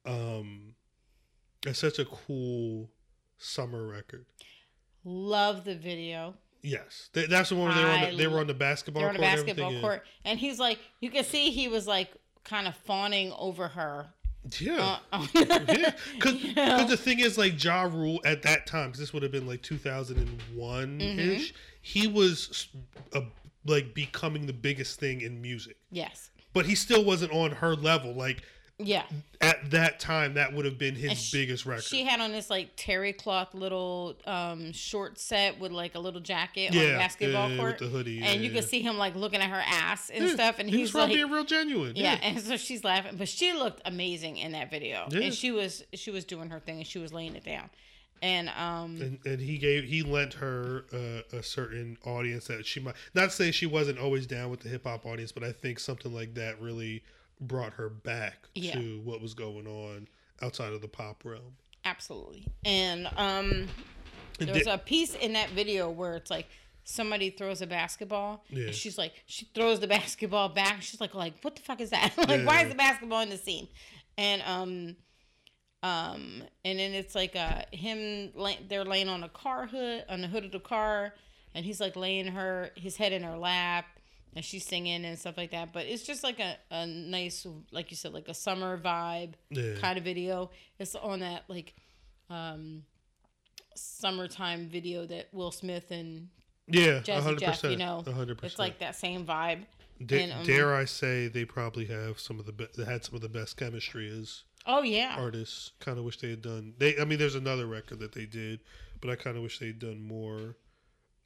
Um, 0.05 0.75
it's 1.65 1.79
such 1.79 1.99
a 1.99 2.05
cool 2.05 2.89
summer 3.37 3.85
record. 3.85 4.25
love 5.03 5.65
the 5.65 5.75
video. 5.75 6.35
Yes, 6.61 7.09
Th- 7.13 7.29
that's 7.29 7.49
the 7.49 7.55
one 7.55 7.69
where 7.69 7.77
they 7.77 7.83
were 7.83 7.89
on 7.89 8.11
the, 8.11 8.17
they 8.17 8.27
were 8.27 8.39
on 8.39 8.47
the 8.47 8.53
basketball. 8.53 9.03
On 9.03 9.15
court 9.15 9.15
and 9.15 9.37
basketball 9.37 9.73
yeah. 9.73 9.81
court, 9.81 10.03
and 10.25 10.37
he's 10.37 10.59
like, 10.59 10.79
you 10.99 11.09
can 11.09 11.23
see 11.23 11.51
he 11.51 11.67
was 11.67 11.87
like 11.87 12.11
kind 12.43 12.67
of 12.67 12.75
fawning 12.75 13.31
over 13.37 13.69
her. 13.69 14.07
Yeah. 14.57 14.97
Uh, 15.11 15.25
yeah, 15.33 15.91
because 16.15 16.43
you 16.43 16.53
know? 16.55 16.85
the 16.85 16.97
thing 16.97 17.19
is, 17.19 17.37
like 17.37 17.63
Ja 17.63 17.83
Rule 17.83 18.19
at 18.25 18.41
that 18.43 18.67
time, 18.67 18.93
this 18.97 19.13
would 19.13 19.23
have 19.23 19.31
been 19.31 19.47
like 19.47 19.61
2001 19.61 21.01
ish. 21.01 21.07
Mm-hmm. 21.07 21.55
He 21.81 22.07
was 22.07 22.67
a, 23.13 23.23
like 23.69 23.93
becoming 23.93 24.45
the 24.45 24.53
biggest 24.53 24.99
thing 24.99 25.21
in 25.21 25.41
music, 25.41 25.77
yes, 25.91 26.29
but 26.53 26.65
he 26.65 26.75
still 26.75 27.03
wasn't 27.05 27.31
on 27.31 27.51
her 27.51 27.75
level. 27.75 28.13
Like 28.13 28.43
yeah. 28.81 29.03
at 29.41 29.71
that 29.71 29.99
time, 29.99 30.35
that 30.35 30.53
would 30.53 30.63
have 30.65 30.77
been 30.77 30.95
his 30.95 31.09
And 31.11 31.17
sh- 31.19 31.31
biggest 31.33 31.65
record. 31.65 31.83
She 31.83 32.05
had 32.05 32.21
on 32.21 32.31
this 32.31 32.49
like 32.49 32.69
terry 32.77 33.11
cloth 33.11 33.53
little 33.53 34.15
um, 34.25 34.71
short 34.71 35.19
set 35.19 35.59
with 35.59 35.71
like 35.73 35.95
a 35.95 35.99
little 35.99 36.21
jacket 36.21 36.71
on 36.71 36.77
Yeah, 36.77 36.83
a 36.83 36.97
basketball 36.97 37.49
yeah, 37.49 37.55
yeah, 37.55 37.59
court, 37.61 37.79
with 37.81 37.91
the 37.91 37.97
hoodie, 37.97 38.21
and 38.21 38.39
yeah, 38.39 38.47
you 38.47 38.51
could 38.53 38.63
see 38.63 38.81
him 38.81 38.97
like 38.97 39.15
looking 39.15 39.41
at 39.41 39.49
her 39.49 39.61
ass 39.65 40.09
and 40.09 40.29
stuff, 40.29 40.59
and 40.59 40.69
he 40.69 40.77
he's 40.77 40.93
was 40.93 41.03
like, 41.03 41.13
being 41.13 41.29
real 41.29 41.43
genuine. 41.43 41.95
yeah, 41.95 42.17
and 42.21 42.39
so 42.39 42.55
she's 42.57 42.83
laughing, 42.85 43.15
but 43.17 43.27
she 43.27 43.51
looked 43.53 43.81
amazing 43.85 44.37
in 44.37 44.53
that 44.53 44.71
video, 44.71 45.07
and 45.11 45.33
she 45.33 45.51
was 45.51 45.83
she 45.93 46.09
was 46.09 46.23
doing 46.25 46.49
her 46.49 46.59
thing, 46.59 46.77
and 46.77 46.87
she 46.87 46.99
was 46.99 47.11
laying 47.13 47.35
it 47.35 47.43
down, 47.43 47.69
and 48.21 48.49
um, 48.49 48.97
and 49.01 49.19
and 49.25 49.39
he 49.41 49.57
gave 49.57 49.83
he 49.85 50.03
lent 50.03 50.33
her 50.35 50.85
uh, 50.93 51.37
a 51.37 51.43
certain 51.43 51.97
audience 52.05 52.47
that 52.47 52.65
she 52.65 52.79
might 52.79 52.95
not 53.13 53.31
say 53.31 53.51
she 53.51 53.65
wasn't 53.65 53.97
always 53.99 54.25
down 54.27 54.49
with 54.49 54.59
the 54.61 54.69
hip 54.69 54.85
hop 54.85 55.05
audience, 55.05 55.31
but 55.31 55.43
I 55.43 55.51
think 55.51 55.79
something 55.79 56.13
like 56.13 56.33
that 56.35 56.61
really 56.61 57.03
brought 57.41 57.73
her 57.73 57.89
back 57.89 58.47
Yeah. 58.55 58.73
to 58.73 58.99
what 59.03 59.21
was 59.21 59.33
going 59.33 59.65
on 59.67 60.07
outside 60.41 60.73
of 60.73 60.81
the 60.81 60.87
pop 60.87 61.23
realm. 61.23 61.55
Absolutely. 61.85 62.45
And 62.65 63.07
um 63.15 63.67
there's 64.39 64.67
a 64.67 64.77
piece 64.77 65.15
in 65.15 65.33
that 65.33 65.49
video 65.49 65.89
where 65.89 66.15
it's 66.15 66.29
like 66.31 66.47
somebody 66.83 67.29
throws 67.29 67.61
a 67.61 67.67
basketball 67.67 68.43
Yeah. 68.49 68.67
and 68.67 68.75
she's 68.75 68.97
like 68.97 69.13
she 69.25 69.45
throws 69.53 69.79
the 69.79 69.87
basketball 69.87 70.49
back. 70.49 70.81
She's 70.81 70.99
like 70.99 71.13
like 71.13 71.33
what 71.43 71.55
the 71.55 71.61
fuck 71.61 71.79
is 71.81 71.89
that? 71.91 72.13
like 72.17 72.45
why 72.45 72.59
Yeah. 72.59 72.63
is 72.63 72.69
the 72.69 72.75
basketball 72.75 73.21
in 73.21 73.29
the 73.29 73.37
scene? 73.37 73.67
And 74.17 74.41
um 74.45 74.95
um 75.81 76.43
and 76.65 76.77
then 76.79 76.93
it's 76.93 77.15
like 77.15 77.35
uh 77.35 77.61
him 77.71 78.31
they're 78.67 78.83
laying 78.83 79.07
on 79.07 79.23
a 79.23 79.29
car 79.29 79.65
hood 79.67 80.03
on 80.09 80.19
the 80.21 80.27
hood 80.27 80.43
of 80.43 80.51
the 80.51 80.59
car 80.59 81.13
and 81.55 81.65
he's 81.65 81.79
like 81.79 81.95
laying 81.95 82.27
her 82.27 82.69
his 82.75 82.97
head 82.97 83.13
in 83.13 83.23
her 83.23 83.37
lap 83.37 83.85
and 84.35 84.43
she's 84.43 84.65
singing 84.65 85.05
and 85.05 85.17
stuff 85.17 85.37
like 85.37 85.51
that 85.51 85.71
but 85.71 85.85
it's 85.85 86.03
just 86.03 86.21
like 86.23 86.39
a, 86.39 86.57
a 86.69 86.85
nice 86.85 87.47
like 87.71 87.91
you 87.91 87.97
said 87.97 88.13
like 88.13 88.27
a 88.27 88.33
summer 88.33 88.77
vibe 88.77 89.33
Yeah. 89.49 89.75
kind 89.79 89.97
of 89.97 90.03
video. 90.03 90.51
It's 90.79 90.95
on 90.95 91.21
that 91.21 91.43
like 91.47 91.73
um 92.29 92.83
summertime 93.75 94.67
video 94.69 95.05
that 95.05 95.27
Will 95.31 95.51
Smith 95.51 95.91
and 95.91 96.27
Yeah, 96.67 96.99
Jazzy 96.99 97.21
hundred 97.21 97.39
Jeff, 97.39 97.63
you 97.63 97.77
know, 97.77 98.03
hundred 98.05 98.37
percent. 98.37 98.51
it's 98.51 98.59
like 98.59 98.79
that 98.79 98.95
same 98.95 99.25
vibe. 99.25 99.63
Da- 100.05 100.23
and, 100.23 100.31
um, 100.33 100.43
dare 100.45 100.75
I 100.75 100.85
say 100.85 101.27
they 101.27 101.45
probably 101.45 101.85
have 101.85 102.19
some 102.19 102.39
of 102.39 102.45
the 102.45 102.51
be- 102.51 102.67
they 102.77 102.85
had 102.85 103.03
some 103.03 103.15
of 103.15 103.21
the 103.21 103.29
best 103.29 103.57
chemistry 103.57 104.09
as 104.09 104.43
Oh 104.65 104.81
yeah, 104.83 105.15
artists. 105.17 105.71
Kind 105.79 105.97
of 105.97 106.05
wish 106.05 106.17
they 106.17 106.29
had 106.29 106.41
done. 106.41 106.73
They, 106.77 106.97
I 106.97 107.05
mean, 107.05 107.19
there's 107.19 107.35
another 107.35 107.65
record 107.65 107.99
that 107.99 108.13
they 108.13 108.25
did, 108.25 108.59
but 109.01 109.09
I 109.09 109.15
kind 109.15 109.37
of 109.37 109.43
wish 109.43 109.59
they'd 109.59 109.79
done 109.79 110.01
more. 110.01 110.55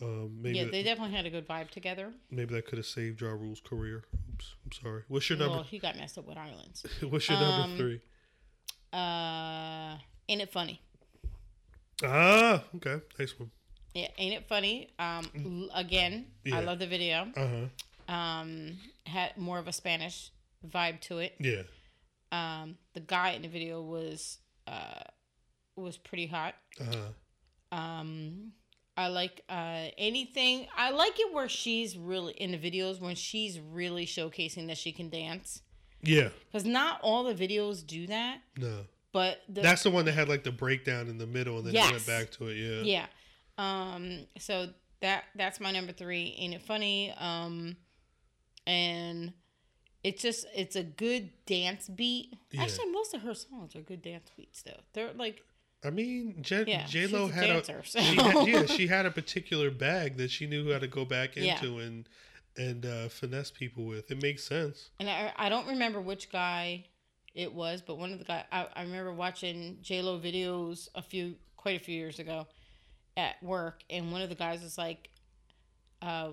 Um, 0.02 0.39
maybe 0.41 0.58
yeah, 0.58 0.63
that, 0.65 0.72
they 0.72 0.84
definitely 0.84 1.15
had 1.15 1.26
a 1.26 1.30
good 1.30 1.48
vibe 1.48 1.69
together. 1.69 2.12
maybe 2.32 2.54
that 2.56 2.65
could 2.65 2.78
have 2.78 2.86
saved 2.86 3.22
Ja 3.22 3.30
Rule's 3.30 3.62
career. 3.62 4.04
Oops, 4.34 4.56
I'm 4.65 4.72
sorry. 4.72 5.04
What's 5.08 5.30
your 5.30 5.39
number? 5.39 5.56
Well, 5.56 5.63
he 5.63 5.80
got 5.80 5.96
messed 5.96 6.17
up 6.17 6.28
with 6.28 6.38
Islands. 6.38 6.86
What's 7.10 7.30
your 7.30 7.39
number 7.39 7.63
um, 7.63 7.78
three? 7.78 8.02
Uh, 8.91 9.98
ain't 10.28 10.41
it 10.41 10.52
funny? 10.52 10.82
Ah, 12.04 12.63
okay, 12.76 13.02
nice 13.19 13.38
one. 13.39 13.52
Yeah, 13.93 14.08
ain't 14.17 14.34
it 14.34 14.48
funny? 14.48 14.89
Um, 14.98 15.69
again, 15.74 16.26
Yeah. 16.43 16.58
I 16.58 16.60
love 16.62 16.80
the 16.80 16.88
video. 16.88 17.28
Uh 17.36 17.48
huh. 18.08 18.13
Um, 18.13 18.78
had 19.06 19.38
more 19.38 19.60
of 19.60 19.67
a 19.67 19.74
Spanish 19.74 20.32
vibe 20.67 21.00
to 21.02 21.19
it. 21.19 21.36
Yeah. 21.39 21.63
Um, 22.34 22.78
the 22.93 23.00
guy 23.00 23.32
in 23.32 23.43
the 23.43 23.48
video 23.48 23.82
was 23.82 24.39
uh 24.67 25.04
was 25.76 25.98
pretty 25.98 26.28
hot. 26.28 26.56
Uh 26.82 26.84
huh. 27.72 27.78
Um, 27.78 28.52
I 28.98 29.08
like 29.08 29.41
uh 29.50 29.88
anything. 29.98 30.67
I 30.76 30.89
like 30.91 31.19
it 31.19 31.34
where 31.34 31.48
she's 31.48 31.98
really 31.98 32.34
in 32.34 32.52
the 32.52 32.58
videos 32.58 33.00
when 33.00 33.15
she's 33.15 33.60
really 33.60 34.06
showcasing 34.06 34.67
that 34.67 34.78
she 34.78 34.91
can 34.91 35.10
dance. 35.10 35.62
Yeah. 36.02 36.30
Because 36.52 36.65
not 36.65 37.00
all 37.02 37.24
the 37.24 37.34
videos 37.36 37.86
do 37.86 38.08
that, 38.08 38.39
No. 38.58 38.82
but 39.13 39.41
the, 39.48 39.62
That's 39.62 39.84
the 39.84 39.89
one 39.89 40.06
that 40.06 40.13
had 40.13 40.28
like 40.28 40.43
the 40.43 40.52
breakdown 40.52 41.08
in 41.08 41.17
the 41.17 41.28
middle, 41.28 41.60
and 41.60 41.67
then 41.67 41.76
it 41.76 41.91
went 41.91 42.06
back 42.06 42.32
to 42.32 42.48
it. 42.48 42.56
Yeah. 42.58 42.82
yeah. 42.82 43.06
Um, 43.58 44.26
so 44.38 44.69
that 45.02 45.26
that's 45.36 45.60
my 45.60 45.72
number 45.72 45.93
three. 45.93 46.36
Ain't 46.39 46.54
it 46.56 46.62
funny? 46.63 47.13
Um, 47.17 47.78
and 48.65 49.34
it's 50.04 50.22
just 50.22 50.46
it's 50.56 50.76
a 50.76 50.84
good 50.84 51.30
dance 51.46 51.88
beat. 51.88 52.36
Yeah. 52.52 52.63
Actually, 52.63 52.92
most 52.92 53.13
of 53.13 53.22
her 53.22 53.34
songs 53.34 53.76
are 53.76 53.82
good 53.82 54.02
dance 54.02 54.30
beats 54.36 54.62
though. 54.63 54.80
They're 54.94 55.13
like 55.13 55.42
I 55.86 55.89
mean, 55.89 56.38
J 56.42 56.63
Yeah, 56.68 56.86
J 56.86 57.08
Lo 57.08 57.28
she's 57.28 57.36
a 57.36 57.39
had 57.39 57.48
dancer, 57.48 57.80
a 57.80 57.86
so- 57.86 58.00
she 58.00 58.16
had, 58.16 58.48
yeah 58.48 58.66
she 58.66 58.88
had 58.88 59.06
a 59.06 59.12
particular 59.12 59.70
bag 59.72 60.18
that 60.18 60.32
she 60.32 60.48
knew 60.48 60.72
how 60.72 60.80
to 60.80 60.88
go 60.88 61.04
back 61.06 61.36
Yeah. 61.36 61.56
into 61.56 61.80
and 61.80 62.08
and 62.56 62.86
uh, 62.86 63.10
finesse 63.10 63.50
people 63.52 63.86
with. 63.86 64.12
It 64.12 64.22
makes 64.22 64.44
sense. 64.44 64.92
And 65.00 65.10
I, 65.10 65.34
I 65.36 65.50
don't 65.50 65.68
remember 65.68 66.00
which 66.00 66.32
guy 66.32 66.86
it 67.34 67.52
was, 67.52 67.82
but 67.82 67.98
one 67.98 68.13
of 68.13 68.20
the 68.20 68.26
guy 68.26 68.46
I, 68.52 68.68
I 68.76 68.82
remember 68.84 69.12
watching 69.12 69.80
J 69.82 70.02
Lo 70.04 70.20
videos 70.20 70.88
a 70.96 71.02
few 71.02 71.36
quite 71.58 71.80
a 71.82 71.84
few 71.84 71.96
years 71.96 72.20
ago 72.20 72.46
at 73.18 73.42
work, 73.44 73.84
and 73.89 74.12
one 74.12 74.22
of 74.22 74.30
the 74.30 74.36
guys 74.36 74.62
was 74.62 74.78
like, 74.78 75.10
uh, 76.02 76.32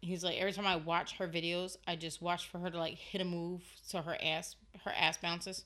he's 0.00 0.22
like 0.24 0.36
every 0.38 0.52
time 0.52 0.66
I 0.66 0.76
watch 0.76 1.16
her 1.18 1.28
videos, 1.28 1.76
I 1.86 1.96
just 1.96 2.20
watch 2.22 2.48
for 2.48 2.58
her 2.58 2.70
to 2.70 2.78
like 2.78 2.94
hit 2.94 3.20
a 3.20 3.24
move 3.24 3.62
so 3.82 4.02
her 4.02 4.16
ass 4.22 4.56
her 4.84 4.92
ass 4.96 5.16
bounces, 5.18 5.64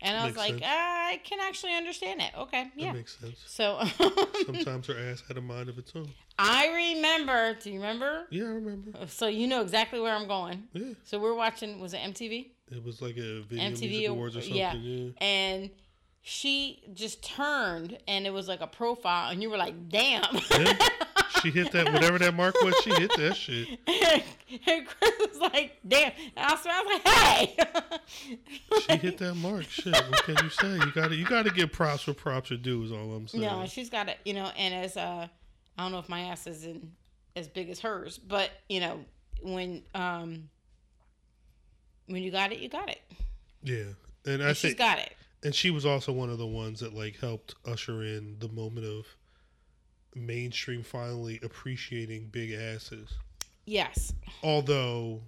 and 0.00 0.16
I 0.16 0.26
was 0.26 0.36
like, 0.36 0.50
sense. 0.50 0.62
Ah, 0.64 1.08
I 1.08 1.20
can 1.24 1.38
actually 1.40 1.74
understand 1.74 2.20
that. 2.20 2.36
Okay, 2.36 2.70
yeah. 2.76 2.88
That 2.92 2.96
makes 2.96 3.18
sense. 3.18 3.42
So 3.46 3.80
Sometimes 4.46 4.86
her 4.88 4.98
ass 5.10 5.22
had 5.26 5.36
a 5.38 5.40
mind 5.40 5.68
of 5.68 5.78
its 5.78 5.92
own. 5.96 6.08
I 6.38 6.92
remember. 6.94 7.54
Do 7.62 7.70
you 7.70 7.76
remember? 7.80 8.26
Yeah, 8.30 8.44
I 8.44 8.48
remember. 8.48 8.92
So 9.06 9.26
you 9.26 9.46
know 9.46 9.62
exactly 9.62 10.00
where 10.00 10.14
I'm 10.14 10.28
going. 10.28 10.64
Yeah, 10.74 10.92
So 11.04 11.18
we're 11.18 11.34
watching. 11.34 11.80
Was 11.80 11.94
it 11.94 12.00
MTV? 12.00 12.48
it 12.72 12.82
was 12.84 13.00
like 13.00 13.16
a 13.16 13.42
video 13.42 13.70
MTV 13.70 13.80
music 13.80 14.08
awards 14.08 14.36
or 14.36 14.40
something. 14.40 14.58
yeah. 14.58 14.74
Yeah. 14.74 15.10
and 15.20 15.70
she 16.20 16.82
just 16.94 17.22
turned 17.22 17.96
and 18.08 18.26
it 18.26 18.32
was 18.32 18.48
like 18.48 18.60
a 18.60 18.66
profile 18.66 19.30
and 19.30 19.40
you 19.40 19.48
were 19.48 19.56
like 19.56 19.88
damn 19.88 20.24
Yeah. 20.50 20.76
She 21.42 21.50
hit 21.50 21.72
that 21.72 21.92
whatever 21.92 22.18
that 22.18 22.34
mark 22.34 22.54
was. 22.62 22.74
She 22.82 22.90
hit 22.90 23.10
that 23.16 23.36
shit. 23.36 23.68
and 24.66 24.86
chris 24.86 25.12
was 25.18 25.38
like 25.52 25.76
damn 25.86 26.12
I 26.36 26.52
was, 26.52 26.66
I 26.66 26.82
was 26.82 27.00
like 27.04 27.14
hey 27.14 27.56
She 28.80 28.96
hit 28.96 29.18
that 29.18 29.34
mark. 29.34 29.64
Shit. 29.64 29.92
What 29.94 30.22
can 30.24 30.36
you 30.42 30.50
say? 30.50 30.74
You 30.74 30.92
got 30.92 31.08
to 31.08 31.16
you 31.16 31.24
got 31.26 31.44
to 31.44 31.50
give 31.50 31.72
props 31.72 32.06
where 32.06 32.14
props 32.14 32.50
are 32.52 32.56
due. 32.56 32.82
Is 32.84 32.92
all 32.92 33.12
I'm 33.14 33.26
saying. 33.28 33.42
no 33.44 33.66
she's 33.66 33.90
got 33.90 34.08
it 34.08 34.18
you 34.24 34.32
know 34.34 34.50
and 34.56 34.74
as 34.74 34.96
uh 34.96 35.26
i 35.78 35.82
don't 35.82 35.92
know 35.92 35.98
if 35.98 36.08
my 36.08 36.20
ass 36.22 36.46
is 36.46 36.64
in 36.64 36.92
as 37.34 37.48
big 37.48 37.68
as 37.70 37.80
hers 37.80 38.18
but 38.18 38.50
you 38.68 38.80
know 38.80 39.04
when 39.42 39.82
um 39.94 40.48
when 42.06 42.22
you 42.22 42.30
got 42.30 42.52
it 42.52 42.58
you 42.60 42.68
got 42.68 42.88
it 42.88 43.00
Yeah, 43.62 43.82
and 44.24 44.42
I 44.42 44.48
and 44.48 44.56
she's 44.56 44.70
think 44.70 44.78
got 44.78 44.98
it 44.98 45.12
and 45.42 45.54
she 45.54 45.70
was 45.70 45.84
also 45.84 46.12
one 46.12 46.30
of 46.30 46.38
the 46.38 46.46
ones 46.46 46.80
that 46.80 46.94
like 46.94 47.18
helped 47.18 47.54
usher 47.66 48.02
in 48.02 48.36
the 48.38 48.48
moment 48.48 48.86
of 48.86 49.06
mainstream 50.16 50.82
finally 50.82 51.38
appreciating 51.42 52.28
big 52.32 52.50
asses. 52.52 53.14
yes 53.66 54.12
Although 54.42 55.20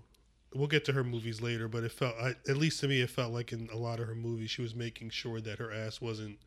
we'll 0.55 0.67
get 0.67 0.85
to 0.87 0.93
her 0.93 1.05
movies 1.05 1.41
later, 1.43 1.69
but 1.69 1.85
it 1.85 1.93
felt 1.93 2.15
I, 2.21 2.31
at 2.49 2.57
least 2.57 2.81
to 2.81 2.89
me 2.89 3.01
it 3.03 3.11
felt 3.11 3.33
like 3.33 3.53
in 3.53 3.69
a 3.73 3.77
lot 3.77 4.01
of 4.01 4.07
her 4.09 4.15
movies 4.15 4.51
she 4.51 4.63
was 4.63 4.75
making 4.75 5.11
sure 5.11 5.41
that 5.41 5.59
her 5.59 5.73
ass 5.73 6.01
wasn't 6.01 6.39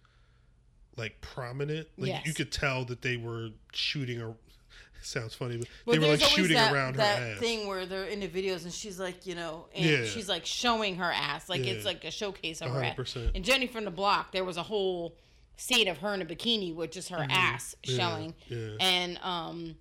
like 0.98 1.22
prominent. 1.22 1.88
Like 1.98 2.10
Yes. 2.10 2.26
you 2.26 2.34
could 2.34 2.52
tell 2.52 2.84
that 2.86 3.02
they 3.02 3.16
were 3.18 3.50
shooting 3.74 4.22
a 4.22 4.34
sounds 5.04 5.34
funny, 5.34 5.58
but 5.58 5.68
Well, 5.86 5.94
they 5.96 6.00
were 6.00 6.12
like 6.14 6.22
shooting 6.22 6.56
that, 6.58 6.72
around 6.74 6.96
that 6.98 7.20
her 7.20 7.26
ass. 7.34 7.40
thing 7.40 7.68
where 7.68 7.86
they're 7.86 8.06
in 8.06 8.20
the 8.20 8.28
videos 8.28 8.64
and 8.64 8.74
she's 8.74 9.00
like, 9.00 9.26
you 9.26 9.36
know, 9.36 9.68
and 9.74 9.86
Yeah. 9.86 10.06
she's 10.06 10.30
like 10.30 10.46
showing 10.46 10.96
her 10.98 11.12
ass, 11.12 11.48
like 11.50 11.62
it's 11.62 11.86
like 11.86 12.04
a 12.06 12.12
showcase 12.12 12.62
of 12.62 12.72
her 12.72 12.84
ass. 12.84 12.96
100%. 12.98 13.32
And 13.36 13.44
Jenny 13.46 13.68
from 13.68 13.86
the 13.86 13.92
Block, 13.92 14.32
there 14.32 14.44
was 14.44 14.58
a 14.58 14.64
whole 14.64 15.16
scene 15.58 15.88
of 15.88 15.98
her 16.00 16.14
in 16.14 16.22
a 16.22 16.26
bikini 16.26 16.74
with 16.74 16.92
just 16.92 17.10
her 17.10 17.26
ass 17.30 17.76
Mm-hmm. 17.84 17.92
Yeah, 17.92 18.10
showing, 18.10 18.34
yeah. 18.48 18.70
and 18.80 19.18
um, 19.24 19.76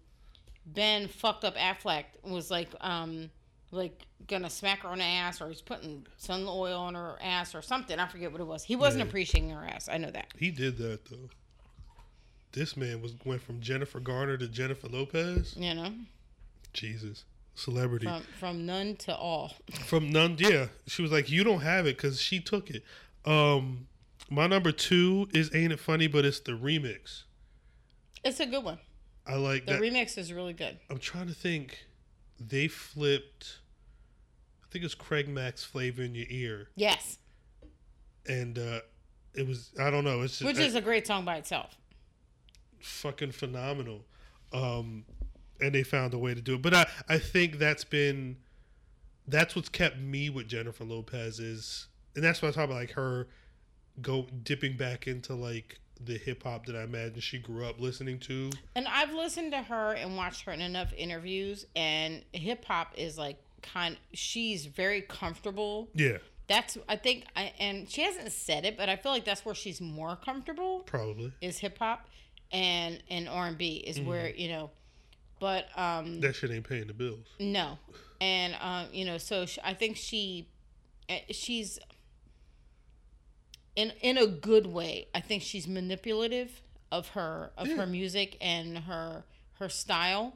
Ben 0.66 1.09
fucked 1.09 1.44
up 1.44 1.56
Affleck 1.56 2.04
was 2.22 2.50
like, 2.50 2.68
um, 2.80 3.30
like 3.72 4.02
gonna 4.26 4.50
smack 4.50 4.80
her 4.80 4.88
on 4.88 4.98
the 4.98 5.04
ass, 5.04 5.40
or 5.40 5.48
he's 5.48 5.62
putting 5.62 6.06
sun 6.16 6.44
oil 6.46 6.78
on 6.78 6.94
her 6.94 7.16
ass 7.22 7.54
or 7.54 7.62
something. 7.62 7.98
I 7.98 8.06
forget 8.06 8.30
what 8.33 8.40
it 8.40 8.46
was. 8.46 8.62
He 8.64 8.76
wasn't 8.76 9.04
Yeah. 9.04 9.09
appreciating 9.09 9.50
her 9.50 9.64
ass. 9.64 9.88
I 9.88 9.96
know 9.98 10.11
that. 10.11 10.26
He 10.38 10.50
did 10.50 10.76
that 10.78 11.06
though. 11.06 11.30
This 12.52 12.76
man 12.76 13.00
was 13.00 13.14
went 13.24 13.42
from 13.42 13.61
Jennifer 13.61 14.00
Garner 14.00 14.37
to 14.37 14.48
Jennifer 14.48 14.88
Lopez. 14.88 15.54
You 15.56 15.72
know, 15.74 15.92
Jesus, 16.72 17.24
celebrity 17.54 18.06
from 18.06 18.22
from 18.38 18.66
none 18.66 18.96
to 18.96 19.14
all. 19.16 19.52
from 19.87 20.11
none. 20.11 20.37
Yeah, 20.38 20.66
she 20.87 21.02
was 21.02 21.12
like, 21.12 21.30
"You 21.30 21.44
don't 21.44 21.61
have 21.61 21.87
it 21.87 21.96
because 21.96 22.20
she 22.20 22.40
took 22.40 22.70
it." 22.70 22.83
Um, 23.24 23.87
my 24.30 24.46
number 24.46 24.72
two 24.72 25.28
is 25.34 25.54
"Ain't 25.54 25.72
It 25.72 25.80
Funny," 25.80 26.06
but 26.06 26.24
it's 26.24 26.40
the 26.40 26.52
remix. 26.52 27.24
It's 28.24 28.40
a 28.40 28.46
good 28.46 28.64
one. 28.64 28.78
I 29.26 29.34
like 29.36 29.66
The 29.66 29.72
that. 29.74 29.82
remix 29.82 30.16
is 30.18 30.32
really 30.32 30.52
good. 30.52 30.78
I'm 30.88 30.98
trying 30.98 31.26
to 31.28 31.34
think. 31.34 31.86
They 32.38 32.68
flipped. 32.68 33.58
I 34.64 34.66
think 34.72 34.84
it's 34.84 34.94
Craig 34.94 35.28
Mack's 35.28 35.62
"Flavor 35.64 36.02
in 36.02 36.14
Your 36.14 36.26
Ear," 36.30 36.68
Yes. 36.74 37.18
and 38.26 38.58
uh, 38.58 38.80
it 39.34 39.46
was. 39.46 39.72
I 39.78 39.90
don't 39.90 40.04
know. 40.04 40.22
It's 40.22 40.38
just, 40.38 40.46
Which 40.46 40.58
is 40.58 40.74
a 40.74 40.80
great 40.80 41.06
song 41.06 41.24
by 41.24 41.36
itself. 41.36 41.76
fucking 42.80 43.32
phenomenal. 43.32 44.04
Um, 44.52 45.04
and 45.60 45.74
they 45.74 45.82
found 45.82 46.14
a 46.14 46.18
way 46.18 46.34
to 46.34 46.40
do 46.40 46.54
it. 46.54 46.62
But 46.62 46.74
I, 46.74 46.86
I 47.08 47.18
think 47.18 47.58
that's 47.58 47.84
been 47.84 48.38
that's 49.28 49.54
what's 49.54 49.68
kept 49.68 49.98
me 49.98 50.30
with 50.30 50.48
Jennifer 50.48 50.84
Lopez 50.84 51.38
is 51.38 51.86
and 52.16 52.24
that's 52.24 52.40
what 52.42 52.48
I 52.48 52.52
talk 52.52 52.64
about 52.64 52.76
like 52.76 52.92
her 52.92 53.28
go 54.02 54.26
dipping 54.42 54.76
back 54.76 55.06
into 55.06 55.34
like 55.34 55.78
the 56.02 56.16
hip 56.16 56.44
hop 56.44 56.66
that 56.66 56.76
I 56.76 56.82
imagine 56.82 57.20
she 57.20 57.38
grew 57.38 57.66
up 57.66 57.78
listening 57.78 58.18
to. 58.20 58.50
And 58.74 58.88
I've 58.88 59.12
listened 59.12 59.52
to 59.52 59.58
her 59.62 59.92
and 59.92 60.16
watched 60.16 60.42
her 60.42 60.52
in 60.52 60.60
enough 60.62 60.92
interviews, 60.96 61.66
and 61.76 62.22
hip 62.32 62.64
hop 62.64 62.94
is 62.96 63.18
like 63.18 63.36
kind. 63.62 63.96
She's 64.12 64.66
very 64.66 65.02
comfortable. 65.02 65.88
Yeah, 65.94 66.18
That's 66.48 66.78
I 66.88 66.96
think, 66.96 67.26
I, 67.36 67.52
and 67.58 67.88
she 67.88 68.02
hasn't 68.02 68.32
said 68.32 68.64
it, 68.64 68.76
but 68.78 68.88
I 68.88 68.96
feel 68.96 69.12
like 69.12 69.24
that's 69.24 69.44
where 69.44 69.54
she's 69.54 69.80
more 69.80 70.16
comfortable 70.16 70.80
probably. 70.80 71.32
is 71.42 71.58
hip 71.58 71.78
hop, 71.78 72.08
and 72.50 73.02
and 73.10 73.28
R 73.28 73.46
and 73.48 73.58
B 73.58 73.84
is 73.86 74.00
where 74.00 74.30
you 74.30 74.48
know. 74.48 74.70
But 75.38 75.68
um, 75.76 76.20
That 76.20 76.34
shit 76.36 76.50
ain't 76.50 76.68
paying 76.68 76.86
the 76.86 76.92
bills. 76.94 77.26
No, 77.38 77.78
and 78.20 78.56
um, 78.60 78.86
you 78.92 79.04
know, 79.04 79.18
so 79.18 79.46
sh 79.46 79.58
I 79.64 79.74
think 79.74 79.96
she, 79.96 80.48
eh, 81.08 81.20
she's 81.30 81.78
in 83.76 83.92
in 84.00 84.18
a 84.18 84.26
good 84.26 84.66
way. 84.66 85.09
I 85.14 85.20
think 85.20 85.42
she's 85.42 85.66
manipulative 85.66 86.62
of 86.92 87.09
her 87.11 87.52
of 87.56 87.68
her 87.68 87.87
music 87.87 88.37
and 88.40 88.78
her 88.78 89.24
her 89.59 89.68
style, 89.68 90.35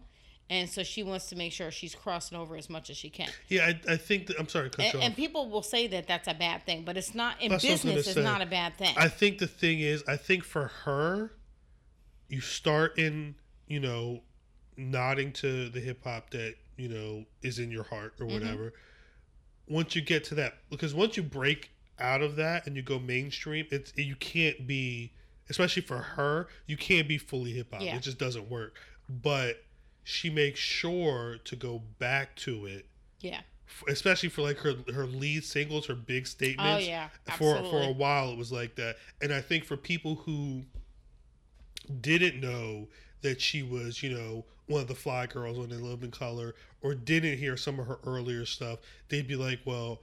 and 0.50 0.68
so 0.68 0.82
she 0.82 1.02
wants 1.02 1.28
to 1.30 1.36
make 1.36 1.52
sure 1.52 1.70
she's 1.70 1.94
crossing 1.94 2.38
over 2.38 2.56
as 2.56 2.68
much 2.68 2.90
as 2.90 2.96
she 2.96 3.10
can. 3.10 3.28
Yeah, 3.48 3.66
I, 3.66 3.92
I 3.92 3.96
think 3.96 4.26
that 4.26 4.38
I'm 4.38 4.48
sorry 4.48 4.70
cut 4.70 4.94
And, 4.94 5.02
and 5.02 5.16
people 5.16 5.48
will 5.48 5.62
say 5.62 5.86
that 5.88 6.06
that's 6.06 6.28
a 6.28 6.34
bad 6.34 6.64
thing, 6.64 6.82
but 6.84 6.96
it's 6.96 7.14
not 7.14 7.40
in 7.40 7.50
That's 7.50 7.64
what 7.64 7.70
I 7.70 7.72
was 7.72 7.82
gonna 7.82 7.94
business. 7.94 8.16
It's 8.16 8.24
say. 8.24 8.30
not 8.32 8.42
a 8.42 8.46
bad 8.46 8.76
thing. 8.76 8.94
I 8.96 9.08
think 9.08 9.38
the 9.38 9.46
thing 9.46 9.80
is, 9.80 10.04
I 10.06 10.16
think 10.16 10.44
for 10.44 10.68
her, 10.84 11.32
you 12.28 12.40
start 12.40 12.98
in, 12.98 13.34
you 13.66 13.80
know, 13.80 14.22
nodding 14.76 15.32
to 15.32 15.68
the 15.68 15.80
hip 15.80 16.04
hop 16.04 16.30
that, 16.30 16.54
you 16.76 16.88
know, 16.88 17.24
is 17.42 17.58
in 17.58 17.70
your 17.70 17.84
heart 17.84 18.14
or 18.20 18.26
mm-hmm. 18.26 18.34
whatever. 18.34 18.72
Once 19.66 19.96
you 19.96 20.02
get 20.02 20.24
to 20.24 20.34
that, 20.34 20.58
because 20.68 20.94
once 20.94 21.16
you 21.16 21.22
break 21.22 21.70
out 21.98 22.22
of 22.22 22.36
that 22.36 22.66
and 22.66 22.76
you 22.76 22.82
go 22.82 22.98
mainstream, 22.98 23.66
it's 23.70 23.92
you 23.96 24.16
can't 24.16 24.66
be, 24.66 25.12
especially 25.48 25.82
for 25.82 25.98
her, 25.98 26.48
you 26.66 26.76
can't 26.76 27.08
be 27.08 27.18
fully 27.18 27.52
hip 27.52 27.72
hop. 27.72 27.82
Yeah. 27.82 27.96
It 27.96 28.02
just 28.02 28.18
doesn't 28.18 28.50
work. 28.50 28.76
But 29.08 29.62
she 30.02 30.30
makes 30.30 30.60
sure 30.60 31.38
to 31.44 31.56
go 31.56 31.82
back 31.98 32.36
to 32.36 32.66
it 32.66 32.86
yeah. 33.24 33.40
especially 33.88 34.28
for 34.28 34.42
like 34.42 34.58
her 34.58 34.74
her 34.92 35.06
lead 35.06 35.44
singles, 35.44 35.86
her 35.86 35.94
big 35.94 36.26
statements. 36.26 36.84
Oh, 36.84 36.88
yeah, 36.88 37.08
For 37.36 37.56
for 37.64 37.82
a 37.82 37.92
while, 37.92 38.30
it 38.30 38.38
was 38.38 38.52
like 38.52 38.76
that, 38.76 38.96
and 39.22 39.32
I 39.32 39.40
think 39.40 39.64
for 39.64 39.76
people 39.76 40.16
who 40.16 40.62
didn't 42.00 42.40
know 42.40 42.88
that 43.22 43.40
she 43.40 43.62
was, 43.62 44.02
you 44.02 44.14
know, 44.14 44.44
one 44.66 44.82
of 44.82 44.88
the 44.88 44.94
fly 44.94 45.26
girls 45.26 45.58
on 45.58 45.72
In 45.72 45.82
Living 45.82 46.10
Color, 46.10 46.54
or 46.82 46.94
didn't 46.94 47.38
hear 47.38 47.56
some 47.56 47.80
of 47.80 47.86
her 47.86 47.98
earlier 48.04 48.44
stuff, 48.44 48.78
they'd 49.08 49.26
be 49.26 49.36
like, 49.36 49.60
well. 49.64 50.00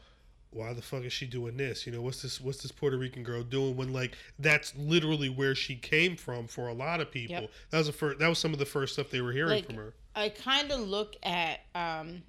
Why 0.52 0.74
the 0.74 0.82
fuck 0.82 1.04
is 1.04 1.14
she 1.14 1.26
doing 1.28 1.56
this? 1.58 1.86
You 1.86 1.94
know, 1.94 2.02
what's 2.02 2.22
this? 2.22 2.42
What's 2.42 2.62
this 2.62 2.72
Puerto 2.72 2.98
Rican 2.98 3.24
girl 3.24 3.42
doing? 3.44 3.76
When 3.78 3.94
like 3.94 4.18
that's 4.38 4.74
literally 4.76 5.30
where 5.30 5.56
she 5.56 5.76
came 5.76 6.16
from 6.18 6.48
for 6.48 6.68
a 6.68 6.74
lot 6.74 7.00
of 7.00 7.10
people. 7.10 7.36
Yep. 7.42 7.52
That 7.70 7.78
was 7.78 7.88
the 7.88 7.94
first. 7.94 8.20
That 8.20 8.28
was 8.28 8.38
some 8.40 8.52
of 8.54 8.60
the 8.60 8.66
first 8.66 8.94
stuff 8.94 9.10
they 9.10 9.22
were 9.22 9.32
hearing 9.32 9.52
like 9.52 9.66
from 9.66 9.76
her. 9.76 9.94
I 10.16 10.30
kind 10.30 10.72
of 10.72 10.82
look 10.82 11.16
at 11.24 11.62
um 11.74 12.22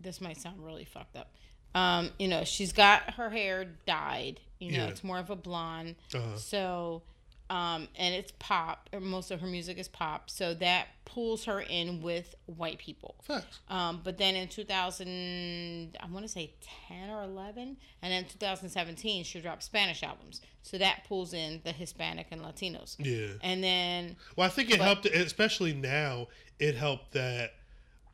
this 0.00 0.20
might 0.20 0.36
sound 0.38 0.64
really 0.64 0.84
fucked 0.84 1.16
up. 1.16 1.30
Um, 1.74 2.10
you 2.18 2.28
know, 2.28 2.44
she's 2.44 2.72
got 2.72 3.14
her 3.14 3.30
hair 3.30 3.64
dyed. 3.86 4.40
You 4.58 4.72
know, 4.72 4.78
Yeah. 4.84 4.88
it's 4.88 5.02
more 5.04 5.18
of 5.18 5.30
a 5.30 5.36
blonde. 5.36 5.94
Uh-huh. 6.14 6.36
So, 6.36 7.02
um, 7.50 7.88
and 7.96 8.14
it's 8.14 8.32
pop. 8.38 8.88
or 8.92 9.00
Most 9.00 9.30
of 9.30 9.40
her 9.40 9.46
music 9.46 9.76
is 9.76 9.88
pop. 9.88 10.30
So 10.30 10.54
that 10.54 10.86
pulls 11.04 11.44
her 11.44 11.60
in 11.60 12.00
with 12.00 12.36
white 12.46 12.78
people. 12.78 13.16
Facts. 13.24 13.58
Um, 13.68 14.00
but 14.04 14.16
then 14.16 14.36
in 14.36 14.46
2000, 14.48 15.96
I 16.00 16.06
want 16.06 16.24
to 16.24 16.28
say 16.28 16.54
10 16.88 17.10
or 17.10 17.24
11, 17.24 17.76
and 18.02 18.12
then 18.12 18.24
2017, 18.24 19.24
she 19.24 19.40
dropped 19.40 19.64
Spanish 19.64 20.02
albums. 20.02 20.40
So 20.62 20.78
that 20.78 21.04
pulls 21.08 21.34
in 21.34 21.60
the 21.64 21.72
Hispanic 21.72 22.28
and 22.30 22.40
Latinos. 22.40 22.94
Yeah. 22.98 23.34
And 23.42 23.62
then 23.64 24.16
Well, 24.36 24.46
I 24.46 24.50
think 24.50 24.70
it 24.70 24.80
helped, 24.80 25.06
especially 25.06 25.74
now. 25.74 26.28
It 26.60 26.76
helped 26.76 27.12
that 27.12 27.54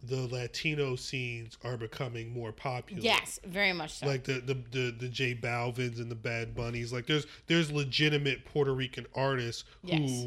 the 0.02 0.26
Latino 0.28 0.96
scenes 0.96 1.58
are 1.64 1.76
becoming 1.76 2.32
more 2.32 2.52
popular. 2.52 3.02
Yes, 3.02 3.40
very 3.46 3.72
much 3.72 3.98
so. 3.98 4.06
Like 4.06 4.24
the 4.24 4.40
the 4.40 4.54
the, 4.70 4.90
the 4.98 5.08
J 5.08 5.34
Balvins 5.34 5.98
and 5.98 6.10
the 6.10 6.16
Bad 6.16 6.54
Bunnies. 6.54 6.92
Like 6.92 7.06
there's 7.06 7.26
there's 7.46 7.70
legitimate 7.70 8.44
Puerto 8.44 8.74
Rican 8.74 9.06
artists 9.14 9.64
Yes. 9.82 10.26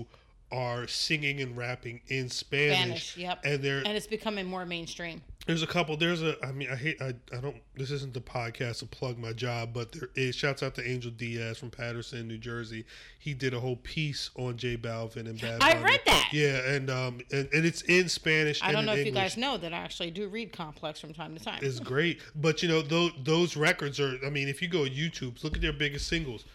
Are 0.52 0.88
singing 0.88 1.42
and 1.42 1.56
rapping 1.56 2.02
in 2.08 2.28
Spanish. 2.28 3.12
Spanish, 3.12 3.18
yep. 3.18 3.40
And 3.44 3.62
there 3.62 3.78
and 3.86 3.96
it's 3.96 4.08
becoming 4.08 4.48
more 4.48 4.66
mainstream. 4.66 5.22
there's 5.46 5.62
a 5.62 5.68
couple 5.68 5.96
there's 5.96 6.24
a 6.24 6.44
I 6.44 6.52
mean 6.52 6.70
I 6.72 6.76
hate 6.76 7.00
I, 7.00 7.14
I 7.32 7.40
don't 7.40 7.58
this 7.76 7.92
isn't 7.92 8.16
the 8.16 8.20
podcast 8.20 8.80
to 8.80 8.88
plug 8.88 9.20
my 9.20 9.32
job, 9.32 9.74
but 9.76 9.92
there 9.92 10.10
is 10.16 10.34
shouts 10.34 10.64
out 10.64 10.74
to 10.76 10.90
Angel 10.90 11.12
Diaz 11.12 11.60
from 11.60 11.70
Paterson, 11.70 12.28
New 12.28 12.40
Jersey. 12.40 12.86
He 13.20 13.36
did 13.36 13.54
a 13.54 13.60
whole 13.60 13.76
piece 13.76 14.32
on 14.38 14.58
J 14.58 14.76
Balvin 14.76 15.28
and 15.28 15.40
Bad 15.40 15.62
I 15.62 15.74
Bunny. 15.74 15.86
read 15.86 16.02
that. 16.08 16.30
Yeah, 16.32 16.68
and 16.74 16.90
um 16.90 17.20
and, 17.32 17.48
and 17.54 17.64
it's 17.64 17.84
in 17.84 18.10
Spanish 18.10 18.60
I 18.64 18.72
don't 18.72 18.88
know 18.88 18.96
if 18.96 19.06
you 19.06 19.12
guys 19.12 19.38
know 19.38 19.56
that 19.58 19.72
I 19.72 19.78
actually 19.78 20.10
do 20.10 20.28
read 20.30 20.52
Complex 20.52 21.00
from 21.00 21.14
time 21.14 21.38
to 21.38 21.44
time. 21.44 21.60
It's 21.62 21.80
great. 21.80 22.22
But 22.36 22.64
you 22.64 22.70
know, 22.70 22.82
those 22.82 23.12
those 23.24 23.56
records 23.56 24.00
are. 24.00 24.18
I 24.26 24.32
mean, 24.32 24.48
if 24.48 24.64
you 24.64 24.68
go 24.68 24.86
to 24.86 24.90
YouTube, 24.92 25.44
look 25.44 25.54
at 25.56 25.62
their 25.62 25.74
biggest 25.74 26.08
singles. 26.08 26.46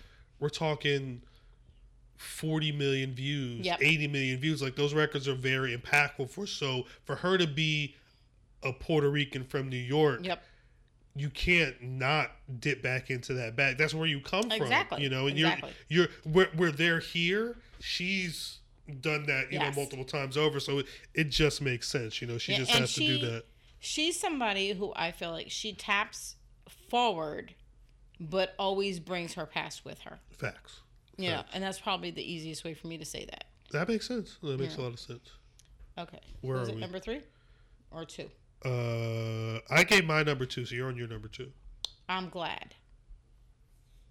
We're 0.41 0.49
talking 0.49 1.23
forty 2.17 2.73
million 2.73 3.15
views, 3.15 3.65
Yep. 3.67 3.79
eighty 3.83 4.07
million 4.09 4.39
views. 4.39 4.63
Like 4.63 4.77
those 4.77 4.95
records 4.95 5.27
are 5.29 5.35
very 5.35 5.77
impactful 5.77 6.31
for. 6.31 6.47
So 6.47 6.87
for 7.05 7.17
her 7.17 7.37
to 7.39 7.47
be 7.47 7.97
a 8.63 8.73
Puerto 8.73 9.11
Rican 9.11 9.45
from 9.45 9.69
New 9.69 9.77
York, 9.77 10.21
Yep. 10.25 10.43
you 11.17 11.29
can't 11.31 11.81
not 11.83 12.33
dip 12.61 12.83
back 12.83 13.11
into 13.11 13.35
that 13.35 13.57
bag. 13.57 13.77
That's 13.79 13.95
where 13.95 14.07
you 14.07 14.21
come 14.21 14.43
from. 14.43 14.53
Exactly. 14.53 15.03
You 15.03 15.11
know, 15.11 15.27
and 15.27 15.37
Exactly. 15.37 15.73
you're 15.89 16.07
you're 16.25 16.33
where, 16.33 16.49
where 16.57 16.71
they're 16.73 17.01
here. 17.01 17.57
She's 17.81 18.59
done 19.01 19.25
that, 19.27 19.53
you 19.53 19.59
Yes. 19.59 19.75
know, 19.75 19.81
multiple 19.83 20.05
times 20.05 20.37
over. 20.37 20.61
So 20.61 20.79
it, 20.81 20.87
it 21.15 21.25
just 21.25 21.61
makes 21.63 21.89
sense. 21.89 22.21
You 22.21 22.27
know, 22.29 22.39
she 22.39 22.53
Yeah, 22.53 22.59
just 22.59 22.71
has 22.73 22.95
to 22.95 23.01
do 23.01 23.19
that. 23.19 23.45
She's 23.81 24.19
somebody 24.19 24.73
who 24.73 24.93
I 24.97 25.11
feel 25.11 25.31
like 25.31 25.51
she 25.51 25.75
taps 25.75 26.37
forward, 26.89 27.55
but 28.19 28.55
always 28.59 29.01
brings 29.01 29.35
her 29.35 29.45
past 29.47 29.85
with 29.85 30.01
her. 30.01 30.21
Facts. 30.31 30.81
You 31.17 31.31
know, 31.31 31.43
and 31.53 31.63
that's 31.63 31.79
probably 31.81 32.11
the 32.11 32.23
easiest 32.23 32.65
way 32.65 32.75
for 32.75 32.87
me 32.89 32.99
to 32.99 33.05
say 33.05 33.25
that. 33.27 33.45
That 33.73 33.89
makes 33.89 34.07
sense. 34.09 34.37
That 34.43 34.59
makes 34.59 34.77
Yeah. 34.77 34.83
a 34.83 34.85
lot 34.85 34.93
of 34.95 35.01
sense. 35.01 35.31
Okay. 35.99 36.21
Where 36.41 36.59
Was 36.59 36.69
are 36.69 36.73
it 36.73 36.75
we? 36.77 36.81
number 36.81 36.99
three 36.99 37.21
or 37.91 38.05
two? 38.05 38.29
Uh, 38.65 39.61
I 39.71 39.85
gave 39.85 40.05
my 40.07 40.23
number 40.23 40.47
two, 40.47 40.65
so 40.65 40.75
you're 40.75 40.89
on 40.89 40.97
your 40.97 41.07
number 41.09 41.29
two. 41.29 41.53
I'm 42.09 42.29
glad. 42.29 42.75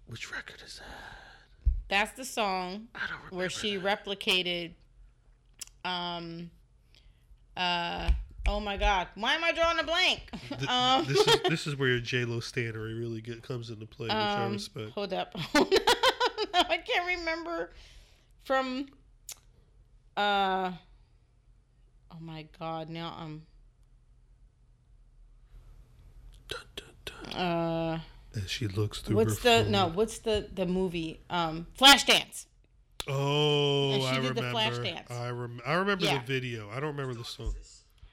Which 0.06 0.30
record 0.32 0.62
is 0.64 0.78
that? 0.80 1.70
That's 1.88 2.12
the 2.16 2.24
song 2.24 2.88
I 2.94 2.98
where 3.30 3.50
she 3.50 3.78
replicated 3.78 4.72
um 5.84 6.50
uh 7.56 8.10
oh 8.48 8.58
my 8.58 8.76
god 8.78 9.06
why 9.16 9.34
am 9.34 9.44
i 9.44 9.52
drawing 9.52 9.78
a 9.78 9.82
blank 9.84 10.22
Th- 10.48 10.66
um 10.68 11.04
this 11.04 11.26
is 11.26 11.40
this 11.48 11.66
is 11.66 11.76
where 11.76 11.88
your 11.90 12.00
J 12.00 12.24
Lo 12.24 12.38
standery 12.40 12.98
really 12.98 13.20
get 13.20 13.42
comes 13.42 13.68
into 13.70 13.84
play, 13.86 14.06
which 14.06 14.14
I 14.14 14.44
um, 14.46 14.52
respect. 14.54 14.90
hold 14.92 15.12
up 15.12 15.34
i 16.54 16.78
can't 16.78 17.06
remember 17.18 17.70
from 18.44 18.86
uh 20.16 20.70
oh 22.12 22.16
my 22.20 22.46
god 22.58 22.88
now 22.90 23.14
i'm 23.18 23.42
Dun, 26.48 26.60
dun, 26.76 26.86
dun. 27.04 27.40
uh 27.40 28.00
As 28.36 28.50
she 28.50 28.66
looks 28.68 29.00
through 29.00 29.16
what's 29.16 29.38
the 29.40 29.64
no 29.68 29.88
what's 29.88 30.18
the 30.18 30.48
the 30.54 30.66
movie 30.66 31.20
um 31.30 31.66
flashdance 31.78 32.46
Oh, 33.06 34.02
I 34.06 34.14
did 34.14 34.34
the 34.34 34.40
remember. 34.42 34.58
Flashdance. 34.58 35.10
I 35.10 35.28
rem- 35.28 35.60
I 35.66 35.74
remember 35.74 36.06
Yeah. 36.06 36.20
the 36.20 36.24
video. 36.24 36.70
I 36.70 36.76
don't 36.80 36.96
remember 36.96 37.12
the 37.12 37.22
song. 37.22 37.54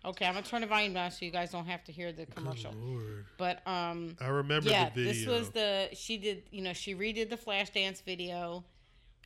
Okay 0.04 0.26
i'm 0.26 0.34
gonna 0.34 0.46
turn 0.46 0.62
the 0.62 0.68
volume 0.68 0.94
down 0.94 1.12
so 1.12 1.24
you 1.26 1.32
guys 1.32 1.52
don't 1.52 1.66
have 1.66 1.84
to 1.84 1.92
hear 1.92 2.12
the 2.12 2.26
commercial 2.26 2.74
Lord. 2.74 3.26
but 3.38 3.66
um 3.68 4.16
I 4.20 4.28
remember 4.28 4.70
yeah, 4.70 4.90
the 4.90 5.04
video. 5.06 5.14
this 5.14 5.26
was 5.28 5.50
the 5.52 5.90
she 5.94 6.18
did 6.18 6.44
you 6.52 6.62
know 6.62 6.74
she 6.74 6.96
redid 6.96 7.30
the 7.30 7.38
Flashdance 7.38 8.02
video, 8.04 8.64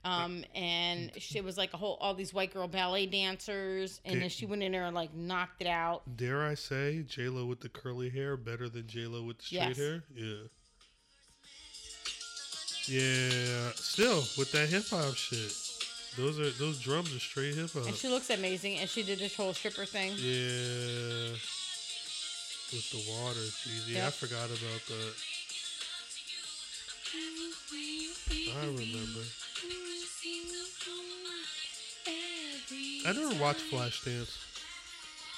um, 0.03 0.43
and 0.53 1.11
she, 1.17 1.37
it 1.39 1.43
was 1.43 1.57
like 1.57 1.73
a 1.73 1.77
whole 1.77 1.97
all 2.01 2.13
these 2.13 2.33
white 2.33 2.53
girl 2.53 2.67
ballet 2.67 3.05
dancers, 3.07 4.01
and 4.05 4.21
then 4.21 4.29
she 4.29 4.45
went 4.45 4.61
in 4.61 4.71
there 4.71 4.85
and 4.85 4.95
like 4.95 5.13
knocked 5.15 5.61
it 5.61 5.67
out. 5.67 6.03
Dare 6.15 6.43
I 6.43 6.53
say 6.53 7.03
J 7.07 7.29
Lo 7.29 7.45
with 7.45 7.61
the 7.61 7.69
curly 7.69 8.09
hair 8.09 8.37
better 8.37 8.69
than 8.69 8.85
J 8.85 9.07
Lo 9.07 9.23
with 9.23 9.39
the 9.39 9.43
straight 9.45 9.67
Yes. 9.69 9.77
hair? 9.77 10.03
Yeah. 10.13 10.35
Yeah. 12.87 13.71
Still 13.75 14.17
with 14.37 14.51
that 14.51 14.69
hip 14.69 14.83
hop 14.89 15.15
shit. 15.15 15.51
Those 16.17 16.39
are 16.39 16.49
those 16.51 16.79
drums 16.79 17.13
are 17.15 17.19
straight 17.19 17.55
hip 17.55 17.71
hop. 17.71 17.87
And 17.87 17.95
she 17.95 18.07
looks 18.07 18.29
amazing, 18.29 18.77
and 18.77 18.89
she 18.89 19.03
did 19.03 19.19
this 19.19 19.35
whole 19.35 19.53
stripper 19.53 19.85
thing. 19.85 20.11
Yeah. 20.17 21.35
With 22.71 22.89
the 22.91 23.03
water, 23.11 23.39
jeez. 23.39 23.87
Yeah, 23.87 24.07
I 24.07 24.09
forgot 24.09 24.45
about 24.45 24.81
that. 24.87 25.13
I 28.57 28.65
remember. 28.65 29.21
I 33.07 33.13
never 33.13 33.41
watched 33.41 33.71
Flashdance. 33.71 34.35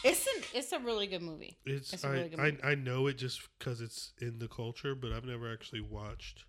It's 0.03 0.25
an 0.27 0.43
it's 0.53 0.71
a 0.71 0.79
really 0.79 1.07
good 1.07 1.21
movie. 1.21 1.57
It's, 1.65 1.91
It's 1.93 2.03
a 2.03 2.07
I, 2.07 2.11
really 2.11 2.29
good 2.29 2.39
I 2.39 2.51
movie. 2.51 2.63
I 2.63 2.75
know 2.75 3.07
it 3.07 3.17
just 3.17 3.41
because 3.57 3.81
it's 3.81 4.13
in 4.21 4.39
the 4.39 4.47
culture, 4.47 4.95
but 4.95 5.11
I've 5.11 5.25
never 5.25 5.51
actually 5.51 5.81
watched. 5.81 6.45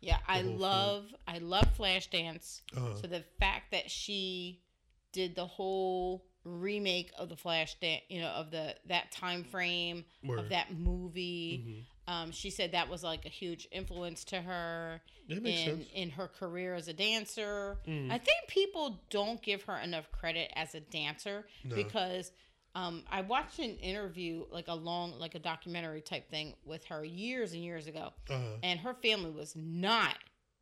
Yeah, 0.00 0.18
I 0.28 0.34
whole 0.40 0.42
thing. 0.44 0.58
love 0.58 1.04
I 1.26 1.38
love 1.38 1.68
Flashdance. 1.78 2.60
Uh, 2.76 2.94
So 2.96 3.06
the 3.06 3.24
fact 3.40 3.70
that 3.72 3.90
she 3.90 4.60
did 5.12 5.34
the 5.34 5.46
whole 5.46 6.26
remake 6.44 7.10
of 7.18 7.28
the 7.28 7.34
Flashdance, 7.34 8.02
you 8.08 8.20
know, 8.20 8.28
of 8.28 8.50
the 8.50 8.76
that 8.86 9.10
time 9.10 9.42
frame 9.44 10.04
Word. 10.22 10.38
of 10.38 10.48
that 10.50 10.72
movie. 10.74 11.64
mhm. 11.66 11.84
Um, 12.08 12.30
she 12.30 12.50
said 12.50 12.70
that 12.72 12.88
was 12.88 13.02
like 13.02 13.24
a 13.26 13.28
huge 13.28 13.66
influence 13.72 14.22
to 14.26 14.40
her 14.40 15.00
in 15.28 15.44
sense. 15.44 15.86
in 15.92 16.10
her 16.10 16.28
career 16.28 16.74
as 16.76 16.86
a 16.86 16.92
dancer. 16.92 17.78
Mm. 17.84 18.12
I 18.12 18.18
think 18.18 18.46
people 18.46 19.00
don't 19.10 19.42
give 19.42 19.62
her 19.62 19.76
enough 19.78 20.12
credit 20.12 20.52
as 20.54 20.76
a 20.76 20.80
dancer 20.80 21.48
No. 21.64 21.74
because 21.74 22.30
um, 22.76 23.02
I 23.10 23.20
watched 23.22 23.58
an 23.58 23.76
interview, 23.78 24.44
like 24.50 24.68
a 24.68 24.74
long, 24.74 25.18
like 25.18 25.34
a 25.34 25.38
documentary 25.38 26.02
type 26.02 26.30
thing 26.30 26.54
with 26.64 26.84
her 26.86 27.02
years 27.04 27.52
and 27.54 27.62
years 27.64 27.86
ago, 27.86 28.12
Uh, 28.28 28.58
and 28.62 28.78
her 28.80 28.94
family 28.94 29.30
was 29.30 29.56
not 29.56 30.16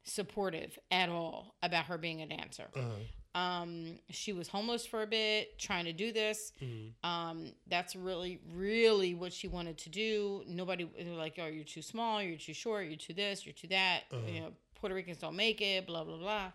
supportive 0.05 0.79
at 0.90 1.09
all 1.09 1.57
about 1.62 1.87
her 1.87 1.98
being 1.98 2.22
a 2.22 2.27
dancer. 2.27 2.68
uh, 2.77 3.38
Um, 3.38 3.98
she 4.11 4.33
was 4.33 4.46
homeless 4.46 4.87
for 4.87 5.03
a 5.03 5.07
bit, 5.09 5.59
trying 5.59 5.87
to 5.87 5.92
do 5.92 6.12
this. 6.12 6.53
mm. 6.62 6.92
Um, 7.03 7.53
that's 7.66 7.96
really, 7.96 8.38
really 8.53 9.14
what 9.14 9.33
she 9.33 9.48
wanted 9.48 9.77
to 9.79 9.88
do. 9.90 10.44
Nobody 10.46 10.85
were 10.85 11.16
like, 11.16 11.35
"Oh, 11.40 11.46
you're 11.46 11.64
too 11.64 11.83
small. 11.83 12.22
You're 12.22 12.38
too 12.38 12.55
short. 12.55 12.87
You're 12.87 12.96
too 12.96 13.12
this. 13.14 13.44
You're 13.44 13.55
too 13.55 13.66
that." 13.68 14.05
Uh-huh. 14.12 14.27
You 14.29 14.40
know, 14.40 14.53
Puerto 14.77 14.94
Ricans 14.94 15.18
don't 15.18 15.35
make 15.35 15.61
it. 15.61 15.85
Blah 15.85 16.05
blah 16.05 16.18
blah. 16.18 16.53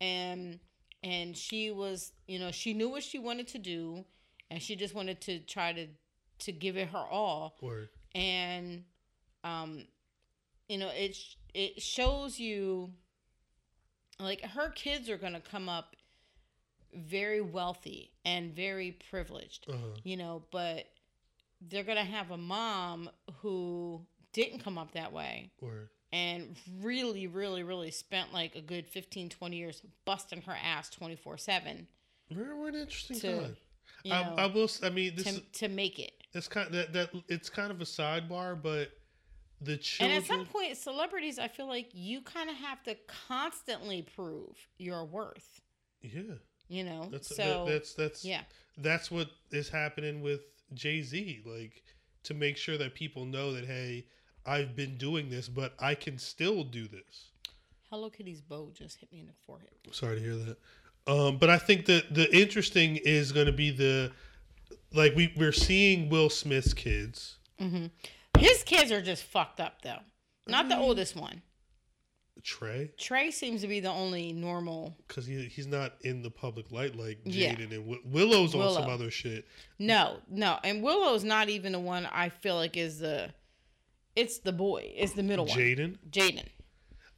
And 0.00 0.60
and 1.02 1.34
she 1.34 1.70
was, 1.70 2.12
you 2.26 2.38
know, 2.38 2.50
she 2.50 2.74
knew 2.74 2.90
what 2.90 3.02
she 3.02 3.18
wanted 3.18 3.48
to 3.48 3.58
do, 3.58 4.04
and 4.50 4.62
she 4.62 4.76
just 4.76 4.94
wanted 4.94 5.20
to 5.22 5.38
try 5.40 5.72
to 5.72 5.86
to 6.40 6.52
give 6.52 6.76
it 6.76 6.88
her 6.88 6.98
all. 6.98 7.56
Word. 7.60 7.88
And 8.14 8.84
um, 9.44 9.84
you 10.68 10.78
know, 10.78 10.88
it 10.94 11.16
it 11.54 11.80
shows 11.82 12.38
you 12.38 12.90
like 14.18 14.42
her 14.42 14.70
kids 14.70 15.08
are 15.08 15.16
gonna 15.18 15.40
come 15.40 15.68
up 15.68 15.96
very 16.94 17.40
wealthy 17.40 18.10
and 18.24 18.54
very 18.54 18.98
privileged 19.10 19.66
Uh, 19.70 19.74
you 20.02 20.16
know, 20.16 20.42
but 20.50 20.86
they're 21.60 21.84
going 21.84 21.98
to 21.98 22.02
have 22.10 22.30
a 22.32 22.36
mom 22.36 23.08
who 23.42 24.00
didn't 24.32 24.58
come 24.60 24.76
up 24.76 24.92
that 24.92 25.12
way 25.12 25.50
word. 25.60 25.88
and 26.12 26.56
really, 26.80 27.26
really, 27.28 27.62
really 27.62 27.90
spent 27.92 28.32
like 28.32 28.56
a 28.56 28.60
good 28.60 28.88
15, 28.88 29.28
20 29.28 29.56
years 29.56 29.82
busting 30.04 30.42
her 30.42 30.56
ass 30.60 30.90
24 30.90 31.38
7 31.38 31.86
We're, 32.34 32.56
we're 32.56 32.68
an 32.70 32.74
interesting 32.74 33.20
To, 33.20 33.40
time. 33.40 33.56
You 34.04 34.12
I, 34.12 34.22
know, 34.22 34.34
I 34.36 34.46
will. 34.46 34.64
s- 34.64 34.82
I 34.82 34.90
mean, 34.90 35.14
this 35.16 35.24
to, 35.24 35.30
is 35.30 35.40
to 35.54 35.68
make 35.68 35.98
it. 35.98 36.12
it's 36.32 36.48
kind 36.48 36.66
of, 36.66 36.72
that 36.72 36.92
that 36.92 37.10
it's 37.28 37.48
kind 37.48 37.70
of 37.70 37.80
a 37.80 37.84
sidebar, 37.84 38.60
but 38.60 38.90
the 39.60 39.76
children. 39.76 40.16
And 40.16 40.22
at 40.22 40.28
some 40.28 40.46
point, 40.46 40.76
celebrities, 40.76 41.38
I 41.38 41.48
feel 41.48 41.66
like 41.66 41.90
you 41.92 42.22
kind 42.22 42.50
of 42.50 42.56
have 42.56 42.82
to 42.84 42.96
constantly 43.28 44.02
prove 44.02 44.56
your 44.78 45.04
worth, 45.04 45.60
yeah, 46.02 46.22
you 46.68 46.84
know? 46.84 47.08
that's 47.10 47.34
so, 47.34 47.64
that, 47.64 47.72
that's 47.72 47.94
that's 47.94 48.24
yeah. 48.24 48.42
that's 48.78 49.10
what 49.10 49.28
is 49.50 49.68
happening 49.68 50.22
with 50.22 50.40
Jay 50.74 51.02
Z. 51.02 51.42
Like 51.44 51.82
to 52.24 52.34
make 52.34 52.56
sure 52.56 52.78
that 52.78 52.94
people 52.94 53.24
know 53.24 53.52
that 53.52 53.64
hey, 53.64 54.06
I've 54.46 54.74
been 54.74 54.96
doing 54.96 55.28
this, 55.28 55.48
but 55.48 55.74
I 55.78 55.94
can 55.94 56.18
still 56.18 56.64
do 56.64 56.88
this. 56.88 57.30
Hello 57.90 58.08
Kitty's 58.08 58.40
bow 58.40 58.70
just 58.72 58.98
hit 58.98 59.12
me 59.12 59.18
in 59.20 59.26
the 59.26 59.32
forehead. 59.44 59.70
Sorry 59.90 60.16
to 60.16 60.22
hear 60.22 60.36
that. 60.36 60.58
Um, 61.06 61.38
but 61.38 61.50
I 61.50 61.58
think 61.58 61.86
that 61.86 62.14
the 62.14 62.34
interesting 62.36 62.96
is 62.96 63.32
going 63.32 63.46
to 63.46 63.52
be 63.52 63.70
the 63.70 64.12
like 64.92 65.14
we 65.16 65.32
we're 65.36 65.52
seeing 65.52 66.08
Will 66.08 66.30
Smith's 66.30 66.74
kids. 66.74 67.36
hmm 67.58 67.86
His 68.38 68.62
kids 68.62 68.92
are 68.92 69.02
just 69.02 69.24
fucked 69.24 69.60
up, 69.60 69.82
though. 69.82 69.98
Not 70.46 70.68
the 70.68 70.76
oldest 70.78 71.16
one. 71.16 71.42
Trey, 72.42 72.90
Trey 72.98 73.30
seems 73.30 73.60
to 73.60 73.68
be 73.68 73.80
the 73.80 73.90
only 73.90 74.32
normal. 74.32 74.96
because 75.06 75.26
he 75.26 75.44
he's 75.44 75.66
not 75.66 75.92
in 76.02 76.22
the 76.22 76.30
public 76.30 76.72
light 76.72 76.96
like 76.96 77.18
Yeah. 77.24 77.52
Jaden 77.54 77.64
and 77.72 77.84
Wi- 77.84 78.00
Willow's 78.06 78.54
on 78.54 78.72
some 78.72 78.88
other 78.88 79.10
shit. 79.10 79.46
No, 79.78 80.16
no, 80.30 80.58
and 80.64 80.82
Willow's 80.82 81.22
not 81.22 81.50
even 81.50 81.72
the 81.72 81.78
one 81.80 82.06
I 82.06 82.30
feel 82.30 82.54
like 82.56 82.76
is 82.78 82.98
the. 82.98 83.30
It's 84.16 84.38
the 84.38 84.52
boy. 84.52 84.90
It's 84.96 85.12
the 85.12 85.22
middle 85.22 85.44
one. 85.44 85.56
Jaden, 85.58 85.98
Jaden. 86.10 86.46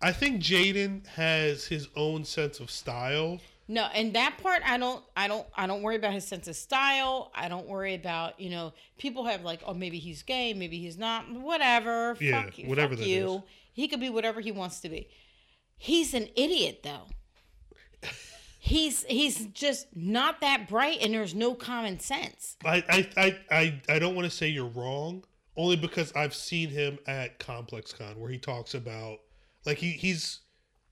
I 0.01 0.11
think 0.12 0.42
Jaden 0.42 1.07
has 1.07 1.64
his 1.66 1.88
own 1.95 2.25
sense 2.25 2.59
of 2.59 2.68
style. 2.71 3.40
No, 3.73 3.89
and 3.95 4.13
that 4.13 4.37
part 4.43 4.61
I 4.67 4.77
don't 4.77 5.03
I 5.17 5.29
don't 5.29 5.47
I 5.57 5.67
don't 5.67 5.81
worry 5.81 5.97
about 5.97 6.13
his 6.13 6.27
sense 6.27 6.47
of 6.47 6.57
style. 6.57 7.33
I 7.35 7.49
don't 7.49 7.67
worry 7.67 7.95
about, 7.95 8.39
you 8.39 8.51
know, 8.51 8.75
people 8.99 9.25
have 9.25 9.45
like, 9.45 9.63
oh 9.67 9.73
maybe 9.73 9.99
he's 9.99 10.23
gay, 10.23 10.53
maybe 10.53 10.79
he's 10.79 10.99
not, 10.99 11.25
whatever. 11.33 12.15
Yeah, 12.21 12.43
fuck 12.43 12.59
you, 12.59 12.69
whatever 12.69 12.91
fuck 12.91 12.99
that 12.99 13.09
you. 13.09 13.37
is. 13.37 13.41
He 13.73 13.89
could 13.89 13.99
be 13.99 14.11
whatever 14.11 14.43
he 14.43 14.53
wants 14.53 14.81
to 14.81 14.91
be. 14.91 15.09
He's 15.79 16.13
an 16.13 16.29
idiot 16.37 16.81
though. 16.85 17.07
He's 18.59 19.05
he's 19.05 19.47
just 19.47 19.87
not 19.97 20.43
that 20.43 20.69
bright 20.69 20.99
and 21.01 21.15
there's 21.15 21.35
no 21.35 21.55
common 21.55 21.99
sense. 21.99 22.59
I 22.67 22.85
I 22.91 23.09
I 23.17 23.39
I, 23.51 23.81
I 23.89 23.99
don't 23.99 24.15
want 24.15 24.27
to 24.27 24.37
say 24.37 24.49
you're 24.49 24.67
wrong, 24.67 25.25
only 25.57 25.77
because 25.77 26.13
I've 26.15 26.35
seen 26.35 26.69
him 26.69 26.99
at 27.07 27.39
Complex 27.39 27.95
Con 27.95 28.21
where 28.21 28.31
he 28.31 28.37
talks 28.37 28.75
about 28.75 29.21
like 29.65 29.79
he 29.79 29.93
he's 29.93 30.41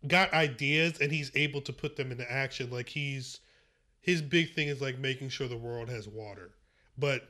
got 0.07 0.33
ideas 0.33 0.99
and 1.01 1.13
he's 1.13 1.31
able 1.35 1.61
to 1.63 1.73
put 1.73 1.97
them 1.97 2.11
into 2.13 2.31
action. 2.31 2.71
Like 2.71 2.89
he's 2.89 3.41
his 4.01 4.23
big 4.23 4.55
thing 4.55 4.69
is 4.69 4.81
like 4.81 4.99
making 4.99 5.29
sure 5.29 5.47
the 5.49 5.57
world 5.57 5.89
has 5.89 6.09
water, 6.09 6.53
but 6.97 7.29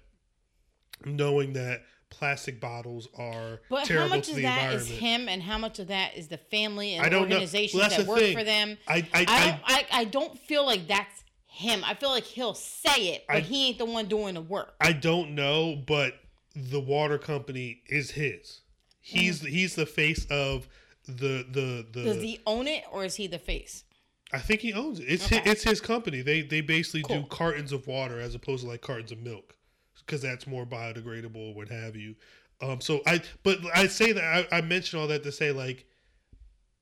knowing 1.05 1.53
that 1.55 1.83
plastic 2.11 2.61
bottles 2.61 3.09
are 3.17 3.61
But 3.69 3.81
how 3.81 3.85
terrible 3.85 4.17
much 4.17 4.27
to 4.27 4.31
of 4.33 4.37
the 4.37 4.43
that 4.43 4.75
is 4.75 4.89
him 4.89 5.29
and 5.29 5.43
how 5.43 5.59
much 5.59 5.79
of 5.79 5.89
that 5.89 6.17
is 6.17 6.29
the 6.29 6.39
family 6.39 6.95
and 6.95 7.15
organizations 7.15 7.81
Well, 7.81 7.89
that 7.91 8.07
work 8.07 8.19
thing. 8.19 8.37
for 8.37 8.45
them? 8.45 8.79
I 8.89 8.97
I, 8.97 9.05
I 9.15 9.25
I, 9.29 9.47
don't 9.47 9.61
I, 9.65 9.87
I 9.93 10.05
don't 10.05 10.39
feel 10.39 10.67
like 10.67 10.87
that's 10.89 11.25
him. 11.47 11.83
I 11.85 11.95
feel 11.95 12.11
like 12.11 12.25
he'll 12.25 12.55
say 12.55 13.09
it, 13.15 13.25
but 13.29 13.37
I- 13.39 13.41
he 13.41 13.69
ain't 13.69 13.79
the 13.79 13.85
one 13.85 14.07
doing 14.07 14.35
the 14.35 14.41
work. 14.41 14.75
I 14.81 14.93
don't 14.93 15.35
know, 15.35 15.77
but 15.87 16.15
the 16.55 16.81
water 16.81 17.19
company 17.19 17.83
is 17.89 18.13
his. 18.13 18.61
He's 19.01 19.43
Mm. 19.43 19.49
he's 19.49 19.75
the 19.77 19.87
face 19.87 20.27
of 20.31 20.69
the 21.07 21.47
the 21.51 21.87
the. 21.93 22.05
Does 22.05 22.23
he 22.23 22.41
own 22.47 22.67
it 22.67 22.85
or 22.91 23.05
is 23.05 23.17
he 23.17 23.27
the 23.27 23.39
face? 23.39 23.85
I 24.33 24.39
think 24.39 24.61
he 24.61 24.73
owns 24.73 25.01
it. 25.01 25.05
It's 25.05 25.25
Okay. 25.27 25.41
his, 25.41 25.53
it's 25.53 25.63
his 25.65 25.81
company. 25.81 26.23
They 26.23 26.43
they 26.43 26.61
basically 26.61 27.03
do 27.03 27.25
cartons 27.29 27.73
of 27.73 27.87
water 27.87 28.21
as 28.21 28.35
opposed 28.35 28.63
to 28.63 28.69
like 28.69 28.81
cartons 28.81 29.11
of 29.13 29.19
milk, 29.19 29.57
because 29.99 30.23
that's 30.23 30.47
more 30.47 30.65
biodegradable, 30.65 31.55
what 31.55 31.69
have 31.69 31.97
you. 31.97 32.15
Um. 32.61 32.81
So 32.81 33.01
I 33.07 33.23
but 33.43 33.59
I 33.75 33.87
say 33.87 34.13
that 34.13 34.47
I, 34.53 34.59
I 34.59 34.61
mention 34.61 34.99
all 34.99 35.09
that 35.09 35.23
to 35.25 35.33
say 35.33 35.51
like 35.51 35.87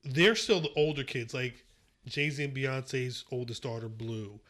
they're 0.04 0.34
still 0.36 0.60
the 0.60 0.72
older 0.76 1.04
kids, 1.04 1.32
like 1.32 1.64
Jay 2.06 2.30
Z 2.30 2.44
and 2.44 2.54
Beyonce's 2.54 3.24
oldest 3.30 3.62
daughter, 3.62 3.88
Blue. 3.88 4.40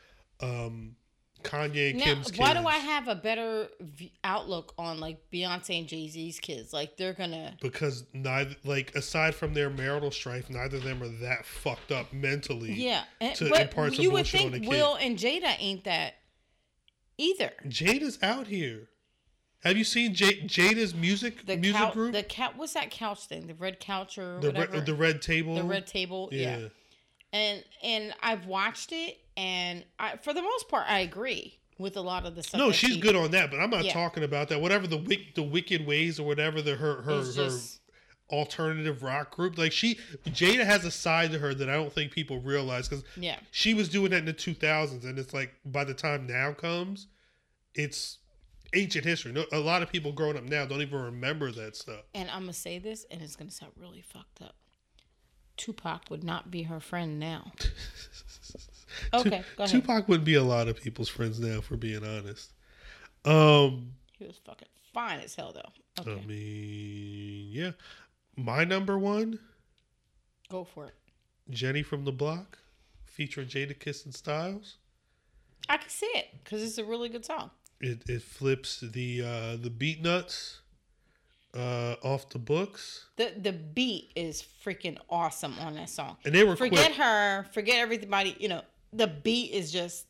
Um, 0.41 0.97
Kanye 1.45 1.91
and 1.91 1.99
Now, 1.99 2.05
Kim's 2.05 2.37
why 2.37 2.53
do 2.55 2.67
I 2.67 2.77
have 2.79 3.09
a 3.09 3.15
better 3.15 3.69
v- 3.81 4.13
outlook 4.25 4.75
on 4.79 5.01
like 5.01 5.19
Beyonce 5.33 5.79
and 5.79 5.89
Jay 5.89 6.09
Z's 6.09 6.41
kids? 6.41 6.73
Like 6.73 6.97
they're 6.97 7.13
gonna. 7.15 7.57
because 7.61 8.05
neither 8.13 8.57
like 8.65 8.95
aside 8.95 9.35
from 9.35 9.55
their 9.55 9.71
marital 9.71 10.11
strife, 10.11 10.51
neither 10.51 10.79
of 10.79 10.85
them 10.85 11.03
are 11.03 11.09
that 11.09 11.47
fucked 11.47 11.93
up 11.93 12.13
mentally. 12.13 12.73
Yeah, 12.73 13.05
and, 13.21 13.35
to 13.37 13.49
but 13.51 13.61
impart 13.63 13.95
some 13.95 14.03
you 14.03 14.11
would 14.11 14.27
think 14.27 14.53
kid. 14.53 14.69
Will 14.69 14.97
and 14.97 15.17
Jada 15.19 15.55
ain't 15.59 15.85
that 15.85 16.15
either. 17.17 17.53
Jada's 17.67 18.19
out 18.23 18.47
here. 18.47 18.89
Have 19.65 19.77
you 19.77 19.83
seen 19.85 20.15
J- 20.15 20.43
Jada's 20.43 20.95
music 20.95 21.45
The 21.45 21.57
music 21.57 21.81
couch, 21.81 21.93
group? 21.93 22.13
the 22.13 22.23
cat. 22.23 22.57
What's 22.57 22.75
that 22.75 22.91
couch 22.91 23.25
thing? 23.27 23.49
The 23.49 23.55
red 23.55 23.81
couch 23.81 24.17
or 24.17 24.39
the 24.41 24.49
whatever. 24.49 24.73
red, 24.75 24.87
the 24.87 24.95
red 24.95 25.21
table. 25.23 25.57
the 25.57 25.65
red 25.65 25.87
table. 25.87 26.29
Yeah. 26.31 26.59
yeah. 26.59 26.69
And 27.33 27.63
and 27.83 28.15
I've 28.23 28.47
watched 28.47 28.93
it, 28.93 29.19
and 29.37 29.85
I, 29.99 30.17
for 30.17 30.33
the 30.33 30.43
most 30.43 30.69
part, 30.69 30.85
I 30.89 31.01
agree 31.01 31.59
with 31.79 31.97
a 31.97 32.01
lot 32.01 32.27
of 32.27 32.35
the 32.35 32.43
stuff. 32.43 32.59
No, 32.59 32.73
she's 32.73 32.95
she- 32.95 33.01
good 33.01 33.15
on 33.17 33.31
that, 33.33 33.51
but 33.51 33.61
I'm 33.61 33.71
not 33.71 33.85
Yeah. 33.85 33.93
talking 33.93 34.25
about 34.25 34.49
that. 34.49 34.61
Whatever 34.61 34.87
the 34.87 34.97
wick, 34.97 35.35
the 35.35 35.43
wicked 35.43 35.87
ways 35.87 36.19
or 36.19 36.27
whatever 36.27 36.61
the 36.63 36.75
her 36.77 37.03
her, 37.03 37.21
It's 37.21 37.37
her 37.37 37.45
just- 37.45 37.81
alternative 38.31 39.03
rock 39.03 39.35
group. 39.35 39.57
Like 39.57 39.73
she, 39.73 39.95
Jada 40.27 40.65
has 40.67 40.85
a 40.85 40.91
side 40.91 41.33
to 41.33 41.39
her 41.39 41.55
that 41.55 41.69
I 41.71 41.75
don't 41.75 41.93
think 41.93 42.13
people 42.13 42.41
realize 42.41 42.87
because 42.89 43.05
Yeah, 43.17 43.39
she 43.51 43.73
was 43.75 43.89
doing 43.89 44.11
that 44.11 44.19
in 44.19 44.25
the 44.27 44.35
2000s, 44.35 45.05
and 45.05 45.19
it's 45.19 45.33
like 45.33 45.55
by 45.65 45.85
the 45.85 45.95
time 45.95 46.27
now 46.27 46.53
comes, 46.53 47.07
it's 47.75 48.19
ancient 48.75 49.05
history. 49.07 49.33
No, 49.33 49.47
a 49.53 49.59
lot 49.59 49.83
of 49.83 49.91
people 49.91 50.13
growing 50.13 50.37
up 50.37 50.45
now 50.45 50.67
don't 50.67 50.83
even 50.83 51.01
remember 51.01 51.51
that 51.53 51.75
stuff. 51.77 52.03
and 52.15 52.29
I'm 52.31 52.41
gonna 52.43 52.53
say 52.53 52.79
this, 52.79 53.07
and 53.11 53.23
it's 53.23 53.35
gonna 53.37 53.51
sound 53.51 53.73
really 53.77 54.03
fucked 54.03 54.43
up. 54.43 54.57
Tupac 55.59 56.09
would 56.09 56.25
not 56.25 56.51
be 56.51 56.63
her 56.65 56.81
friend 56.81 57.19
now. 57.19 57.53
Okay, 59.13 59.43
go 59.57 59.65
ahead. 59.65 59.71
Tupac 59.71 60.09
wouldn't 60.09 60.25
be 60.25 60.35
a 60.35 60.43
lot 60.43 60.67
of 60.67 60.81
people's 60.81 61.09
friends 61.09 61.39
now, 61.39 61.61
for 61.61 61.77
being 61.77 62.05
honest. 62.05 62.53
Um, 63.25 63.93
He 64.19 64.25
was 64.27 64.37
fucking 64.45 64.69
fine 64.93 65.21
as 65.21 65.35
hell, 65.35 65.53
though. 65.53 66.03
Okay, 66.03 66.21
I 66.21 66.27
mean, 66.27 67.49
yeah, 67.51 67.71
my 68.37 68.65
number 68.65 68.99
one, 68.99 69.39
go 70.51 70.65
for 70.65 70.87
it. 70.87 70.95
Jenny 71.51 71.83
from 71.83 72.05
the 72.05 72.13
Block, 72.13 72.59
featuring 73.05 73.49
Jadakiss 73.49 74.05
and 74.05 74.15
Styles. 74.15 74.77
I 75.69 75.77
can 75.77 75.91
see 75.91 76.11
it 76.15 76.29
because 76.43 76.63
it's 76.63 76.79
a 76.79 76.85
really 76.85 77.09
good 77.09 77.25
song. 77.25 77.51
It 77.81 78.09
it 78.09 78.23
flips 78.23 78.81
the 78.81 79.23
uh, 79.23 79.57
the 79.57 79.71
Beatnuts 79.71 80.59
uh, 81.55 81.97
off 82.03 82.29
the 82.31 82.39
books, 82.39 83.07
the 83.17 83.33
The 83.41 83.53
beat 83.53 84.11
is 84.15 84.45
freaking 84.65 84.99
awesome 85.09 85.55
on 85.61 85.75
that 85.75 85.89
song. 85.91 86.17
and 86.25 86.35
they 86.35 86.45
were 86.45 86.57
Forget 86.57 86.87
quick. 86.87 86.97
her. 86.97 87.47
Forget 87.53 87.77
everybody. 87.79 88.37
You 88.39 88.49
know, 88.49 88.63
the 88.93 89.07
beat 89.07 89.53
is 89.53 89.73
just 89.73 90.07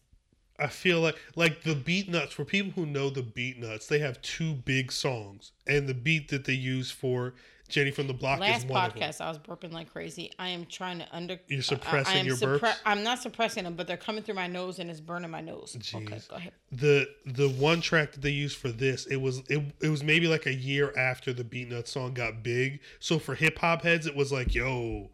I 0.58 0.66
feel 0.66 1.00
like 1.00 1.16
like 1.36 1.62
the 1.62 1.74
Beatnuts 1.76 2.30
for 2.32 2.44
people 2.44 2.72
who 2.72 2.84
know 2.90 3.10
the 3.10 3.22
Beatnuts, 3.22 3.86
they 3.86 4.00
have 4.00 4.20
two 4.22 4.54
big 4.54 4.90
songs, 4.90 5.52
and 5.66 5.88
the 5.88 5.94
beat 5.94 6.28
that 6.30 6.44
they 6.46 6.54
use 6.54 6.90
for 6.90 7.34
Jenny 7.68 7.90
from 7.90 8.06
the 8.06 8.14
Block 8.14 8.40
last 8.40 8.64
is 8.64 8.66
one 8.66 8.84
of 8.84 8.94
them. 8.94 9.02
podcast. 9.02 9.20
I 9.20 9.28
was 9.28 9.38
burping 9.38 9.72
like 9.72 9.92
crazy. 9.92 10.32
I 10.38 10.48
am 10.48 10.64
trying 10.66 10.98
to 11.00 11.06
under. 11.14 11.38
You're 11.48 11.62
suppressing 11.62 12.16
I 12.16 12.18
am 12.20 12.26
your 12.26 12.36
suppre- 12.36 12.60
burps? 12.60 12.76
I'm 12.86 13.02
not 13.02 13.20
suppressing 13.20 13.64
them, 13.64 13.74
but 13.74 13.86
they're 13.86 13.96
coming 13.96 14.22
through 14.22 14.36
my 14.36 14.46
nose 14.46 14.78
and 14.78 14.90
it's 14.90 15.00
burning 15.00 15.30
my 15.30 15.40
nose. 15.42 15.76
Okay, 15.76 16.06
Jeez. 16.06 16.28
go 16.28 16.36
ahead. 16.36 16.52
the 16.72 17.08
the 17.26 17.48
one 17.50 17.80
track 17.80 18.12
that 18.12 18.22
they 18.22 18.30
used 18.30 18.56
for 18.56 18.70
this 18.70 19.06
it 19.06 19.16
was 19.16 19.42
it, 19.48 19.62
it 19.82 19.88
was 19.88 20.02
maybe 20.02 20.26
like 20.26 20.46
a 20.46 20.54
year 20.54 20.92
after 20.96 21.32
the 21.32 21.44
Beatnuts 21.44 21.88
song 21.88 22.14
got 22.14 22.42
big 22.42 22.80
so 23.00 23.18
for 23.18 23.34
hip-hop 23.34 23.82
heads 23.82 24.06
it 24.06 24.14
was 24.16 24.30
like 24.32 24.54
yo 24.54 25.10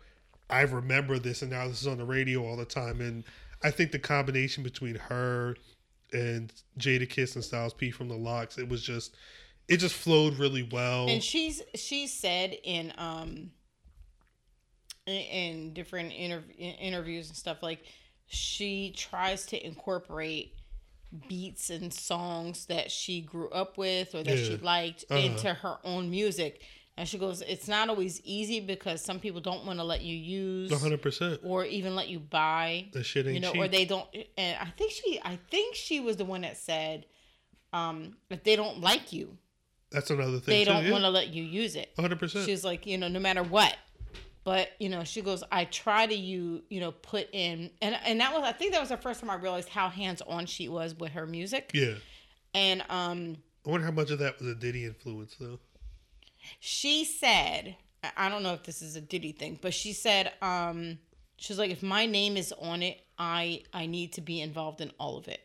i 0.51 0.61
remember 0.63 1.19
this 1.19 1.43
and 1.43 1.51
now 1.51 1.67
this 1.69 1.81
is 1.81 1.87
on 1.87 1.99
the 1.99 2.05
radio 2.05 2.45
all 2.45 2.57
the 2.57 2.65
time 2.65 3.01
and 3.01 3.25
i 3.63 3.71
think 3.71 3.93
the 3.93 3.99
combination 3.99 4.63
between 4.63 4.95
her 4.97 5.57
and 6.13 6.53
Jadakiss 6.79 7.35
and 7.35 7.43
styles 7.45 7.73
p 7.75 7.91
from 7.91 8.09
the 8.09 8.17
LOX 8.17 8.59
it 8.59 8.69
was 8.69 8.83
just 8.83 9.17
it 9.69 9.79
just 9.79 9.95
flowed 9.95 10.39
really 10.39 10.63
well 10.63 11.09
And 11.09 11.23
she's 11.23 11.63
she 11.75 12.07
said 12.07 12.57
in 12.63 12.93
um 12.99 13.51
in, 15.07 15.13
in 15.15 15.73
different 15.75 16.13
interv- 16.13 16.57
interviews 16.59 17.29
and 17.29 17.37
stuff 17.37 17.63
like 17.63 17.85
she 18.27 18.93
tries 18.97 19.47
to 19.47 19.67
incorporate 19.67 20.55
beats 21.29 21.71
and 21.71 21.93
songs 21.93 22.67
that 22.67 22.91
she 22.91 23.21
grew 23.21 23.49
up 23.51 23.77
with 23.79 24.15
or 24.15 24.23
that 24.23 24.37
she 24.39 24.57
liked 24.57 25.05
Uh-huh. 25.11 25.21
into 25.21 25.53
her 25.55 25.79
own 25.85 26.11
music. 26.11 26.63
And 26.97 27.09
she 27.09 27.19
goes, 27.19 27.41
it's 27.43 27.67
not 27.69 27.89
always 27.89 28.21
easy 28.23 28.61
because 28.61 29.01
some 29.03 29.19
people 29.21 29.41
don't 29.41 29.65
want 29.67 29.79
to 29.81 29.85
let 29.85 30.03
you 30.03 30.17
use 30.17 30.71
100% 30.71 31.41
or 31.43 31.65
even 31.65 31.95
let 31.97 32.09
you 32.09 32.21
buy 32.21 32.87
the 32.93 33.03
shit 33.03 33.27
ain't 33.27 33.35
you 33.35 33.41
know, 33.41 33.53
cheap 33.53 33.61
or 33.61 33.69
they 33.69 33.85
don't. 33.85 34.07
And 34.39 34.57
I 34.61 34.67
think 34.71 34.93
she, 34.93 35.21
I 35.25 35.39
think 35.51 35.75
she 35.75 36.01
was 36.01 36.17
the 36.17 36.25
one 36.25 36.43
that 36.43 36.57
said, 36.57 37.07
um, 37.73 38.17
if 38.31 38.43
they 38.45 38.55
don't 38.57 38.81
like 38.81 39.13
you, 39.13 39.37
that's 39.95 40.11
another 40.11 40.39
thing 40.41 40.53
they 40.53 40.65
too, 40.65 40.71
don't 40.73 40.85
yeah. 40.85 40.91
want 40.93 41.05
to 41.05 41.11
let 41.11 41.29
you 41.29 41.43
use 41.43 41.77
it. 41.77 41.91
100% 41.97 42.45
She's 42.45 42.65
like, 42.65 42.87
you 42.87 42.99
know, 42.99 43.09
no 43.09 43.21
matter 43.21 43.43
what. 43.43 43.77
But 44.45 44.71
you 44.79 44.91
know, 44.91 45.05
she 45.05 45.23
goes, 45.23 45.43
I 45.51 45.65
try 45.65 46.07
to 46.07 46.15
you, 46.15 46.63
you 46.69 46.81
know, 46.81 46.93
put 46.93 47.29
in, 47.33 47.71
and 47.81 47.97
and 48.05 48.21
that 48.21 48.35
was, 48.35 48.43
I 48.43 48.53
think 48.53 48.73
that 48.73 48.81
was 48.81 48.91
the 48.91 48.99
first 48.99 49.21
time 49.21 49.31
I 49.31 49.37
realized 49.37 49.71
how 49.71 49.89
hands 49.89 50.21
on 50.21 50.45
she 50.45 50.69
was 50.69 50.95
with 50.95 51.13
her 51.13 51.27
music. 51.27 51.71
yeah 51.73 51.95
And 52.53 52.83
um, 52.91 53.39
i 53.67 53.71
wonder 53.71 53.87
how 53.87 53.93
much 53.93 54.11
of 54.11 54.19
that 54.19 54.39
was 54.39 54.49
a 54.49 54.55
diddy 54.55 54.85
influence 54.85 55.35
though 55.41 55.59
she 56.61 57.05
said, 57.05 57.77
I- 58.03 58.13
I 58.17 58.29
don't 58.29 58.43
know 58.43 58.53
if 58.55 58.65
this 58.65 58.83
is 58.83 58.97
a 58.97 59.01
Diddy 59.01 59.33
thing, 59.33 59.59
but 59.61 59.73
she 59.75 59.93
said, 59.93 60.33
um, 60.43 60.99
she's 61.39 61.59
like, 61.59 61.71
if 61.71 61.83
my 61.83 62.07
name 62.07 62.37
is 62.37 62.53
on 62.61 62.83
it, 62.83 63.01
I 63.19 63.63
I 63.73 63.87
need 63.87 64.13
to 64.15 64.21
be 64.21 64.41
involved 64.41 64.81
in 64.81 64.91
all 64.99 65.17
of 65.17 65.29
it. 65.29 65.41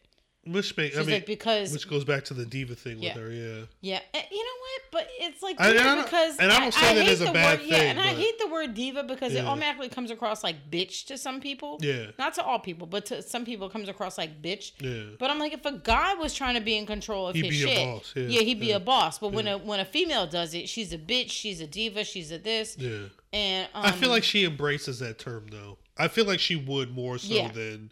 Which 0.52 0.76
make, 0.78 0.92
She's 0.92 1.00
i 1.00 1.04
mean 1.04 1.12
like 1.16 1.26
because 1.26 1.72
which 1.74 1.90
goes 1.90 2.04
back 2.06 2.26
to 2.26 2.34
the 2.34 2.46
diva 2.46 2.76
thing 2.76 2.98
Yeah. 3.00 3.14
with 3.16 3.24
her 3.24 3.32
yeah 3.32 3.66
Yeah, 3.82 4.00
and 4.14 4.24
you 4.32 4.38
know 4.38 4.44
what? 4.62 4.82
But 4.92 5.08
it's 5.20 5.44
like 5.44 5.60
I- 5.62 5.70
I 6.00 6.02
because 6.04 6.38
and 6.40 6.52
I 6.52 6.60
don't 6.60 6.74
say 6.74 6.96
that 6.96 7.08
as 7.08 7.22
a 7.22 7.32
bad 7.32 7.60
word, 7.60 7.68
Yeah, 7.68 7.78
thing, 7.78 7.90
and 7.92 8.00
I 8.00 8.08
hate 8.14 8.40
the 8.40 8.48
word 8.48 8.74
diva 8.74 9.04
because 9.04 9.34
it 9.36 9.46
automatically 9.46 9.90
comes 9.90 10.10
across 10.12 10.44
like 10.44 10.70
bitch 10.72 11.06
to 11.08 11.18
some 11.18 11.40
people. 11.42 11.78
yeah 11.82 12.08
Not 12.18 12.34
to 12.36 12.44
all 12.44 12.60
people, 12.60 12.88
but 12.88 13.06
to 13.08 13.22
some 13.22 13.46
people 13.46 13.68
it 13.68 13.74
comes 13.74 13.88
across 13.90 14.18
like 14.18 14.42
bitch. 14.42 14.72
yeah 14.80 15.16
But 15.20 15.30
I'm 15.30 15.38
like, 15.40 15.54
if 15.54 15.66
a 15.66 15.74
guy 15.74 16.16
was 16.16 16.34
trying 16.34 16.56
to 16.56 16.62
be 16.62 16.76
in 16.78 16.86
control 16.86 17.28
of 17.28 17.36
He'd 17.36 17.46
his 17.46 17.58
be 17.58 17.64
a 17.64 17.68
shit, 17.76 17.86
boss, 17.88 18.14
yeah, 18.16 18.42
he'd 18.42 18.60
be 18.60 18.68
yeah, 18.68 18.76
a 18.78 18.80
boss. 18.80 19.20
But 19.20 19.32
when 19.32 19.48
a 19.48 19.58
when 19.58 19.80
a 19.80 19.86
female 19.86 20.26
does 20.28 20.54
it, 20.54 20.68
she's 20.70 20.92
a 20.94 20.98
bitch, 20.98 21.30
she's 21.32 21.62
a 21.62 21.68
diva, 21.68 22.04
she's 22.04 22.32
a 22.32 22.38
this. 22.40 22.76
yeah 22.78 23.06
And 23.32 23.68
um, 23.76 23.86
I 23.86 23.92
feel 23.92 24.10
like 24.10 24.24
she 24.24 24.44
embraces 24.46 25.00
that 25.00 25.20
term 25.20 25.48
though. 25.52 25.78
I 25.98 26.08
feel 26.08 26.26
like 26.26 26.40
she 26.40 26.56
would 26.56 26.96
more 26.96 27.18
so 27.20 27.34
Yeah. 27.34 27.50
than 27.52 27.92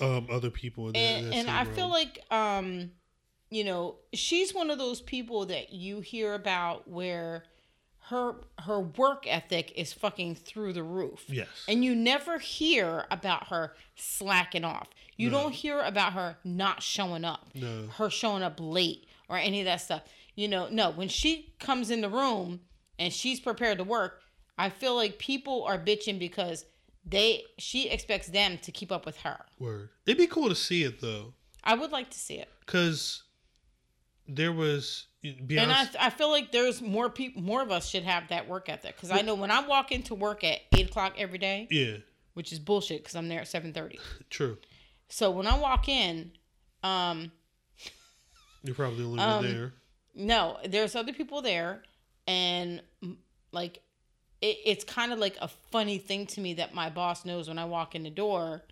um, 0.00 0.26
other 0.30 0.50
people 0.50 0.92
that. 0.92 0.98
and, 0.98 1.34
and 1.34 1.50
I 1.50 1.64
feel 1.64 1.88
like 1.88 2.18
um 2.30 2.90
you 3.50 3.64
know 3.64 3.96
she's 4.12 4.54
one 4.54 4.70
of 4.70 4.78
those 4.78 5.00
people 5.00 5.46
that 5.46 5.72
you 5.72 6.00
hear 6.00 6.34
about 6.34 6.88
where 6.88 7.44
her 8.08 8.34
her 8.60 8.80
work 8.80 9.24
ethic 9.28 9.72
is 9.76 9.92
fucking 9.92 10.34
through 10.34 10.72
the 10.72 10.82
roof. 10.82 11.24
Yes, 11.28 11.48
and 11.68 11.84
you 11.84 11.94
never 11.94 12.38
hear 12.38 13.04
about 13.10 13.48
her 13.48 13.74
slacking 13.94 14.64
off. 14.64 14.88
You 15.16 15.30
No. 15.30 15.42
don't 15.42 15.52
hear 15.52 15.80
about 15.80 16.14
her 16.14 16.38
not 16.44 16.82
showing 16.82 17.24
up 17.24 17.48
no, 17.54 17.86
her 17.98 18.10
showing 18.10 18.42
up 18.42 18.56
late 18.58 19.06
or 19.28 19.36
any 19.36 19.60
of 19.60 19.66
that 19.66 19.80
stuff. 19.80 20.02
You 20.34 20.48
know 20.48 20.68
no 20.70 20.90
when 20.90 21.08
she 21.08 21.54
comes 21.60 21.90
in 21.90 22.00
the 22.00 22.08
room 22.08 22.60
and 22.98 23.12
she's 23.12 23.40
prepared 23.40 23.78
to 23.78 23.84
work 23.84 24.22
i 24.56 24.68
feel 24.70 24.94
like 24.94 25.18
people 25.18 25.64
are 25.64 25.78
bitching 25.78 26.18
because 26.18 26.64
they 27.10 27.44
she 27.58 27.88
expects 27.88 28.28
them 28.28 28.58
to 28.58 28.72
keep 28.72 28.90
up 28.92 29.04
with 29.06 29.18
her 29.18 29.44
word. 29.58 29.90
It'd 30.06 30.18
be 30.18 30.26
cool 30.26 30.48
to 30.48 30.54
see 30.54 30.84
it 30.84 31.00
though, 31.00 31.34
i 31.64 31.74
would 31.74 31.90
like 31.92 32.10
to 32.10 32.18
see 32.18 32.34
it 32.34 32.48
because 32.64 33.22
there 34.26 34.52
was 34.52 35.06
Beyonce. 35.24 35.58
And 35.58 35.72
I, 35.72 35.86
I 36.00 36.10
feel 36.10 36.30
like 36.30 36.50
there's 36.52 36.80
more 36.80 37.10
people, 37.10 37.42
more 37.42 37.60
of 37.62 37.70
us 37.70 37.88
should 37.90 38.04
have 38.04 38.28
that 38.28 38.48
work 38.48 38.68
ethic. 38.68 38.94
Because 38.96 39.10
I 39.10 39.20
know 39.22 39.34
when 39.34 39.50
I 39.50 39.66
walk 39.66 39.92
into 39.92 40.14
work 40.14 40.44
at 40.44 40.60
eight 40.76 40.88
o'clock 40.88 41.14
every 41.18 41.38
day, 41.38 41.66
yeah, 41.70 41.96
which 42.34 42.52
is 42.52 42.58
bullshit, 42.58 43.02
because 43.02 43.16
I'm 43.16 43.28
there 43.28 43.40
at 43.40 43.48
seven 43.48 43.72
thirty. 43.72 43.98
true. 44.30 44.56
So 45.08 45.30
when 45.32 45.46
I 45.46 45.58
walk 45.58 45.88
in, 45.88 46.32
um, 46.82 47.32
You're 48.62 48.74
probably 48.74 48.98
the 48.98 49.04
only 49.04 49.20
Um, 49.20 49.44
one 49.44 49.52
there. 49.52 49.72
no, 50.14 50.58
there's 50.64 50.94
other 50.94 51.12
people 51.12 51.42
there, 51.42 51.82
and 52.26 52.80
like, 53.52 53.82
it, 54.40 54.56
it's 54.64 54.84
kind 54.84 55.12
of 55.12 55.18
like 55.18 55.36
a 55.40 55.48
funny 55.48 55.98
thing 55.98 56.26
to 56.28 56.40
me 56.40 56.54
that 56.54 56.74
my 56.74 56.90
boss 56.90 57.24
knows 57.24 57.48
when 57.48 57.58
I 57.58 57.64
walk 57.64 57.94
in 57.94 58.02
the 58.02 58.10
door. 58.10 58.62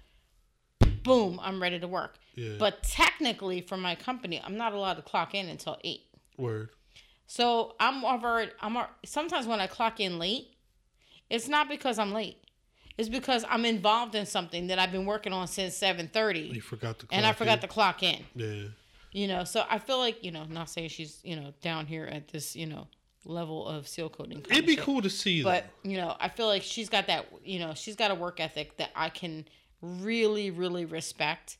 Boom, 1.03 1.39
I'm 1.43 1.61
ready 1.63 1.79
to 1.79 1.89
work. 1.89 2.19
Yeah, 2.35 2.55
But 2.59 2.83
technically, 2.83 3.61
for 3.63 3.77
my 3.77 3.95
company, 3.95 4.41
I'm 4.45 4.57
not 4.57 4.73
allowed 4.75 4.95
to 4.95 5.03
clock 5.03 5.35
in 5.35 5.49
until 5.49 5.79
eight. 5.85 6.03
word. 6.37 6.71
So 7.27 7.75
I'm 7.79 8.05
over. 8.05 8.47
I'm 8.63 8.77
sometimes 9.05 9.47
when 9.47 9.61
I 9.61 9.67
clock 9.67 10.01
in 10.01 10.19
late, 10.19 10.49
it's 11.29 11.47
not 11.49 11.69
because 11.69 11.99
I'm 11.99 12.13
late. 12.13 12.39
It's 12.97 13.09
because 13.11 13.45
I'm 13.49 13.65
involved 13.67 14.15
in 14.15 14.25
something 14.25 14.69
that 14.69 14.79
I've 14.79 14.93
been 14.93 15.05
working 15.05 15.33
on 15.35 15.47
since 15.47 15.75
seven 15.77 16.09
thirty. 16.09 16.41
You 16.41 16.61
forgot 16.63 16.99
to. 17.01 17.07
and 17.11 17.27
I 17.27 17.33
forgot 17.33 17.59
in. 17.59 17.61
to 17.63 17.69
clock 17.69 18.03
in. 18.03 18.25
Yeah, 18.35 18.69
You 19.13 19.29
know, 19.29 19.45
so 19.45 19.65
I 19.69 19.79
feel 19.79 19.99
like 19.99 20.25
you 20.25 20.31
know, 20.31 20.45
not 20.45 20.71
saying 20.71 20.89
she's 20.89 21.21
you 21.23 21.37
know 21.37 21.53
down 21.61 21.85
here 21.87 22.07
at 22.07 22.29
this 22.29 22.57
you 22.57 22.67
know 22.67 22.87
level 23.25 23.67
of 23.67 23.87
seal 23.89 24.09
coating. 24.09 24.45
it'd 24.51 24.67
be 24.67 24.77
cool 24.77 25.03
to 25.03 25.11
see. 25.11 25.43
But 25.43 25.67
you 25.83 25.97
know, 25.97 26.17
I 26.21 26.29
feel 26.29 26.47
like 26.47 26.63
she's 26.63 26.89
got 26.89 27.07
that. 27.09 27.27
You 27.45 27.59
know, 27.59 27.75
she's 27.75 27.97
got 27.97 28.11
a 28.11 28.15
work 28.15 28.41
ethic 28.41 28.77
that 28.79 28.91
I 28.97 29.09
can 29.11 29.45
really, 29.83 30.51
really 30.51 30.85
respect. 30.85 31.57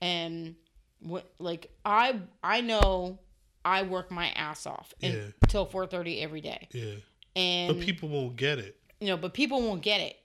And 0.00 0.56
what, 1.00 1.30
like 1.38 1.70
I, 1.84 2.20
I 2.42 2.60
know 2.60 3.18
I 3.64 3.82
work 3.82 4.10
my 4.10 4.28
ass 4.30 4.66
off 4.66 4.92
Yeah. 5.00 5.14
until 5.42 5.64
four 5.64 5.86
thirty 5.86 6.20
every 6.20 6.40
day, 6.40 6.68
yeah, 6.72 6.94
and 7.34 7.76
but 7.76 7.84
people 7.84 8.08
won't 8.08 8.36
get 8.36 8.58
it. 8.58 8.76
you 9.00 9.08
know, 9.08 9.16
but 9.16 9.32
people 9.34 9.60
won't 9.62 9.82
get 9.82 10.00
it 10.00 10.16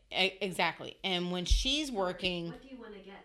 exactly. 0.42 0.98
And 1.04 1.32
when 1.32 1.46
she's 1.46 1.90
working, 1.92 2.48
What 2.48 2.62
do 2.62 2.68
you 2.70 2.78
want 2.80 2.94
to 2.96 3.00
get? 3.00 3.16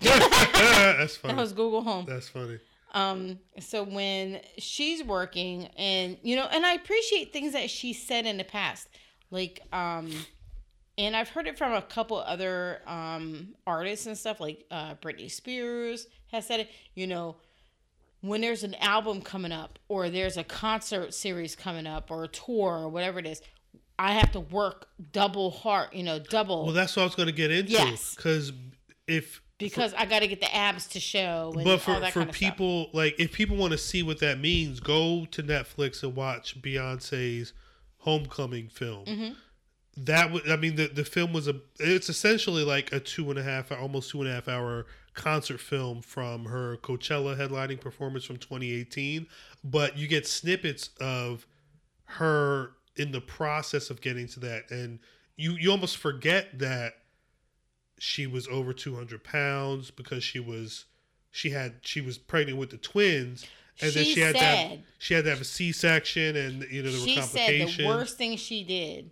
That's 0.98 1.16
funny. 1.16 1.34
that 1.34 1.40
was 1.40 1.52
Google 1.52 1.82
Home. 1.82 2.04
That's 2.08 2.28
funny. 2.28 2.58
Um, 2.94 3.38
so 3.60 3.84
when 3.84 4.40
she's 4.58 5.04
working 5.04 5.66
and 5.76 6.16
you 6.22 6.36
know, 6.36 6.46
and 6.50 6.64
I 6.64 6.74
appreciate 6.74 7.32
things 7.32 7.52
that 7.52 7.70
she 7.70 7.92
said 7.92 8.26
in 8.26 8.36
the 8.38 8.44
past. 8.44 8.88
Like, 9.30 9.60
um, 9.72 10.10
and 10.96 11.14
I've 11.14 11.28
heard 11.28 11.46
it 11.46 11.58
from 11.58 11.74
a 11.74 11.82
couple 11.82 12.16
other 12.18 12.80
um 12.86 13.54
artists 13.66 14.06
and 14.06 14.16
stuff, 14.16 14.40
like 14.40 14.64
uh 14.70 14.94
Britney 14.96 15.30
Spears 15.30 16.06
has 16.32 16.46
said 16.46 16.60
it, 16.60 16.70
you 16.94 17.06
know, 17.06 17.36
when 18.20 18.40
there's 18.40 18.64
an 18.64 18.74
album 18.76 19.22
coming 19.22 19.52
up 19.52 19.78
or 19.88 20.10
there's 20.10 20.36
a 20.36 20.44
concert 20.44 21.14
series 21.14 21.54
coming 21.54 21.86
up 21.86 22.10
or 22.10 22.24
a 22.24 22.28
tour 22.28 22.78
or 22.78 22.88
whatever 22.88 23.18
it 23.18 23.26
is, 23.26 23.42
I 23.98 24.12
have 24.12 24.32
to 24.32 24.40
work 24.40 24.88
double 25.12 25.50
hard, 25.50 25.90
you 25.92 26.02
know, 26.02 26.18
double 26.18 26.64
Well, 26.66 26.74
that's 26.74 26.96
what 26.96 27.02
I 27.02 27.06
was 27.06 27.14
going 27.14 27.26
to 27.28 27.34
get 27.34 27.50
into. 27.50 27.72
Yes. 27.72 28.14
Because 28.14 28.52
if 29.06 29.42
because 29.58 29.92
I 29.94 30.06
got 30.06 30.20
to 30.20 30.28
get 30.28 30.40
the 30.40 30.54
abs 30.54 30.86
to 30.88 31.00
show. 31.00 31.52
And 31.54 31.64
but 31.64 31.72
all 31.72 31.78
for 31.78 32.00
that 32.00 32.12
for 32.12 32.20
of 32.20 32.26
stuff. 32.28 32.36
people 32.36 32.90
like 32.92 33.18
if 33.18 33.32
people 33.32 33.56
want 33.56 33.72
to 33.72 33.78
see 33.78 34.02
what 34.02 34.20
that 34.20 34.38
means, 34.38 34.80
go 34.80 35.26
to 35.32 35.42
Netflix 35.42 36.02
and 36.02 36.14
watch 36.14 36.60
Beyonce's 36.60 37.52
Homecoming 37.98 38.68
film. 38.68 39.04
Mm-hmm. 39.04 39.32
That 40.04 40.32
would 40.32 40.48
I 40.48 40.56
mean 40.56 40.76
the 40.76 40.86
the 40.86 41.04
film 41.04 41.32
was 41.32 41.48
a 41.48 41.56
it's 41.80 42.08
essentially 42.08 42.64
like 42.64 42.92
a 42.92 43.00
two 43.00 43.28
and 43.30 43.38
a 43.38 43.42
half 43.42 43.72
almost 43.72 44.10
two 44.10 44.20
and 44.20 44.30
a 44.30 44.32
half 44.32 44.48
hour 44.48 44.86
concert 45.14 45.58
film 45.58 46.00
from 46.00 46.44
her 46.44 46.76
Coachella 46.76 47.36
headlining 47.36 47.80
performance 47.80 48.24
from 48.24 48.36
2018, 48.36 49.26
but 49.64 49.98
you 49.98 50.06
get 50.06 50.28
snippets 50.28 50.90
of 51.00 51.44
her 52.04 52.72
in 52.94 53.10
the 53.10 53.20
process 53.20 53.90
of 53.90 54.00
getting 54.00 54.28
to 54.28 54.40
that 54.40 54.70
and 54.70 55.00
you 55.36 55.52
you 55.52 55.70
almost 55.70 55.96
forget 55.96 56.58
that 56.58 56.94
she 57.98 58.26
was 58.26 58.46
over 58.48 58.72
200 58.72 59.22
pounds 59.24 59.90
because 59.90 60.22
she 60.24 60.40
was 60.40 60.84
she 61.30 61.50
had 61.50 61.74
she 61.82 62.00
was 62.00 62.18
pregnant 62.18 62.58
with 62.58 62.70
the 62.70 62.76
twins 62.78 63.46
and 63.80 63.92
then 63.92 64.04
She 64.04 64.14
she 64.14 64.20
had 64.20 64.34
to 64.34 64.40
have, 64.40 64.78
she 64.98 65.14
had 65.14 65.24
to 65.24 65.30
have 65.30 65.40
a 65.40 65.44
c-section 65.44 66.36
and 66.36 66.62
you 66.70 66.82
know 66.82 66.90
there 66.90 67.00
she 67.00 67.16
were 67.16 67.22
said 67.22 67.68
the 67.68 67.86
worst 67.86 68.16
thing 68.18 68.36
she 68.36 68.64
did, 68.64 69.10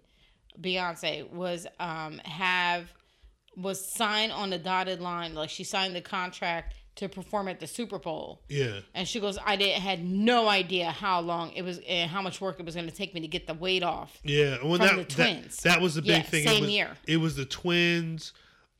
Beyonce, 0.60 1.30
was 1.30 1.66
um 1.78 2.18
have 2.24 2.92
was 3.56 3.84
signed 3.84 4.32
on 4.32 4.50
the 4.50 4.58
dotted 4.58 5.00
line. 5.00 5.34
Like 5.34 5.50
she 5.50 5.64
signed 5.64 5.94
the 5.96 6.00
contract 6.00 6.74
to 6.96 7.08
perform 7.08 7.48
at 7.48 7.60
the 7.60 7.66
Super 7.66 7.98
Bowl. 7.98 8.40
yeah 8.48 8.80
And 8.94 9.06
she 9.06 9.20
goes, 9.20 9.38
I 9.44 9.56
didn't 9.56 9.82
had 9.82 10.02
no 10.04 10.48
idea 10.48 10.90
how 10.90 11.20
long 11.20 11.52
it 11.52 11.62
was 11.62 11.78
and 11.86 12.10
how 12.10 12.22
much 12.22 12.40
work 12.40 12.58
it 12.58 12.64
was 12.66 12.74
going 12.74 12.86
to 12.88 12.94
take 12.94 13.14
me 13.14 13.20
to 13.20 13.28
get 13.28 13.46
the 13.46 13.54
weight 13.54 13.82
off. 13.82 14.18
yeah 14.24 14.56
well 14.62 14.76
From 14.78 14.86
that, 14.86 14.96
the 14.96 15.02
that 15.04 15.10
twins. 15.10 15.56
that 15.62 15.80
was 15.80 15.94
the 15.94 16.02
big 16.02 16.08
Yeah, 16.10 16.22
thing 16.22 16.44
same 16.44 16.56
it 16.56 16.60
was, 16.62 16.70
year. 16.70 16.90
it 17.06 17.16
was 17.18 17.36
the 17.36 17.44
twins 17.44 18.32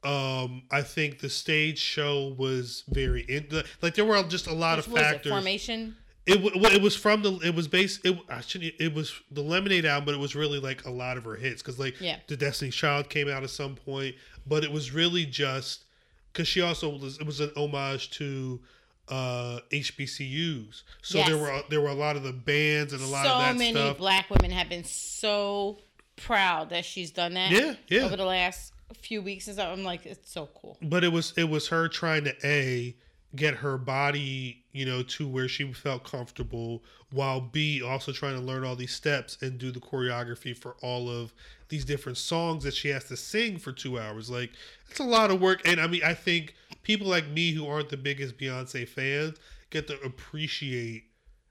um 0.04 0.62
i 0.70 0.82
think 0.82 1.18
the 1.20 1.28
stage 1.28 1.78
show 1.78 2.34
was 2.38 2.84
very 2.88 3.22
in 3.22 3.46
like 3.82 3.94
there 3.94 4.04
were 4.04 4.22
just 4.24 4.46
a 4.46 4.52
lot 4.52 4.76
Which 4.78 4.86
of 4.86 4.92
was 4.92 5.00
it? 5.00 5.04
factors 5.04 5.30
Formation. 5.32 5.96
It 6.28 6.40
it 6.72 6.82
was 6.82 6.96
from 6.96 7.22
the 7.22 7.34
it 7.44 7.54
was 7.54 7.68
based 7.68 8.04
it 8.04 8.18
I 8.28 8.40
shouldn't 8.40 8.74
it 8.80 8.92
was 8.92 9.12
the 9.30 9.42
Lemonade 9.42 9.84
album, 9.86 10.06
but 10.06 10.14
it 10.14 10.18
was 10.18 10.34
really 10.34 10.58
like 10.58 10.84
a 10.84 10.90
lot 10.90 11.16
of 11.16 11.24
her 11.24 11.36
hits 11.36 11.62
because 11.62 11.78
like 11.78 12.00
Yeah. 12.00 12.16
the 12.26 12.36
Destiny's 12.36 12.74
Child 12.74 13.08
came 13.08 13.28
out 13.28 13.44
at 13.44 13.50
some 13.50 13.76
point, 13.76 14.16
but 14.44 14.64
it 14.64 14.72
was 14.72 14.90
really 14.90 15.24
just 15.24 15.84
because 16.32 16.48
she 16.48 16.60
also 16.62 16.88
was 16.98 17.18
it 17.20 17.26
was 17.26 17.38
an 17.38 17.52
homage 17.56 18.10
to 18.18 18.60
uh 19.08 19.60
HBCUs, 19.70 20.82
so 21.00 21.22
there 21.22 21.36
were 21.38 21.62
there 21.70 21.80
were 21.80 21.90
a 21.90 21.94
lot 21.94 22.16
of 22.16 22.24
the 22.24 22.32
bands 22.32 22.92
and 22.92 23.00
a 23.02 23.06
lot 23.06 23.24
so 23.24 23.32
of 23.32 23.38
that 23.42 23.56
many 23.56 23.70
stuff. 23.72 23.96
black 23.98 24.28
women 24.28 24.50
have 24.50 24.68
been 24.68 24.82
so 24.84 25.78
proud 26.16 26.70
that 26.70 26.84
she's 26.84 27.12
done 27.12 27.34
that. 27.34 27.52
Yeah, 27.52 27.74
yeah. 27.88 28.00
Over 28.02 28.16
the 28.16 28.24
last 28.24 28.72
few 28.94 29.22
weeks 29.22 29.46
and 29.46 29.56
stuff, 29.56 29.72
I'm 29.72 29.84
like, 29.84 30.06
it's 30.06 30.30
so 30.30 30.48
cool. 30.54 30.78
but 30.82 31.04
it 31.04 31.12
was 31.12 31.32
it 31.36 31.48
was 31.48 31.68
her 31.68 31.88
trying 31.88 32.24
to 32.24 32.34
a 32.44 32.96
get 33.34 33.54
her 33.54 33.76
body 33.76 34.64
you 34.72 34.86
know 34.86 35.02
to 35.02 35.28
where 35.28 35.48
she 35.48 35.70
felt 35.72 36.04
comfortable 36.04 36.82
while 37.12 37.40
b 37.40 37.82
also 37.82 38.12
trying 38.12 38.34
to 38.34 38.40
learn 38.40 38.64
all 38.64 38.76
these 38.76 38.94
steps 38.94 39.36
and 39.42 39.58
do 39.58 39.70
the 39.70 39.80
choreography 39.80 40.56
for 40.56 40.76
all 40.80 41.10
of 41.10 41.34
these 41.68 41.84
different 41.84 42.16
songs 42.16 42.64
that 42.64 42.74
she 42.74 42.88
has 42.88 43.04
to 43.04 43.16
sing 43.16 43.58
for 43.58 43.72
two 43.72 43.98
hours. 43.98 44.30
Like 44.30 44.52
it's 44.88 45.00
a 45.00 45.04
lot 45.04 45.30
of 45.30 45.40
work. 45.40 45.66
And 45.66 45.80
i 45.80 45.86
mean 45.86 46.02
i 46.04 46.14
think 46.14 46.54
people 46.82 47.06
like 47.08 47.28
me 47.28 47.52
who 47.52 47.66
aren't 47.66 47.88
the 47.88 47.96
biggest 47.96 48.38
beyonce 48.38 48.88
fans 48.88 49.38
get 49.70 49.86
to 49.88 50.00
appreciate 50.02 51.04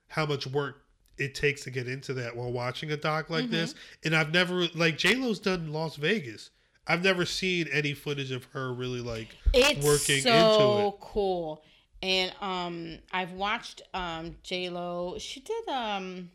how 0.08 0.26
much 0.26 0.46
work 0.46 0.82
it 1.18 1.34
takes 1.34 1.62
to 1.64 1.70
get 1.70 1.88
into 1.88 2.14
that 2.14 2.36
while 2.36 2.52
watching 2.52 2.92
a 2.92 2.96
doc 2.96 3.30
like 3.30 3.44
mm-hmm. 3.44 3.52
this. 3.52 3.74
And 4.04 4.16
i've 4.16 4.32
never 4.32 4.66
like 4.74 4.98
j-lo's 4.98 5.38
done 5.38 5.72
las 5.72 5.96
vegas 5.96 6.50
I've 6.88 7.02
never 7.02 7.24
seen 7.24 7.68
any 7.72 7.94
footage 7.94 8.30
of 8.30 8.44
her 8.46 8.72
really 8.72 9.00
like 9.00 9.36
It's 9.52 9.84
working 9.84 10.22
so 10.22 10.30
into 10.30 10.78
it. 10.78 10.88
It's 10.88 10.96
cool. 11.00 11.64
And 12.02 12.32
um 12.40 12.98
I've 13.12 13.32
watched 13.32 13.82
um 13.94 14.36
J 14.42 14.68
Lo. 14.68 15.16
She 15.18 15.40
did 15.40 15.68
um 15.68 16.30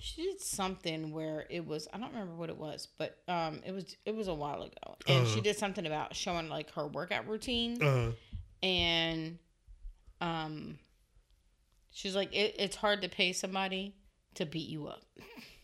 she 0.00 0.22
did 0.22 0.40
something 0.40 1.12
where 1.12 1.46
it 1.48 1.66
was 1.66 1.88
I 1.92 1.98
don't 1.98 2.12
remember 2.12 2.34
what 2.34 2.50
it 2.50 2.56
was, 2.58 2.88
but 2.98 3.18
um 3.28 3.60
it 3.64 3.72
was 3.72 3.96
it 4.04 4.14
was 4.14 4.28
a 4.28 4.34
while 4.34 4.62
ago. 4.62 4.96
And 5.06 5.24
Uh-huh. 5.24 5.34
she 5.34 5.40
did 5.40 5.56
something 5.56 5.86
about 5.86 6.14
showing 6.16 6.48
like 6.48 6.70
her 6.72 6.86
workout 6.86 7.28
routine 7.28 7.82
Uh, 7.82 8.12
and 8.62 9.38
um 10.20 10.78
she's 11.92 12.16
like 12.16 12.34
it, 12.34 12.56
it's 12.58 12.76
hard 12.76 13.02
to 13.02 13.08
pay 13.08 13.32
somebody 13.32 13.94
to 14.34 14.44
beat 14.46 14.68
you 14.68 14.86
up. 14.88 15.02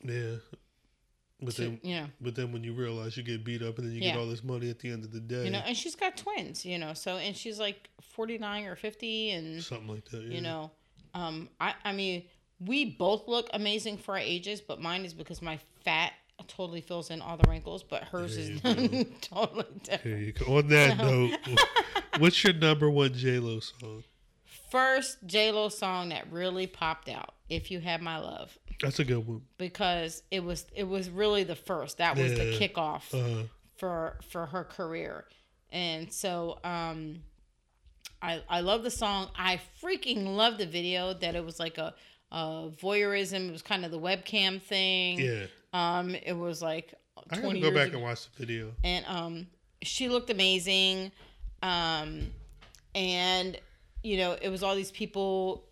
yeah. 0.04 0.36
But 1.42 1.54
To, 1.56 1.62
then, 1.62 1.80
you 1.82 1.94
know. 1.96 2.06
but 2.20 2.34
then 2.34 2.52
when 2.52 2.62
you 2.64 2.72
realize 2.74 3.16
you 3.16 3.22
get 3.22 3.44
beat 3.44 3.62
up 3.62 3.78
and 3.78 3.86
then 3.88 3.94
you 3.94 4.02
Yeah. 4.02 4.12
get 4.12 4.18
all 4.20 4.26
this 4.26 4.44
money 4.44 4.68
at 4.70 4.78
the 4.78 4.90
end 4.90 5.04
of 5.04 5.12
the 5.12 5.20
day, 5.20 5.44
You 5.44 5.50
know, 5.50 5.62
and 5.64 5.76
she's 5.76 5.94
got 5.96 6.16
twins, 6.16 6.64
you 6.66 6.78
know, 6.78 6.92
so 6.94 7.16
and 7.16 7.34
she's 7.36 7.58
like 7.58 7.88
49 8.02 8.64
or 8.66 8.76
50 8.76 9.30
and 9.30 9.62
something 9.62 9.88
like 9.88 10.04
that. 10.10 10.22
Yeah. 10.22 10.34
you 10.34 10.40
know 10.42 10.70
um 11.14 11.48
i 11.60 11.74
i 11.84 11.92
mean 11.92 12.22
we 12.60 12.84
both 12.84 13.26
look 13.26 13.48
amazing 13.52 13.98
for 13.98 14.12
our 14.12 14.20
ages 14.20 14.60
but 14.60 14.80
mine 14.80 15.04
is 15.04 15.12
because 15.14 15.42
my 15.42 15.58
fat 15.84 16.12
totally 16.46 16.80
fills 16.80 17.10
in 17.10 17.20
all 17.20 17.36
the 17.36 17.48
wrinkles, 17.50 17.82
but 17.82 18.02
hers 18.04 18.36
is 18.36 18.60
totally 19.20 19.66
different. 19.82 20.02
Here 20.02 20.16
you 20.18 20.32
go. 20.32 20.56
On 20.56 20.68
that 20.68 20.96
note, 20.96 21.36
what's 22.18 22.42
your 22.42 22.54
number 22.54 22.88
one 22.88 23.12
J 23.12 23.38
Lo 23.38 23.60
song? 23.60 24.04
First 24.70 25.18
J 25.26 25.50
Lo 25.52 25.68
song 25.68 26.10
that 26.10 26.30
really 26.30 26.66
popped 26.66 27.08
out, 27.08 27.34
"If 27.48 27.70
You 27.70 27.80
Had 27.80 28.02
My 28.02 28.18
Love," 28.18 28.56
That's 28.80 28.98
a 28.98 29.04
good 29.04 29.26
one. 29.26 29.42
because 29.58 30.22
it 30.30 30.42
was 30.44 30.66
it 30.74 30.84
was 30.84 31.10
really 31.10 31.44
the 31.44 31.56
first. 31.56 31.98
That 31.98 32.16
was 32.16 32.32
the 32.34 32.56
kickoff 32.58 33.12
Uh, 33.14 33.46
for 33.76 34.18
for 34.30 34.46
her 34.46 34.64
career, 34.64 35.24
and 35.70 36.12
so 36.12 36.58
um, 36.64 37.22
I 38.22 38.42
I 38.48 38.60
love 38.60 38.82
the 38.82 38.90
song. 38.90 39.30
I 39.36 39.60
freaking 39.82 40.36
love 40.36 40.58
the 40.58 40.66
video. 40.66 41.14
That 41.14 41.34
it 41.34 41.44
was 41.44 41.58
like 41.58 41.78
a, 41.78 41.94
a 42.30 42.70
voyeurism. 42.80 43.48
It 43.48 43.52
was 43.52 43.62
kind 43.62 43.84
of 43.84 43.90
the 43.90 43.98
webcam 44.00 44.60
thing. 44.62 45.18
yeah. 45.18 45.46
Um, 45.72 46.14
it 46.14 46.32
was 46.36 46.60
like 46.62 46.94
I 47.30 47.36
gotta 47.40 47.60
go 47.60 47.70
back 47.70 47.88
ago. 47.88 47.96
and 47.98 48.02
watch 48.02 48.24
the 48.32 48.46
video. 48.46 48.72
and 48.82 49.04
um 49.06 49.46
she 49.82 50.08
looked 50.08 50.30
amazing 50.30 51.12
um 51.62 52.26
and 52.94 53.58
you 54.02 54.16
know 54.16 54.36
it 54.40 54.48
was 54.48 54.62
all 54.62 54.74
these 54.74 54.90
people 54.92 55.64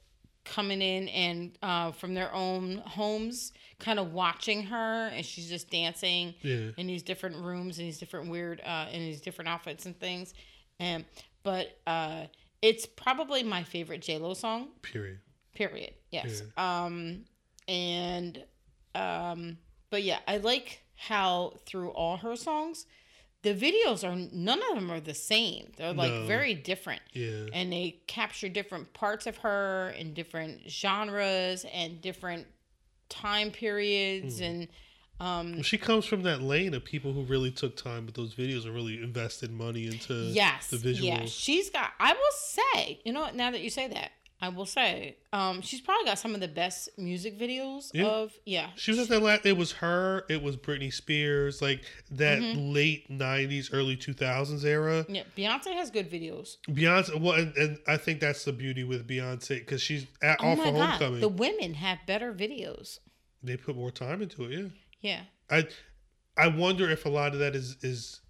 coming 0.45 0.81
in 0.81 1.09
and 1.09 1.59
uh 1.63 1.93
from 1.93 2.15
their 2.15 2.33
own 2.35 2.79
homes 2.87 3.53
kind 3.79 3.99
of 3.99 4.13
watching 4.13 4.63
her 4.63 5.09
and 5.09 5.25
she's 5.25 5.49
just 5.49 5.71
dancing 5.71 6.35
Yeah. 6.43 6.71
in 6.79 6.87
these 6.87 7.03
different 7.03 7.37
rooms 7.37 7.79
and 7.79 7.87
these 7.87 7.99
different 7.99 8.31
weird 8.31 8.61
uh 8.65 8.87
in 8.91 9.01
these 9.01 9.21
different 9.21 9.49
outfits 9.49 9.85
and 9.87 9.99
things. 10.01 10.33
And 10.81 11.05
but 11.43 11.79
uh 11.87 12.25
it's 12.63 12.87
probably 12.87 13.43
my 13.43 13.63
favorite 13.63 14.01
j-lo 14.03 14.35
song. 14.35 14.69
Period. 14.83 15.19
period. 15.55 15.93
Yes. 16.11 16.43
Um 16.57 17.25
and 17.69 18.43
um 18.95 19.59
but 19.91 20.03
yeah 20.03 20.19
i 20.27 20.39
like 20.39 20.81
how 20.97 21.53
through 21.67 21.91
all 21.91 22.17
her 22.17 22.35
songs 22.37 22.87
the 23.43 23.55
videos 23.55 24.03
are 24.03 24.17
none 24.33 24.61
of 24.71 24.75
them 24.75 24.91
are 24.91 25.01
the 25.01 25.15
same 25.15 25.71
they're 25.77 25.93
like 25.93 26.11
No. 26.13 26.27
very 26.27 26.55
different 26.55 27.03
Yeah. 27.13 27.47
and 27.53 27.73
they 27.73 28.01
capture 28.07 28.49
different 28.49 28.93
parts 28.95 29.27
of 29.27 29.39
her 29.39 29.95
and 29.99 30.15
different 30.15 30.69
genres 30.69 31.65
and 31.73 32.01
different 32.01 32.47
time 33.09 33.51
periods 33.51 34.41
and 34.41 34.69
um 35.21 35.53
Well, 35.55 35.63
she 35.63 35.79
comes 35.79 36.05
from 36.05 36.23
that 36.23 36.43
lane 36.43 36.75
of 36.75 36.85
people 36.85 37.13
who 37.13 37.23
really 37.23 37.51
took 37.51 37.77
time 37.77 38.07
with 38.07 38.15
those 38.17 38.35
videos 38.35 38.65
and 38.67 38.75
really 38.75 39.03
invested 39.03 39.51
money 39.51 39.87
into 39.87 40.15
yes 40.15 40.69
the 40.69 40.77
visuals. 40.77 41.03
yeah 41.03 41.25
she's 41.25 41.71
got 41.71 41.93
i 41.99 42.13
will 42.13 42.21
say 42.35 43.01
you 43.05 43.13
know 43.13 43.21
what 43.23 43.35
now 43.35 43.51
that 43.51 43.61
you 43.61 43.71
say 43.71 43.89
that 43.89 44.11
i 44.41 44.49
will 44.49 44.67
say 44.67 45.17
um 45.33 45.61
she's 45.61 45.81
probably 45.81 46.05
got 46.05 46.19
some 46.19 46.35
of 46.35 46.41
the 46.41 46.49
best 46.49 46.89
music 46.97 47.39
videos 47.39 47.91
Yeah. 47.93 48.07
of 48.07 48.33
yeah 48.47 48.69
She 48.77 48.91
was 48.93 49.01
at 49.01 49.09
that 49.09 49.21
last. 49.23 49.45
It 49.47 49.57
was 49.57 49.73
her. 49.73 50.25
It 50.29 50.43
was 50.43 50.57
Britney 50.57 50.93
Spears. 50.93 51.61
Like 51.61 51.83
that 52.13 52.39
Mm-hmm. 52.41 52.73
late 52.73 53.11
'90s, 53.11 53.71
early 53.73 53.97
2000s 53.97 54.65
era. 54.65 55.05
Yeah, 55.09 55.25
Beyonce 55.37 55.73
has 55.75 55.91
good 55.91 56.11
videos. 56.11 56.57
Beyonce. 56.69 57.21
Well, 57.21 57.35
and, 57.35 57.57
and 57.57 57.79
I 57.87 57.97
think 57.97 58.21
that's 58.21 58.45
the 58.45 58.53
beauty 58.53 58.85
with 58.85 59.07
Beyonce 59.09 59.59
because 59.61 59.83
she's 59.83 60.07
at, 60.23 60.39
Oh 60.41 60.49
off 60.53 60.59
for 60.59 60.65
god, 60.73 60.91
Homecoming. 60.91 61.21
the 61.21 61.29
women 61.29 61.75
have 61.75 61.99
better 62.07 62.33
videos. 62.33 62.99
they 63.43 63.57
put 63.57 63.77
more 63.77 63.91
time 63.91 64.23
into 64.23 64.45
it. 64.45 64.51
Yeah. 64.53 64.69
Yeah, 65.01 65.23
I 65.51 65.67
I 66.37 66.49
wonder 66.49 66.89
if 66.91 67.05
a 67.05 67.09
lot 67.09 67.33
of 67.35 67.39
that 67.41 67.55
is 67.57 67.77
is 67.83 68.21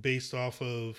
based 0.00 0.34
off 0.34 0.60
of 0.62 0.98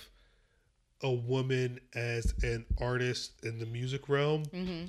a 1.06 1.12
woman 1.12 1.80
as 1.93 2.34
an 2.41 2.66
artist 2.82 3.32
in 3.43 3.60
the 3.60 3.66
music 3.68 4.10
realm. 4.10 4.43
hmm 4.45 4.86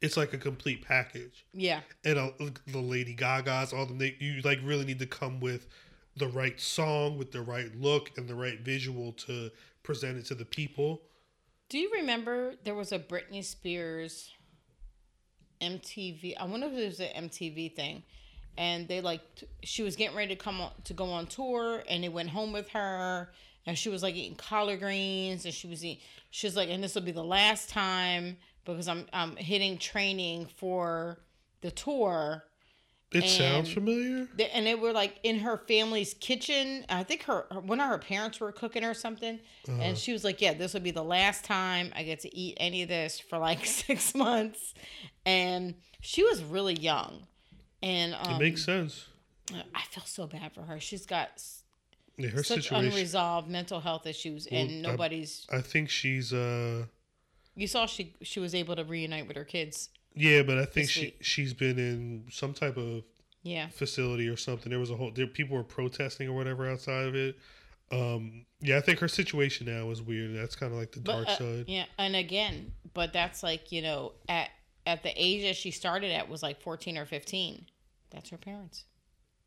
It's 0.00 0.16
like 0.16 0.32
a 0.32 0.38
complete 0.38 0.80
package. 0.84 1.44
yeah, 1.52 1.80
and 2.04 2.16
uh, 2.18 2.30
the 2.68 2.78
Lady 2.78 3.12
Gaga's, 3.14 3.72
all 3.72 3.84
them. 3.84 3.98
They, 3.98 4.16
you 4.20 4.40
like 4.42 4.60
really 4.62 4.84
need 4.84 5.00
to 5.00 5.06
come 5.06 5.40
with 5.40 5.66
the 6.16 6.28
right 6.28 6.58
song, 6.60 7.18
with 7.18 7.32
the 7.32 7.42
right 7.42 7.74
look, 7.74 8.16
and 8.16 8.28
the 8.28 8.34
right 8.34 8.60
visual 8.60 9.12
to 9.26 9.50
present 9.82 10.16
it 10.18 10.24
to 10.26 10.34
the 10.36 10.44
people. 10.44 11.02
Do 11.68 11.78
you 11.78 11.90
remember 11.92 12.54
there 12.64 12.74
was 12.74 12.92
a 12.92 12.98
Britney 12.98 13.44
Spears 13.44 14.30
MTV? 15.60 16.34
I 16.38 16.44
wonder 16.44 16.66
if 16.68 16.72
it 16.74 16.86
was 16.86 17.00
an 17.00 17.28
MTV 17.28 17.74
thing, 17.74 18.02
and 18.56 18.86
they 18.88 19.00
like 19.00 19.20
she 19.62 19.82
was 19.82 19.96
getting 19.96 20.16
ready 20.16 20.34
to 20.34 20.40
come 20.42 20.60
on 20.60 20.70
to 20.84 20.94
go 20.94 21.06
on 21.06 21.26
tour, 21.26 21.82
and 21.88 22.04
they 22.04 22.08
went 22.08 22.30
home 22.30 22.52
with 22.52 22.68
her, 22.70 23.30
and 23.68 23.78
she 23.78 23.88
was 23.88 24.02
like 24.02 24.16
eating 24.16 24.34
collard 24.36 24.80
greens, 24.80 25.44
and 25.44 25.54
she 25.54 25.68
was 25.68 25.84
eating. 25.84 26.02
She 26.30 26.46
was 26.46 26.56
like, 26.56 26.68
and 26.70 26.82
this 26.82 26.94
will 26.94 27.02
be 27.02 27.12
the 27.12 27.22
last 27.22 27.68
time 27.70 28.36
because 28.64 28.88
I'm 28.88 29.06
I'm 29.12 29.36
hitting 29.36 29.78
training 29.78 30.48
for 30.56 31.20
the 31.60 31.70
tour. 31.70 32.44
It 33.10 33.26
sounds 33.26 33.72
familiar. 33.72 34.28
They- 34.36 34.50
and 34.50 34.66
they 34.66 34.74
were 34.74 34.92
like 34.92 35.18
in 35.22 35.38
her 35.38 35.56
family's 35.66 36.12
kitchen. 36.12 36.84
I 36.90 37.04
think 37.04 37.22
her 37.24 37.46
her- 37.50 37.60
one 37.60 37.80
of 37.80 37.88
her 37.88 37.96
parents 37.98 38.38
were 38.38 38.52
cooking 38.52 38.84
or 38.84 38.92
something, 38.94 39.38
Uh-huh. 39.68 39.80
and 39.80 39.96
she 39.96 40.12
was 40.12 40.24
like, 40.24 40.40
"Yeah, 40.42 40.52
this 40.54 40.74
will 40.74 40.82
be 40.82 40.90
the 40.90 41.02
last 41.04 41.44
time 41.44 41.90
I 41.96 42.02
get 42.02 42.20
to 42.20 42.36
eat 42.36 42.56
any 42.60 42.82
of 42.82 42.88
this 42.90 43.18
for 43.20 43.38
like 43.38 43.64
six 43.80 44.14
months." 44.14 44.74
And 45.24 45.74
she 46.02 46.22
was 46.22 46.42
really 46.42 46.74
young, 46.74 47.26
and 47.82 48.14
um, 48.14 48.34
it 48.34 48.38
makes 48.44 48.64
sense. 48.64 49.06
I 49.74 49.82
feel 49.90 50.04
so 50.04 50.26
bad 50.26 50.52
for 50.52 50.60
her. 50.62 50.78
She's 50.78 51.06
got 51.06 51.30
Yeah, 52.18 52.28
her 52.30 52.42
such 52.42 52.64
situation. 52.64 52.92
unresolved 52.92 53.48
mental 53.48 53.80
health 53.80 54.06
issues, 54.06 54.48
Well, 54.50 54.60
and 54.60 54.82
nobody's. 54.82 55.46
I 55.50 55.60
think 55.60 55.88
she's. 55.88 56.32
uh 56.32 56.86
You 57.54 57.66
saw 57.66 57.86
she 57.86 58.14
she 58.22 58.40
was 58.40 58.54
able 58.54 58.76
to 58.76 58.84
reunite 58.84 59.26
with 59.28 59.36
her 59.36 59.44
kids. 59.44 59.88
Yeah, 60.14 60.42
but 60.42 60.58
I 60.58 60.64
think 60.64 60.90
she 60.90 61.00
week. 61.02 61.18
she's 61.20 61.54
been 61.54 61.78
in 61.78 62.24
some 62.30 62.52
type 62.54 62.76
of 62.76 63.04
Yeah, 63.42 63.68
facility 63.68 64.28
or 64.28 64.36
something. 64.36 64.70
There 64.70 64.80
was 64.80 64.90
a 64.90 64.96
whole. 64.96 65.12
There 65.12 65.26
people 65.28 65.56
were 65.56 65.62
protesting 65.64 66.28
or 66.28 66.32
whatever 66.34 66.68
outside 66.68 67.06
of 67.06 67.14
it. 67.14 67.38
Um, 67.90 68.44
yeah, 68.60 68.76
I 68.76 68.80
think 68.80 68.98
her 68.98 69.08
situation 69.08 69.66
now 69.66 69.88
is 69.90 70.02
weird. 70.02 70.36
That's 70.36 70.56
kind 70.56 70.72
of 70.72 70.78
like 70.78 70.92
the 70.92 71.00
dark 71.00 71.28
uh, 71.28 71.36
side. 71.36 71.64
yeah, 71.68 71.84
and 71.98 72.16
again, 72.16 72.72
but 72.94 73.12
that's 73.12 73.42
like 73.42 73.70
you 73.72 73.80
know 73.80 74.12
at 74.28 74.50
at 74.86 75.02
the 75.04 75.12
age 75.16 75.42
that 75.44 75.54
she 75.56 75.70
started 75.70 76.10
at 76.10 76.28
was 76.28 76.42
like 76.42 76.60
fourteen 76.60 76.98
or 76.98 77.06
fifteen. 77.06 77.66
That's 78.10 78.30
her 78.30 78.36
parents. 78.38 78.84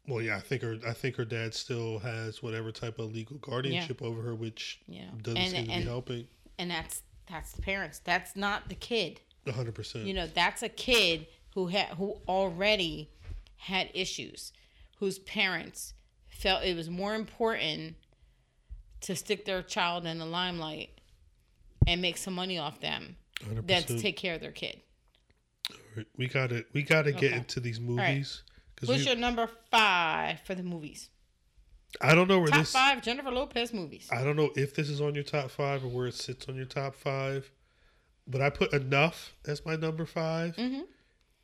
Well, 0.08 0.22
yeah, 0.22 0.38
I 0.38 0.40
think 0.40 0.62
her. 0.64 0.78
I 0.88 0.94
think 0.94 1.16
her 1.18 1.26
dad 1.26 1.54
still 1.54 2.00
has 2.00 2.42
whatever 2.42 2.72
type 2.72 2.98
of 3.00 3.14
legal 3.14 3.38
guardianship 3.38 4.02
over 4.02 4.22
her, 4.22 4.34
which 4.36 4.80
Yeah, 4.88 5.06
doesn't 5.22 5.38
and 5.38 5.52
seem 5.52 5.66
to 5.66 5.72
and 5.72 5.84
be 5.84 5.90
helping. 5.90 6.28
and 6.58 6.72
that's 6.72 7.04
that's 7.30 7.54
the 7.54 7.62
parents. 7.62 8.00
That's 8.00 8.36
not 8.36 8.68
the 8.68 8.76
kid. 8.76 9.22
Hundred 9.48 9.76
percent. 9.76 10.06
You 10.06 10.14
know, 10.14 10.28
that's 10.28 10.64
a 10.64 10.70
kid 10.70 11.28
who 11.54 11.68
had 11.68 11.88
who 11.90 12.18
already 12.28 13.10
had 13.58 13.90
issues, 13.94 14.54
whose 14.98 15.20
parents 15.20 15.94
felt 16.28 16.64
it 16.64 16.76
was 16.76 16.90
more 16.90 17.14
important 17.14 17.96
to 19.02 19.16
stick 19.16 19.46
their 19.46 19.62
child 19.62 20.06
in 20.06 20.18
the 20.20 20.26
limelight 20.26 20.90
and 21.88 22.02
make 22.02 22.18
some 22.18 22.34
money 22.34 22.58
off 22.58 22.80
them 22.80 23.16
Hundred 23.46 23.68
than 23.68 23.84
to 23.84 24.00
take 24.00 24.18
care 24.18 24.36
of 24.36 24.42
their 24.42 24.52
kid. 24.52 24.82
We 26.18 26.28
gotta 26.28 26.66
we 26.74 26.84
gotta 26.84 27.12
get 27.12 27.26
Okay. 27.32 27.38
into 27.38 27.60
these 27.60 27.80
right. 27.80 28.14
movies 28.14 28.44
What's 28.82 28.92
because 29.02 29.06
your 29.06 29.16
number 29.16 29.48
five 29.70 30.40
for 30.42 30.56
the 30.56 30.64
movies? 30.64 31.10
I 32.00 32.16
don't 32.16 32.28
know 32.28 32.40
where 32.40 32.48
this 32.48 32.52
Top 32.52 32.60
this. 32.62 32.72
five 32.72 33.02
Jennifer 33.02 33.32
Lopez 33.32 33.74
movies. 33.74 34.08
I 34.12 34.24
don't 34.24 34.36
know 34.36 34.50
if 34.56 34.74
this 34.74 34.90
is 34.90 35.02
on 35.02 35.14
your 35.16 35.24
top 35.26 35.52
five 35.52 35.84
or 35.84 35.88
where 35.90 36.08
it 36.08 36.14
sits 36.16 36.48
on 36.48 36.56
your 36.56 36.66
top 36.66 36.96
five, 36.96 37.52
but 38.28 38.42
I 38.42 38.50
put 38.50 38.72
enough 38.74 39.34
as 39.46 39.66
my 39.66 39.76
number 39.76 40.06
5 40.06 40.56
Mhm. 40.56 40.84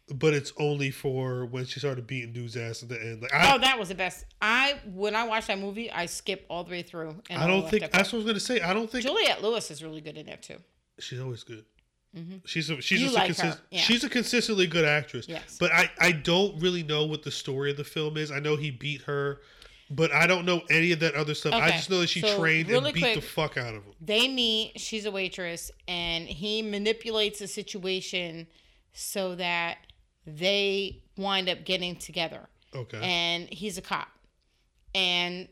But 0.09 0.33
it's 0.33 0.53
only 0.57 0.89
for 0.89 1.45
when 1.45 1.65
she 1.65 1.81
started 1.81 2.07
beating 2.07 2.31
dude's 2.31 2.55
ass 2.55 2.81
at 2.81 2.87
the 2.87 2.95
end. 2.97 3.21
Like 3.21 3.33
I, 3.33 3.53
oh, 3.53 3.59
that 3.59 3.77
was 3.77 3.89
the 3.89 3.95
best. 3.95 4.23
I 4.41 4.79
when 4.85 5.15
I 5.17 5.25
watched 5.27 5.47
that 5.47 5.59
movie, 5.59 5.91
I 5.91 6.05
skipped 6.05 6.45
all 6.49 6.63
the 6.63 6.71
way 6.71 6.81
through. 6.81 7.21
And 7.29 7.41
I 7.43 7.45
don't 7.45 7.69
think 7.69 7.91
that's 7.91 8.13
what 8.13 8.19
I 8.19 8.23
was 8.23 8.25
gonna 8.25 8.39
say. 8.39 8.61
I 8.61 8.73
don't 8.73 8.89
think 8.89 9.03
Juliette 9.03 9.43
Lewis 9.43 9.69
is 9.69 9.83
really 9.83 9.99
good 9.99 10.15
in 10.17 10.25
there 10.25 10.37
too. 10.37 10.59
she's 10.99 11.19
always 11.19 11.43
good. 11.43 11.65
Mhm. 12.17 12.41
She's 12.45 12.69
a, 12.69 12.81
she's 12.81 12.99
just 13.01 13.15
like 13.15 13.37
a 13.37 13.59
yeah. 13.71 13.79
she's 13.79 14.03
a 14.03 14.09
consistently 14.09 14.67
good 14.67 14.85
actress. 14.85 15.27
Yes. 15.27 15.57
But 15.59 15.71
I 15.71 15.89
I 15.99 16.11
don't 16.11 16.59
really 16.59 16.83
know 16.83 17.05
what 17.05 17.23
the 17.23 17.31
story 17.31 17.71
of 17.71 17.77
the 17.77 17.83
film 17.83 18.17
is. 18.17 18.31
I 18.31 18.39
know 18.39 18.55
he 18.55 18.71
beat 18.71 19.01
her, 19.03 19.41
but 19.89 20.11
I 20.11 20.27
don't 20.27 20.45
know 20.45 20.61
any 20.69 20.91
of 20.91 20.99
that 21.01 21.13
other 21.15 21.33
stuff. 21.33 21.53
I 21.53 21.71
just 21.71 21.89
know 21.89 21.99
that 21.99 22.07
she 22.09 22.21
so 22.21 22.37
trained 22.37 22.69
really 22.69 22.85
and 22.91 22.93
beat 22.95 23.01
quick- 23.01 23.15
the 23.15 23.21
fuck 23.21 23.57
out 23.57 23.75
of 23.75 23.83
him. 23.83 23.93
They 24.01 24.27
meet. 24.27 24.79
She's 24.79 25.05
a 25.05 25.11
waitress, 25.11 25.71
and 25.87 26.27
he 26.27 26.61
manipulates 26.61 27.39
the 27.39 27.47
situation 27.47 28.47
so 28.93 29.35
that 29.35 29.77
they 30.25 31.01
wind 31.17 31.47
up 31.49 31.63
getting 31.65 31.95
together. 31.95 32.49
Okay. 32.75 32.99
And 33.01 33.47
he's 33.49 33.77
a 33.77 33.81
cop, 33.81 34.09
and 34.93 35.47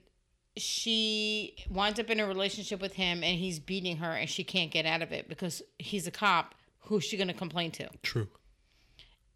she 0.58 1.56
winds 1.70 2.00
up 2.00 2.10
in 2.10 2.20
a 2.20 2.28
relationship 2.28 2.82
with 2.82 2.94
him, 2.94 3.24
and 3.24 3.38
he's 3.40 3.60
beating 3.60 3.98
her, 3.98 4.12
and 4.12 4.30
she 4.30 4.44
can't 4.44 4.72
get 4.72 4.86
out 4.86 5.02
of 5.02 5.12
it 5.12 5.28
because 5.28 5.62
he's 5.80 6.08
a 6.08 6.12
cop. 6.12 6.56
Who's 6.82 7.04
she 7.04 7.18
gonna 7.18 7.34
complain 7.34 7.72
to? 7.72 7.90
True. 8.04 8.28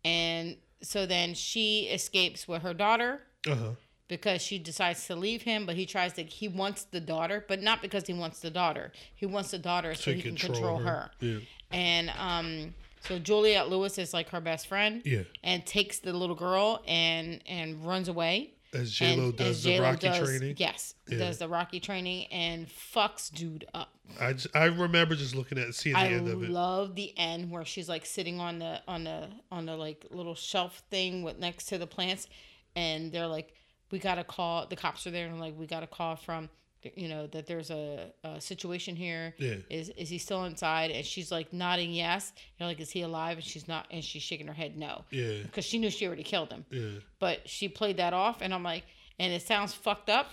And 0.05 0.57
so 0.81 1.05
then 1.05 1.33
she 1.33 1.81
escapes 1.91 2.47
with 2.47 2.61
her 2.61 2.73
daughter 2.73 3.21
Uh 3.47 3.55
huh. 3.55 3.69
because 4.07 4.41
she 4.41 4.59
decides 4.59 5.05
to 5.07 5.15
leave 5.15 5.41
him, 5.41 5.65
but 5.65 5.75
he 5.75 5.85
tries 5.85 6.13
to. 6.13 6.23
He 6.23 6.47
wants 6.47 6.83
the 6.83 6.99
daughter, 7.01 7.43
but 7.47 7.61
not 7.61 7.81
because 7.81 8.07
he 8.07 8.13
wants 8.13 8.39
the 8.39 8.49
daughter. 8.51 8.91
He 9.15 9.25
wants 9.25 9.51
the 9.51 9.57
daughter 9.59 9.93
so, 9.95 10.13
he 10.13 10.21
can 10.21 10.35
control 10.35 10.77
her. 10.77 11.11
Yeah. 11.19 11.39
And 11.71 12.11
um, 12.17 12.73
so 13.01 13.19
Juliette 13.19 13.69
Lewis 13.69 13.97
is 13.97 14.13
like 14.13 14.29
her 14.29 14.41
best 14.41 14.67
friend, 14.67 15.01
Yeah. 15.05 15.23
and 15.43 15.65
takes 15.65 15.99
the 15.99 16.13
little 16.13 16.35
girl 16.35 16.81
and 16.87 17.41
and 17.45 17.85
runs 17.85 18.07
away. 18.07 18.53
As 18.73 18.91
J 18.91 19.15
Lo 19.15 19.31
does 19.31 19.47
as 19.57 19.63
the 19.63 19.69
J-Lo 19.71 19.83
Rocky 19.85 20.07
does- 20.07 20.19
training. 20.19 20.55
Yes, 20.59 20.93
Yeah. 21.07 21.17
does 21.17 21.37
the 21.39 21.47
Rocky 21.47 21.79
training 21.79 22.27
and 22.27 22.67
fucks 22.69 23.33
dude 23.33 23.65
up. 23.73 23.93
I 24.19 24.33
just, 24.33 24.55
I 24.55 24.65
remember 24.65 25.15
just 25.15 25.35
looking 25.35 25.57
at 25.57 25.73
seeing 25.73 25.93
the 25.95 25.99
I 26.01 26.07
end 26.09 26.27
of 26.27 26.43
it. 26.43 26.47
I 26.47 26.49
love 26.51 26.95
the 26.95 27.17
end 27.17 27.49
where 27.49 27.65
she's 27.65 27.89
like 27.89 28.05
sitting 28.05 28.39
on 28.39 28.59
the 28.59 28.81
on 28.87 29.03
the 29.05 29.29
on 29.51 29.65
the 29.65 29.75
like 29.75 30.05
little 30.11 30.35
shelf 30.35 30.83
thing 30.91 31.23
with 31.23 31.39
next 31.39 31.65
to 31.65 31.77
the 31.79 31.87
plants, 31.87 32.27
and 32.75 33.11
they're 33.11 33.27
like, 33.27 33.53
"We 33.91 33.97
got 33.99 34.15
to 34.15 34.23
call." 34.23 34.67
The 34.67 34.75
cops 34.75 35.05
are 35.07 35.11
there 35.11 35.27
and 35.27 35.39
like, 35.39 35.57
"We 35.57 35.65
got 35.65 35.81
a 35.83 35.87
call 35.87 36.15
from." 36.15 36.49
You 36.95 37.09
know 37.09 37.27
that 37.27 37.45
there's 37.45 37.71
a, 37.71 38.11
a 38.23 38.39
situation 38.39 38.95
here. 38.95 39.33
Yeah. 39.37 39.55
Is 39.69 39.89
is 39.97 40.09
he 40.09 40.17
still 40.17 40.45
inside? 40.45 40.91
And 40.91 41.05
she's 41.05 41.31
like 41.31 41.51
nodding 41.51 41.91
yes. 41.91 42.31
You're 42.57 42.67
like, 42.69 42.79
is 42.79 42.89
he 42.89 43.01
alive? 43.01 43.37
And 43.37 43.45
she's 43.45 43.67
not. 43.67 43.87
And 43.91 44.03
she's 44.03 44.21
shaking 44.23 44.47
her 44.47 44.53
head 44.53 44.77
no. 44.77 45.03
Yeah, 45.11 45.41
Because 45.43 45.65
she 45.65 45.77
knew 45.79 45.89
she 45.89 46.07
already 46.07 46.23
killed 46.23 46.51
him. 46.51 46.65
yeah. 46.71 46.99
But 47.19 47.49
she 47.49 47.67
played 47.67 47.97
that 47.97 48.13
off, 48.13 48.37
and 48.41 48.53
I'm 48.53 48.63
like, 48.63 48.83
and 49.19 49.33
it 49.33 49.41
sounds 49.41 49.73
fucked 49.73 50.09
up. 50.09 50.27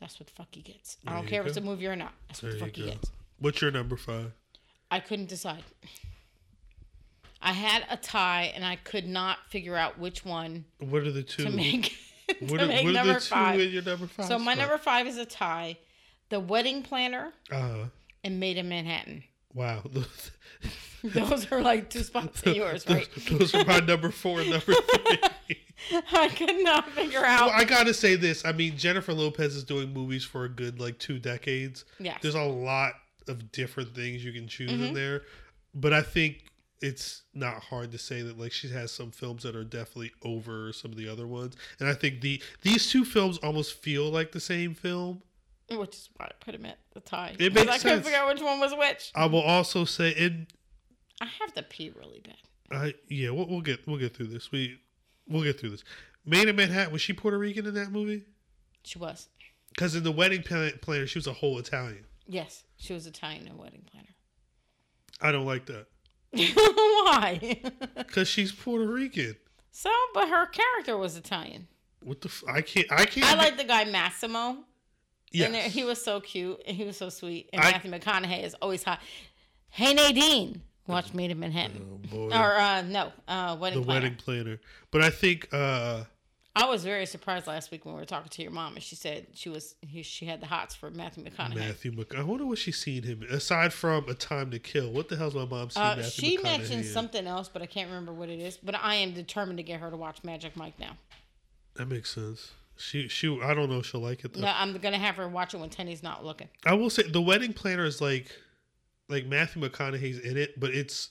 That's 0.00 0.18
what 0.18 0.26
the 0.28 0.32
fuck 0.32 0.48
he 0.50 0.62
gets. 0.62 0.96
I 1.06 1.14
don't 1.14 1.26
care 1.28 1.42
if 1.42 1.46
it's 1.48 1.56
a 1.58 1.60
go. 1.60 1.66
movie 1.66 1.86
or 1.86 1.94
not. 1.94 2.12
That's 2.28 2.42
what 2.42 2.52
the 2.52 2.58
fuck 2.58 2.74
he 2.74 2.82
go. 2.84 2.88
gets. 2.92 3.10
What's 3.38 3.60
your 3.60 3.70
number 3.70 3.96
five? 3.96 4.32
I 4.90 4.98
couldn't 5.00 5.28
decide. 5.28 5.62
I 7.40 7.52
had 7.52 7.84
a 7.90 7.96
tie, 7.96 8.52
and 8.54 8.64
I 8.64 8.76
could 8.76 9.06
not 9.06 9.38
figure 9.48 9.76
out 9.76 9.98
which 9.98 10.24
one 10.24 10.64
What 10.78 11.02
are 11.02 11.10
the 11.10 11.22
two? 11.22 11.44
to 11.44 11.50
make 11.50 11.96
what 12.40 12.60
are, 12.60 12.66
what 12.66 12.84
are 12.84 12.92
number 12.92 13.14
the 13.14 13.20
two 13.20 13.26
five. 13.26 13.60
in 13.60 13.70
your 13.70 13.82
number 13.82 14.06
five? 14.06 14.26
So 14.26 14.38
my 14.38 14.54
spot? 14.54 14.58
number 14.58 14.78
five 14.78 15.06
is 15.06 15.16
a 15.16 15.24
tie: 15.24 15.78
The 16.30 16.40
Wedding 16.40 16.82
Planner 16.82 17.32
uh-huh. 17.50 17.84
and 18.24 18.40
Maid 18.40 18.56
in 18.58 18.68
Manhattan. 18.68 19.24
wow. 19.54 19.82
Those 21.04 21.50
are 21.50 21.60
like 21.60 21.90
two 21.90 22.04
spots 22.04 22.42
of 22.46 22.54
yours, 22.54 22.88
right? 22.88 23.08
those, 23.28 23.38
those 23.52 23.54
are 23.56 23.64
my 23.64 23.80
number 23.80 24.10
four 24.12 24.40
and 24.40 24.50
number 24.50 24.72
three. 24.72 25.18
I 26.12 26.28
could 26.28 26.62
not 26.62 26.88
figure 26.90 27.24
out. 27.24 27.46
Well, 27.48 27.54
I 27.60 27.64
gotta 27.64 27.92
say 27.92 28.14
this. 28.14 28.44
I 28.44 28.52
mean, 28.52 28.76
Jennifer 28.76 29.12
Lopez 29.12 29.56
is 29.56 29.64
doing 29.64 29.92
movies 29.92 30.24
for 30.24 30.44
a 30.44 30.48
good 30.48 30.78
like 30.78 31.00
two 31.00 31.18
decades. 31.18 31.84
Yeah. 31.98 32.18
There's 32.22 32.36
a 32.36 32.42
lot 32.44 32.92
of 33.26 33.50
different 33.50 33.96
things 33.96 34.24
you 34.24 34.32
can 34.32 34.46
choose 34.46 34.70
Mm-hmm. 34.70 34.84
in 34.84 34.94
there, 34.94 35.22
but 35.74 35.92
I 35.92 36.02
think 36.02 36.44
it's 36.82 37.22
not 37.32 37.62
hard 37.62 37.92
to 37.92 37.98
say 37.98 38.22
that 38.22 38.38
like 38.38 38.52
she 38.52 38.68
has 38.68 38.90
some 38.90 39.12
films 39.12 39.44
that 39.44 39.54
are 39.54 39.64
definitely 39.64 40.12
over 40.22 40.72
some 40.72 40.90
of 40.90 40.96
the 40.98 41.08
other 41.08 41.26
ones, 41.26 41.56
and 41.78 41.88
I 41.88 41.94
think 41.94 42.20
the 42.20 42.42
these 42.62 42.90
two 42.90 43.04
films 43.04 43.38
almost 43.38 43.74
feel 43.74 44.10
like 44.10 44.32
the 44.32 44.40
same 44.40 44.74
film. 44.74 45.22
Which 45.70 45.94
is 45.94 46.10
why 46.16 46.26
I 46.26 46.32
put 46.44 46.52
them 46.52 46.66
at 46.66 46.78
the 46.92 47.00
tie. 47.00 47.36
It 47.38 47.54
makes 47.54 47.70
I 47.70 47.78
couldn't 47.78 47.80
sense. 47.80 48.04
figure 48.04 48.18
out 48.18 48.28
which 48.28 48.42
one 48.42 48.60
was 48.60 48.74
which. 48.74 49.12
I 49.14 49.26
will 49.26 49.40
also 49.40 49.84
say, 49.84 50.12
and 50.18 50.48
I 51.20 51.26
have 51.40 51.54
to 51.54 51.62
pee 51.62 51.92
really 51.96 52.20
bad. 52.20 52.76
I 52.76 52.94
yeah, 53.08 53.30
we'll, 53.30 53.46
we'll 53.46 53.60
get 53.60 53.86
we'll 53.86 53.98
get 53.98 54.14
through 54.14 54.26
this. 54.26 54.50
We 54.50 54.80
we'll 55.28 55.44
get 55.44 55.60
through 55.60 55.70
this. 55.70 55.84
Maid 56.26 56.48
in 56.48 56.56
Manhattan 56.56 56.92
was 56.92 57.00
she 57.00 57.12
Puerto 57.12 57.38
Rican 57.38 57.66
in 57.66 57.74
that 57.74 57.92
movie? 57.92 58.24
She 58.82 58.98
was. 58.98 59.28
Because 59.70 59.94
in 59.94 60.02
the 60.02 60.12
wedding 60.12 60.42
planner, 60.42 61.06
she 61.06 61.18
was 61.18 61.26
a 61.26 61.32
whole 61.32 61.58
Italian. 61.58 62.04
Yes, 62.26 62.64
she 62.76 62.92
was 62.92 63.06
Italian 63.06 63.46
in 63.46 63.56
Wedding 63.56 63.84
Planner. 63.90 64.14
I 65.20 65.32
don't 65.32 65.46
like 65.46 65.66
that 65.66 65.86
Why? 66.56 67.60
because 67.96 68.28
she's 68.28 68.52
Puerto 68.52 68.86
Rican. 68.86 69.36
so, 69.70 69.90
but 70.14 70.28
her 70.28 70.46
character 70.46 70.96
was 70.96 71.16
Italian. 71.16 71.68
What 72.02 72.20
the? 72.20 72.28
F- 72.28 72.44
I 72.48 72.62
can't. 72.62 72.90
I 72.90 73.04
can't. 73.04 73.26
I 73.26 73.34
like 73.36 73.56
the 73.56 73.64
guy 73.64 73.84
Massimo. 73.84 74.58
Yes. 75.30 75.46
And 75.52 75.56
he 75.72 75.84
was 75.84 76.02
so 76.02 76.20
cute 76.20 76.60
and 76.66 76.76
he 76.76 76.84
was 76.84 76.96
so 76.96 77.08
sweet. 77.08 77.48
And 77.52 77.62
I- 77.62 77.70
Matthew 77.72 77.90
McConaughey 77.90 78.42
is 78.44 78.54
always 78.60 78.82
hot. 78.84 79.00
Hey 79.70 79.94
Nadine, 79.94 80.60
watch 80.86 81.14
Maid 81.14 81.30
in 81.30 81.40
Manhattan. 81.40 81.86
Oh 82.12 82.28
boy. 82.28 82.36
Or 82.36 82.56
uh, 82.58 82.82
no, 82.82 83.12
uh, 83.28 83.56
Wedding 83.58 83.80
the 83.80 83.84
Planner. 83.86 84.00
wedding 84.02 84.16
planner. 84.16 84.60
But 84.90 85.02
I 85.02 85.10
think 85.10 85.48
uh 85.52 86.04
I 86.54 86.66
was 86.66 86.84
very 86.84 87.06
surprised 87.06 87.46
last 87.46 87.70
week 87.70 87.86
when 87.86 87.94
we 87.94 88.00
were 88.00 88.06
talking 88.06 88.28
to 88.28 88.42
your 88.42 88.50
mom 88.50 88.74
and 88.74 88.82
she 88.82 88.94
said 88.94 89.26
she 89.32 89.48
was 89.48 89.74
he, 89.80 90.02
she 90.02 90.26
had 90.26 90.40
the 90.40 90.46
hots 90.46 90.74
for 90.74 90.90
Matthew 90.90 91.24
McConaughey. 91.24 91.56
Matthew 91.56 91.92
Mc. 91.92 92.14
I 92.14 92.22
wonder 92.22 92.44
what 92.44 92.58
she's 92.58 92.78
seen 92.78 93.04
him 93.04 93.22
aside 93.30 93.72
from 93.72 94.06
A 94.08 94.14
Time 94.14 94.50
to 94.50 94.58
Kill. 94.58 94.90
What 94.92 95.08
the 95.08 95.16
hell's 95.16 95.34
my 95.34 95.46
mom 95.46 95.70
seen 95.70 95.82
Uh, 95.82 96.02
she 96.02 96.36
mentioned 96.38 96.84
something 96.84 97.26
else, 97.26 97.48
but 97.48 97.62
I 97.62 97.66
can't 97.66 97.88
remember 97.88 98.12
what 98.12 98.28
it 98.28 98.38
is. 98.38 98.58
But 98.58 98.74
I 98.74 98.96
am 98.96 99.12
determined 99.12 99.58
to 99.58 99.62
get 99.62 99.80
her 99.80 99.90
to 99.90 99.96
watch 99.96 100.22
Magic 100.24 100.54
Mike 100.54 100.78
now. 100.78 100.98
That 101.76 101.88
makes 101.88 102.12
sense. 102.14 102.52
She 102.76 103.08
she. 103.08 103.40
I 103.42 103.54
don't 103.54 103.70
know 103.70 103.78
if 103.78 103.86
she'll 103.86 104.00
like 104.00 104.24
it 104.24 104.34
though. 104.34 104.40
No, 104.40 104.52
I'm 104.54 104.76
gonna 104.76 104.98
have 104.98 105.16
her 105.16 105.28
watch 105.28 105.54
it 105.54 105.60
when 105.60 105.70
Tenny's 105.70 106.02
not 106.02 106.22
looking. 106.24 106.48
I 106.66 106.74
will 106.74 106.90
say 106.90 107.04
the 107.04 107.22
wedding 107.22 107.54
planner 107.54 107.84
is 107.84 108.00
like 108.00 108.26
like 109.08 109.24
Matthew 109.26 109.62
McConaughey's 109.62 110.18
in 110.18 110.36
it, 110.36 110.58
but 110.60 110.70
it's 110.70 111.08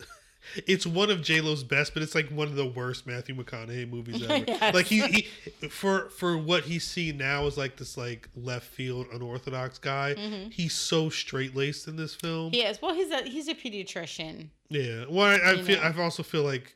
it's 0.67 0.85
one 0.85 1.09
of 1.09 1.21
J 1.21 1.41
Lo's 1.41 1.63
best, 1.63 1.93
but 1.93 2.03
it's 2.03 2.15
like 2.15 2.29
one 2.29 2.47
of 2.47 2.55
the 2.55 2.65
worst 2.65 3.07
Matthew 3.07 3.35
McConaughey 3.35 3.89
movies 3.89 4.23
ever. 4.29 4.43
Yes. 4.47 4.73
Like 4.73 4.85
he, 4.85 5.01
he 5.01 5.67
for 5.67 6.09
for 6.09 6.37
what 6.37 6.63
he's 6.63 6.85
seen 6.85 7.17
now 7.17 7.45
is 7.45 7.57
like 7.57 7.77
this 7.77 7.97
like 7.97 8.29
left 8.35 8.67
field 8.67 9.07
unorthodox 9.13 9.77
guy. 9.77 10.15
Mm-hmm. 10.17 10.49
He's 10.49 10.73
so 10.73 11.09
straight 11.09 11.55
laced 11.55 11.87
in 11.87 11.95
this 11.95 12.15
film. 12.15 12.51
He 12.51 12.61
is. 12.61 12.81
Well, 12.81 12.93
he's 12.93 13.11
a 13.11 13.23
he's 13.23 13.47
a 13.47 13.55
pediatrician. 13.55 14.49
Yeah. 14.69 15.05
Well, 15.09 15.25
I, 15.25 15.51
I 15.51 15.61
feel 15.61 15.81
know. 15.81 15.83
I 15.83 16.03
also 16.03 16.23
feel 16.23 16.43
like 16.43 16.75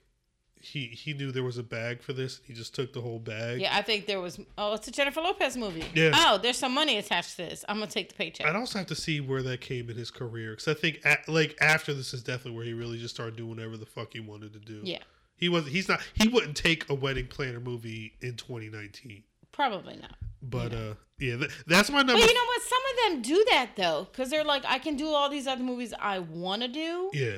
he 0.65 0.87
he 0.87 1.13
knew 1.13 1.31
there 1.31 1.43
was 1.43 1.57
a 1.57 1.63
bag 1.63 2.01
for 2.01 2.11
this. 2.13 2.41
He 2.43 2.53
just 2.53 2.73
took 2.73 2.91
the 2.91 3.01
whole 3.01 3.19
bag. 3.19 3.61
Yeah, 3.61 3.75
I 3.75 3.81
think 3.81 4.07
there 4.07 4.19
was. 4.19 4.39
Oh, 4.57 4.73
it's 4.73 4.87
a 4.87 4.91
Jennifer 4.91 5.21
Lopez 5.21 5.55
movie. 5.55 5.85
Yeah. 5.93 6.11
Oh, 6.13 6.39
there's 6.41 6.57
some 6.57 6.73
money 6.73 6.97
attached 6.97 7.31
to 7.31 7.37
this. 7.37 7.63
I'm 7.69 7.77
gonna 7.77 7.91
take 7.91 8.09
the 8.09 8.15
paycheck. 8.15 8.47
I'd 8.47 8.55
also 8.55 8.79
have 8.79 8.87
to 8.87 8.95
see 8.95 9.21
where 9.21 9.43
that 9.43 9.61
came 9.61 9.89
in 9.89 9.95
his 9.95 10.09
career 10.09 10.51
because 10.51 10.67
I 10.67 10.73
think 10.73 11.01
a 11.05 11.17
like 11.27 11.55
after 11.61 11.93
this 11.93 12.13
is 12.13 12.23
definitely 12.23 12.57
where 12.57 12.65
he 12.65 12.73
really 12.73 12.97
just 12.97 13.13
started 13.13 13.35
doing 13.35 13.51
whatever 13.51 13.77
the 13.77 13.85
fuck 13.85 14.13
he 14.13 14.19
wanted 14.19 14.53
to 14.53 14.59
do. 14.59 14.81
Yeah, 14.83 15.03
He 15.37 15.49
was 15.49 15.67
he's 15.67 15.87
not 15.87 16.01
he 16.15 16.27
wouldn't 16.27 16.57
take 16.57 16.89
a 16.89 16.95
wedding 16.95 17.27
planner 17.27 17.59
movie 17.59 18.13
in 18.21 18.35
2019. 18.35 19.23
probably 19.51 19.97
not. 19.97 20.15
But 20.41 20.73
uh 20.73 20.93
yeah, 21.19 21.37
th- 21.37 21.51
that's 21.67 21.89
my 21.89 21.99
number. 21.99 22.13
But 22.13 22.27
you 22.27 22.33
know 22.33 22.45
what? 22.45 22.61
Some 22.63 22.81
of 22.91 23.13
them 23.13 23.21
do 23.21 23.45
that 23.51 23.71
though, 23.75 24.07
because 24.11 24.29
they're 24.29 24.43
like, 24.43 24.63
I 24.67 24.79
can 24.79 24.97
do 24.97 25.07
all 25.07 25.29
these 25.29 25.47
other 25.47 25.63
movies 25.63 25.93
I 25.97 26.19
want 26.19 26.61
to 26.63 26.67
do 26.67 27.09
yeah. 27.13 27.37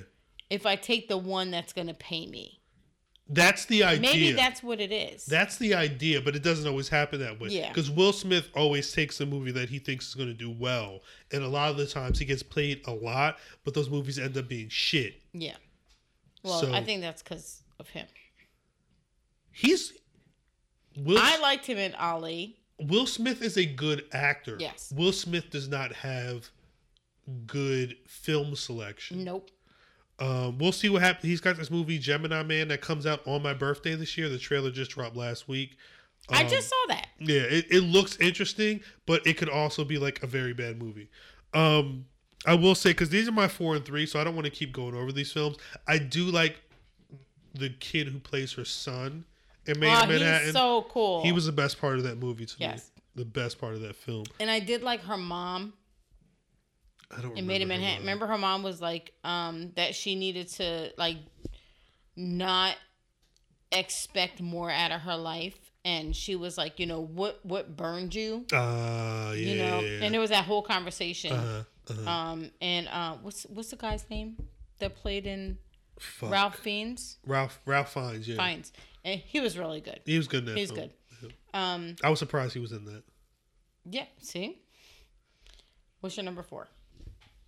if 0.50 0.66
I 0.66 0.76
take 0.76 1.10
the 1.10 1.18
one 1.18 1.52
that's 1.52 1.74
gonna 1.74 1.94
pay 1.94 2.26
me. 2.26 2.58
That's 3.30 3.66
the 3.66 3.84
idea. 3.84 4.02
Maybe 4.02 4.32
that's 4.32 4.64
what 4.64 4.80
it 4.80 4.92
is. 4.92 5.26
That's 5.26 5.58
the 5.58 5.74
idea, 5.74 6.22
but 6.22 6.36
it 6.36 6.44
doesn't 6.44 6.68
always 6.68 6.88
happen 6.88 7.20
that 7.20 7.40
way. 7.40 7.50
Yeah. 7.50 7.68
Because 7.70 7.92
Will 7.92 8.14
Smith 8.14 8.50
always 8.56 8.92
takes 8.94 9.20
a 9.20 9.26
movie 9.26 9.52
that 9.52 9.68
he 9.70 9.80
thinks 9.80 10.08
is 10.08 10.16
going 10.16 10.30
to 10.30 10.34
do 10.34 10.50
well, 10.52 11.02
and 11.34 11.44
a 11.44 11.48
lot 11.48 11.70
of 11.72 11.78
the 11.78 11.86
times 11.88 12.20
he 12.20 12.26
gets 12.26 12.42
played 12.44 12.82
a 12.88 12.92
lot, 12.92 13.38
but 13.66 13.74
those 13.74 13.90
movies 13.90 14.18
end 14.18 14.38
up 14.38 14.48
being 14.48 14.70
shit. 14.70 15.22
yeah. 15.34 15.56
Well, 16.44 16.62
So- 16.62 16.72
I 16.74 16.84
think 16.84 17.02
that's 17.02 17.22
because 17.22 17.64
of 17.80 17.90
him. 17.90 18.08
He's 19.52 19.94
Will. 20.96 21.18
I 21.20 21.38
liked 21.40 21.66
him 21.66 21.78
in 21.78 21.94
Ali. 21.96 22.58
Will 22.80 23.06
Smith 23.08 23.42
is 23.42 23.58
a 23.58 23.66
good 23.66 24.06
actor. 24.14 24.56
Yes. 24.60 24.94
Will 24.96 25.12
Smith 25.12 25.50
does 25.50 25.68
not 25.68 25.92
have 25.94 26.50
good 27.46 27.96
film 28.08 28.56
selection. 28.56 29.24
Nope. 29.24 29.50
Um, 30.20 30.58
we'll 30.58 30.72
see 30.72 30.90
what 30.90 31.02
happens. 31.02 31.26
He's 31.26 31.42
got 31.42 31.58
this 31.58 31.70
movie 31.70 32.00
Gemini 32.00 32.42
Man 32.44 32.68
that 32.70 32.82
comes 32.82 33.06
out 33.06 33.22
on 33.28 33.44
my 33.44 33.54
birthday 33.54 33.96
this 33.96 34.18
year. 34.18 34.30
The 34.30 34.38
trailer 34.40 34.72
just 34.72 34.92
dropped 34.92 35.16
last 35.16 35.48
week. 35.48 35.78
I 36.30 36.44
Um, 36.44 36.50
just 36.50 36.70
saw 36.70 36.76
that. 36.90 37.08
Yeah, 37.20 37.42
it, 37.42 37.68
it 37.70 37.82
looks 37.82 38.18
interesting, 38.18 38.82
but 39.06 39.26
it 39.28 39.38
could 39.38 39.50
also 39.50 39.84
be 39.86 39.98
like 39.98 40.24
a 40.24 40.28
very 40.28 40.54
bad 40.54 40.82
movie. 40.82 41.08
Um, 41.54 42.06
I 42.46 42.56
will 42.56 42.76
say 42.76 42.90
because 42.92 43.10
these 43.10 43.28
are 43.28 43.32
my 43.32 43.48
four 43.48 43.76
and 43.76 43.86
three, 43.86 44.06
so 44.06 44.20
I 44.20 44.24
don't 44.24 44.36
want 44.36 44.46
to 44.46 44.52
keep 44.52 44.74
going 44.74 44.96
over 44.96 45.12
these 45.12 45.32
films. 45.32 45.58
I 45.88 45.98
do 46.00 46.26
like 46.26 46.58
the 47.54 47.70
kid 47.70 48.08
who 48.08 48.20
plays 48.20 48.54
her 48.54 48.66
son 48.66 49.26
in 49.66 49.80
Maid 49.80 49.96
Oh, 49.96 50.04
in 50.04 50.10
Manhattan. 50.10 50.54
so 50.54 50.84
cool. 50.90 51.24
he 51.24 51.32
was 51.32 51.46
the 51.46 51.52
best 51.52 51.80
part 51.80 51.98
of 51.98 52.04
that 52.04 52.18
movie 52.18 52.46
to 52.46 52.56
Yes. 52.60 52.92
me. 52.96 53.02
The 53.16 53.26
best 53.26 53.60
part 53.60 53.74
of 53.74 53.82
that 53.82 53.96
film. 53.96 54.26
and 54.40 54.50
I 54.52 54.60
did 54.60 54.84
like 54.84 55.02
her 55.04 55.18
mom 55.18 55.74
I 57.16 57.22
don't. 57.22 57.38
in 57.38 57.46
Maid 57.48 57.62
in 57.62 57.70
her 57.70 57.76
Manhattan. 57.76 58.00
Remember, 58.02 58.28
her 58.28 58.38
mom 58.38 58.64
was 58.64 58.82
like, 58.82 59.14
um, 59.24 59.72
that 59.76 59.96
she 59.96 60.16
needed 60.16 60.48
to 60.54 60.92
like 60.98 61.18
not 62.16 62.76
expect 63.72 64.42
more 64.42 64.70
out 64.72 64.92
of 64.92 65.02
her 65.02 65.16
life, 65.16 65.58
and 65.86 66.16
she 66.16 66.36
was 66.36 66.58
like, 66.58 66.80
you 66.80 66.86
know, 66.86 67.02
what 67.02 67.40
what 67.46 67.76
burned 67.78 68.14
you, 68.16 68.46
Uh, 68.54 69.30
yeah. 69.30 69.34
you 69.36 69.56
know, 69.58 69.80
yeah, 69.80 70.04
and 70.04 70.14
there 70.14 70.22
was 70.22 70.30
that 70.32 70.46
whole 70.46 70.62
conversation. 70.62 71.32
uh-huh, 71.34 71.64
uh-huh. 71.94 72.10
Um, 72.10 72.52
and 72.62 72.88
uh, 72.90 73.16
what's 73.22 73.44
what's 73.46 73.70
the 73.70 73.76
guy's 73.78 74.10
name 74.10 74.38
that 74.80 74.96
played 74.96 75.26
in 75.28 75.58
Fuck. 76.00 76.30
Ralph 76.32 76.56
Fiennes? 76.58 77.18
Ralph 77.26 77.60
Ralph 77.66 77.94
Fiennes. 77.94 78.28
Yeah, 78.28 78.36
Fiennes, 78.36 78.72
and 79.06 79.20
he 79.22 79.40
was 79.40 79.58
really 79.58 79.82
good. 79.82 80.02
he 80.06 80.18
was 80.18 80.28
good 80.28 80.40
in 80.40 80.46
that. 80.46 80.58
He's 80.58 80.72
film. 80.72 80.90
good. 81.22 81.34
Um, 81.54 81.96
I 82.04 82.10
was 82.10 82.20
surprised 82.20 82.54
he 82.54 82.60
was 82.60 82.72
in 82.72 82.86
that. 82.86 83.04
yeah. 83.90 84.06
See, 84.22 84.60
what's 86.02 86.16
your 86.18 86.24
number 86.24 86.44
four? 86.44 86.68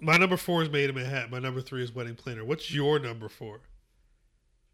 My 0.01 0.17
number 0.17 0.37
four 0.37 0.61
is 0.63 0.69
Maid 0.69 0.89
in 0.89 0.95
Manhattan. 0.95 1.29
My 1.31 1.39
number 1.39 1.61
three 1.61 1.83
is 1.83 1.93
Wedding 1.93 2.15
Planner. 2.15 2.45
What's 2.45 2.73
your 2.73 2.99
number 2.99 3.27
four? 3.29 3.59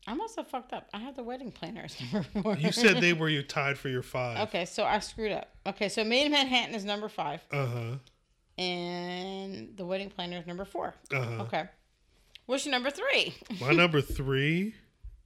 I 0.08 0.14
must 0.14 0.36
have 0.36 0.48
fucked 0.48 0.72
up. 0.72 0.88
I 0.94 1.00
have 1.00 1.16
the 1.16 1.24
wedding 1.24 1.52
planner 1.52 1.82
as 1.86 2.00
number 2.14 2.28
four. 2.44 2.56
You 2.58 2.72
said 2.72 2.98
they 3.02 3.14
were 3.14 3.28
you 3.30 3.42
tied 3.42 3.76
for 3.78 3.90
your 3.90 4.04
five. 4.04 4.48
Okay, 4.50 4.66
so 4.66 4.84
I 4.84 5.00
screwed 5.00 5.32
up. 5.32 5.50
Okay, 5.66 5.90
so 5.90 6.04
Maid 6.04 6.28
in 6.28 6.32
Manhattan 6.32 6.76
is 6.76 6.86
number 6.86 7.10
five, 7.10 7.42
Uh 7.52 7.66
huh. 7.66 8.64
and 8.64 9.76
the 9.76 9.84
wedding 9.86 10.12
planner 10.12 10.38
is 10.38 10.46
number 10.46 10.64
four. 10.66 10.94
Uh 11.12 11.22
huh. 11.24 11.42
Okay, 11.46 11.64
what's 12.46 12.66
your 12.68 12.72
number 12.74 12.92
three? 12.92 13.34
My 13.60 13.72
number 13.72 14.00
three 14.00 14.76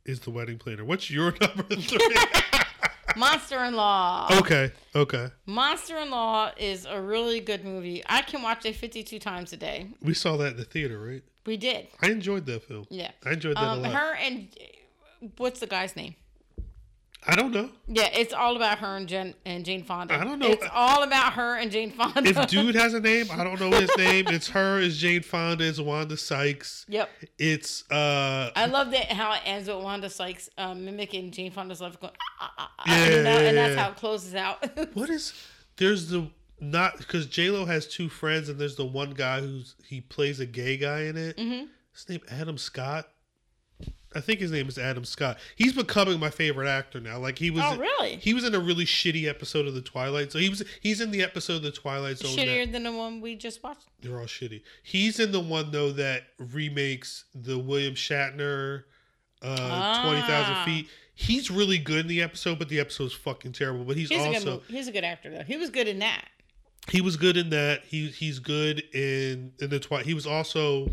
is 0.06 0.22
the 0.22 0.32
Wedding 0.32 0.58
Planner. 0.58 0.86
What's 0.86 1.12
your 1.12 1.34
number 1.41 1.64
three? 1.64 2.16
Monster 3.20 3.64
in 3.66 3.74
Law. 3.76 4.28
Okay. 4.32 4.72
Okay. 4.96 5.28
Monster 5.46 5.98
in 5.98 6.10
Law 6.10 6.52
is 6.58 6.86
a 6.86 7.00
really 7.02 7.40
good 7.42 7.64
movie. 7.66 8.02
I 8.08 8.22
can 8.22 8.42
watch 8.42 8.66
it 8.66 8.76
52 8.76 9.20
times 9.20 9.52
a 9.54 9.58
day. 9.58 9.88
We 10.02 10.14
saw 10.14 10.38
that 10.38 10.52
in 10.52 10.58
the 10.58 10.64
theater, 10.64 11.00
right? 11.00 11.22
We 11.46 11.58
did. 11.58 11.88
I 12.02 12.08
enjoyed 12.08 12.46
that 12.46 12.64
film. 12.64 12.86
Yeah. 12.90 13.12
I 13.26 13.32
enjoyed 13.32 13.58
that 13.58 13.64
Um, 13.64 13.80
a 13.80 13.82
lot. 13.82 13.94
her 13.94 14.16
and 14.16 14.48
what's 15.38 15.60
the 15.60 15.68
guy's 15.68 15.96
name? 15.96 16.16
I 17.28 17.36
don't 17.36 17.52
know. 17.52 17.70
Yeah, 17.88 18.10
it's 18.14 18.34
all 18.34 18.56
about 18.56 18.80
her 18.80 18.96
and 18.96 19.08
Jen 19.08 19.36
and 19.46 19.66
Jane 19.66 19.84
Fonda. 19.84 20.16
I 20.16 20.24
don't 20.24 20.40
know. 20.40 20.48
It's 20.48 20.66
all 20.74 21.04
about 21.04 21.34
her 21.34 21.58
and 21.58 21.70
Jane 21.70 21.92
Fonda. 21.92 22.24
If 22.24 22.48
dude 22.48 22.76
has 22.76 22.94
a 22.94 23.00
name, 23.02 23.28
I 23.32 23.44
don't 23.44 23.60
know 23.60 23.70
his 23.72 23.92
name. 23.98 24.28
It's 24.30 24.48
her. 24.50 24.80
It's 24.80 24.96
Jane 24.96 25.22
Fonda. 25.22 25.68
It's 25.68 25.80
Wanda 25.80 26.16
Sykes. 26.16 26.86
Yep. 26.88 27.10
It's 27.38 27.90
uh. 27.92 28.52
I 28.56 28.68
love 28.68 28.92
that 28.92 29.12
how 29.12 29.34
it 29.34 29.42
ends 29.46 29.68
with 29.68 29.84
Wanda 29.84 30.10
Sykes 30.10 30.50
um, 30.58 30.86
mimicking 30.86 31.32
Jane 31.32 31.52
Fonda's 31.52 31.82
life, 31.82 32.00
going, 32.00 32.14
ah, 32.40 32.54
ah, 32.58 32.72
ah, 32.80 32.84
Yeah, 32.88 33.06
you 33.10 33.24
know, 33.24 33.30
and 33.30 33.58
that's 33.58 33.76
how 33.76 33.90
it 33.92 33.98
closes 33.98 34.34
out. 34.36 34.66
What 34.94 35.10
is? 35.10 35.34
There's 35.76 36.08
the 36.10 36.30
not 36.62 36.98
because 36.98 37.26
J 37.28 37.50
Lo 37.50 37.66
has 37.66 37.86
two 37.88 38.08
friends, 38.10 38.48
and 38.50 38.58
there's 38.60 38.76
the 38.76 38.86
one 38.86 39.12
guy 39.12 39.42
who's 39.42 39.76
he 39.86 40.00
plays 40.02 40.40
a 40.40 40.46
gay 40.46 40.78
guy 40.78 41.02
in 41.02 41.18
it. 41.18 41.38
Mhm. 41.38 41.68
His 41.94 42.08
name 42.08 42.22
Adam 42.30 42.58
Scott. 42.58 43.10
I 44.16 44.22
think 44.22 44.39
his 44.39 44.51
name 44.51 44.68
is 44.68 44.78
Adam 44.80 45.05
Scott. 45.05 45.38
He's 45.55 45.74
becoming 45.74 46.20
my 46.20 46.32
favorite 46.32 46.68
actor 46.68 46.99
now. 46.99 47.20
Like 47.20 47.38
he 47.38 47.51
was. 47.51 47.64
Oh, 47.64 47.78
really? 47.78 48.16
He 48.16 48.34
was 48.34 48.43
in 48.43 48.55
a 48.55 48.60
really 48.60 48.86
shitty 48.86 49.28
episode 49.28 49.68
of 49.68 49.76
the 49.76 49.82
Twilight. 49.82 50.32
So 50.32 50.39
he 50.39 50.49
was. 50.49 50.64
He's 50.82 50.99
in 50.99 51.12
the 51.12 51.22
episode 51.22 51.57
of 51.57 51.62
the 51.64 51.72
Twilight 51.72 52.18
Zone. 52.18 52.36
that- 52.36 52.47
Shittier 52.47 52.72
than 52.72 52.84
the 52.84 52.91
one 52.91 53.22
we 53.22 53.36
just 53.36 53.62
watched. 53.62 53.86
They're 54.01 54.18
all 54.20 54.26
shitty. 54.26 54.62
He's 54.82 55.20
in 55.20 55.32
the 55.32 55.39
one 55.39 55.70
though 55.72 55.91
that 55.91 56.24
remakes 56.39 57.26
the 57.36 57.60
William 57.60 57.93
Shatner 57.95 58.84
uh 59.41 60.03
Twenty 60.03 60.22
Thousand 60.22 60.55
Ah. 60.55 60.64
Feet. 60.66 60.88
He's 61.14 61.51
really 61.51 61.78
good 61.78 61.99
in 61.99 62.07
the 62.07 62.22
episode, 62.22 62.60
but 62.60 62.70
the 62.70 62.80
episode's 62.80 63.14
fucking 63.14 63.51
terrible. 63.51 63.84
But 63.84 63.97
he's, 63.97 64.07
He's 64.10 64.22
a 64.22 64.24
good. 64.26 64.36
also 64.36 64.62
He's 64.70 64.88
a 64.88 64.91
good 64.91 65.03
actor 65.03 65.30
though. 65.30 65.43
He 65.43 65.57
was 65.57 65.70
good 65.70 65.88
in 65.88 65.99
that. 65.99 66.26
he 66.89 67.01
was 67.01 67.16
good 67.18 67.38
in 67.38 67.49
that. 67.51 67.84
He 67.86 68.07
he's 68.07 68.39
good 68.39 68.80
in 68.93 69.51
in 69.60 69.70
the 69.70 69.80
Twilight. 69.80 70.05
He 70.07 70.14
was 70.14 70.26
also 70.26 70.88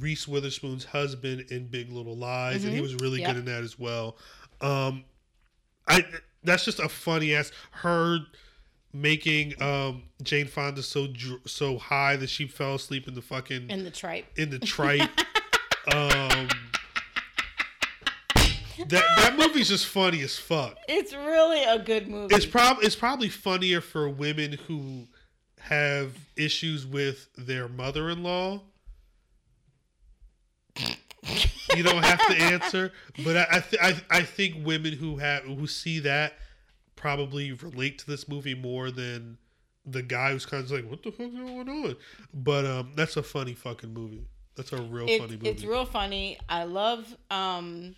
Reese 0.00 0.26
Witherspoon's 0.26 0.84
husband 0.84 1.46
in 1.50 1.66
Big 1.68 1.90
Little 1.92 2.16
Lies, 2.16 2.64
and 2.64 2.72
he 2.72 2.78
Mhm. 2.78 2.82
was 2.82 2.94
really 2.96 3.20
Yep. 3.20 3.28
good 3.28 3.36
in 3.40 3.44
that 3.46 3.62
as 3.62 3.78
well. 3.78 4.16
Um, 4.60 5.04
I 5.86 6.04
that's 6.42 6.64
just 6.64 6.78
a 6.80 6.88
funny 6.88 7.34
ass 7.34 7.52
her 7.70 8.18
making 8.92 9.60
um 9.62 10.02
Jane 10.22 10.46
Fonda 10.48 10.82
so 10.82 11.08
so 11.46 11.78
high 11.78 12.16
that 12.16 12.28
she 12.30 12.46
fell 12.46 12.74
asleep 12.76 13.06
in 13.06 13.14
the 13.14 13.22
fucking 13.22 13.70
In 13.70 13.84
the 13.84 13.90
tripe. 13.90 14.26
in 14.36 14.50
the 14.50 14.58
trite. 14.58 15.02
um, 15.94 16.48
that 18.88 19.04
that 19.16 19.36
movie's 19.38 19.68
just 19.68 19.86
funny 19.86 20.20
as 20.22 20.38
fuck. 20.38 20.76
It's 20.88 21.12
really 21.12 21.62
a 21.64 21.78
good 21.78 22.08
movie. 22.08 22.34
It's 22.34 22.46
prob 22.46 22.78
it's 22.82 22.96
probably 22.96 23.28
funnier 23.28 23.80
for 23.80 24.08
women 24.08 24.52
who 24.66 25.06
have 25.60 26.14
issues 26.36 26.86
with 26.86 27.28
their 27.36 27.68
mother-in-law. 27.68 28.62
You 31.76 31.82
don't 31.84 32.04
have 32.04 32.26
to 32.26 32.34
answer, 32.36 32.92
but 33.24 33.36
I 33.36 33.46
I, 33.50 33.60
th- 33.60 33.82
I 33.82 34.18
I 34.18 34.22
think 34.22 34.66
women 34.66 34.92
who 34.94 35.18
have 35.18 35.44
who 35.44 35.66
see 35.66 36.00
that 36.00 36.34
probably 36.96 37.52
relate 37.52 37.98
to 37.98 38.06
this 38.06 38.28
movie 38.28 38.54
more 38.54 38.90
than 38.90 39.38
the 39.86 40.02
guy 40.02 40.32
who's 40.32 40.46
kind 40.46 40.64
of 40.64 40.70
like, 40.70 40.88
"What 40.88 41.02
the 41.02 41.12
fuck's 41.12 41.34
going 41.34 41.68
on?" 41.68 41.96
But 42.34 42.64
um, 42.66 42.92
that's 42.96 43.16
a 43.16 43.22
funny 43.22 43.54
fucking 43.54 43.92
movie. 43.94 44.26
That's 44.56 44.72
a 44.72 44.82
real 44.82 45.06
It- 45.08 45.20
funny 45.20 45.32
movie. 45.34 45.48
it's 45.48 45.62
real 45.64 45.84
funny. 45.84 46.38
I 46.48 46.64
love 46.64 47.16
um 47.30 47.94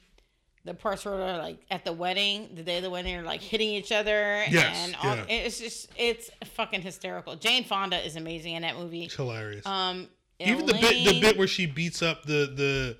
the 0.64 0.74
parts 0.74 1.04
where 1.04 1.16
they're 1.16 1.38
like 1.38 1.58
at 1.70 1.84
the 1.84 1.92
wedding, 1.92 2.50
the 2.54 2.62
day 2.62 2.76
of 2.76 2.82
the 2.82 2.90
wedding, 2.90 3.16
are 3.16 3.22
like 3.22 3.40
hitting 3.40 3.70
each 3.70 3.90
other. 3.90 4.44
Yes, 4.50 4.76
and 4.86 4.96
all, 5.02 5.16
yeah. 5.16 5.24
it's 5.28 5.58
just 5.58 5.88
it's 5.96 6.30
fucking 6.54 6.82
hysterical. 6.82 7.36
Jane 7.36 7.64
Fonda 7.64 8.04
is 8.04 8.16
amazing 8.16 8.54
in 8.54 8.62
that 8.62 8.76
movie. 8.76 9.04
It's 9.04 9.14
hilarious. 9.16 9.64
Um, 9.66 10.08
Even 10.51 10.66
the 10.66 10.74
bit 10.74 11.05
the 11.05 11.20
bit 11.20 11.36
where 11.38 11.47
she 11.49 11.66
beats 11.66 12.03
up 12.03 12.24
the 12.24 12.53
the 12.55 12.97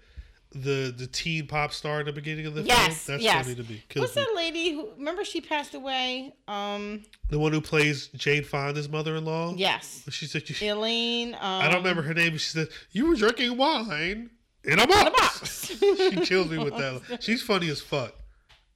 the 0.55 0.95
the 0.97 1.07
teen 1.07 1.47
pop 1.47 1.73
star 1.73 2.01
at 2.01 2.07
the 2.07 2.13
beginning 2.13 2.45
of 2.47 2.55
the 2.55 2.63
Yes, 2.63 3.05
film. 3.05 3.15
That's 3.19 3.25
yes. 3.25 3.45
funny 3.47 3.55
to 3.57 3.63
me. 3.73 3.83
Kills 3.89 4.03
What's 4.05 4.17
me. 4.17 4.23
that 4.25 4.35
lady 4.37 4.73
who? 4.73 4.91
Remember 4.99 5.25
she 5.25 5.41
passed 5.41 5.75
away. 5.75 6.35
Um, 6.47 7.05
The 7.31 7.39
one 7.39 7.53
who 7.53 7.61
plays 7.63 8.09
Jane 8.09 8.45
Fonda's 8.45 8.89
mother-in-law. 8.89 9.55
yes, 9.57 10.05
She 10.11 10.27
said, 10.27 10.49
you, 10.51 10.57
Elaine. 10.75 11.35
Um, 11.35 11.41
I 11.41 11.69
don't 11.69 11.77
remember 11.79 12.03
her 12.03 12.13
name. 12.13 12.33
But 12.33 12.41
she 12.43 12.51
said, 12.51 12.69
"You 12.91 13.07
were 13.07 13.15
drinking 13.17 13.57
wine 13.57 14.29
in 14.65 14.79
a 14.79 14.87
box." 14.87 15.11
box. 15.19 15.67
she 15.79 16.17
kills 16.17 16.51
me 16.51 16.59
with 16.59 16.77
that. 16.77 17.19
She's 17.23 17.43
funny 17.43 17.71
as 17.71 17.81
fuck. 17.81 18.13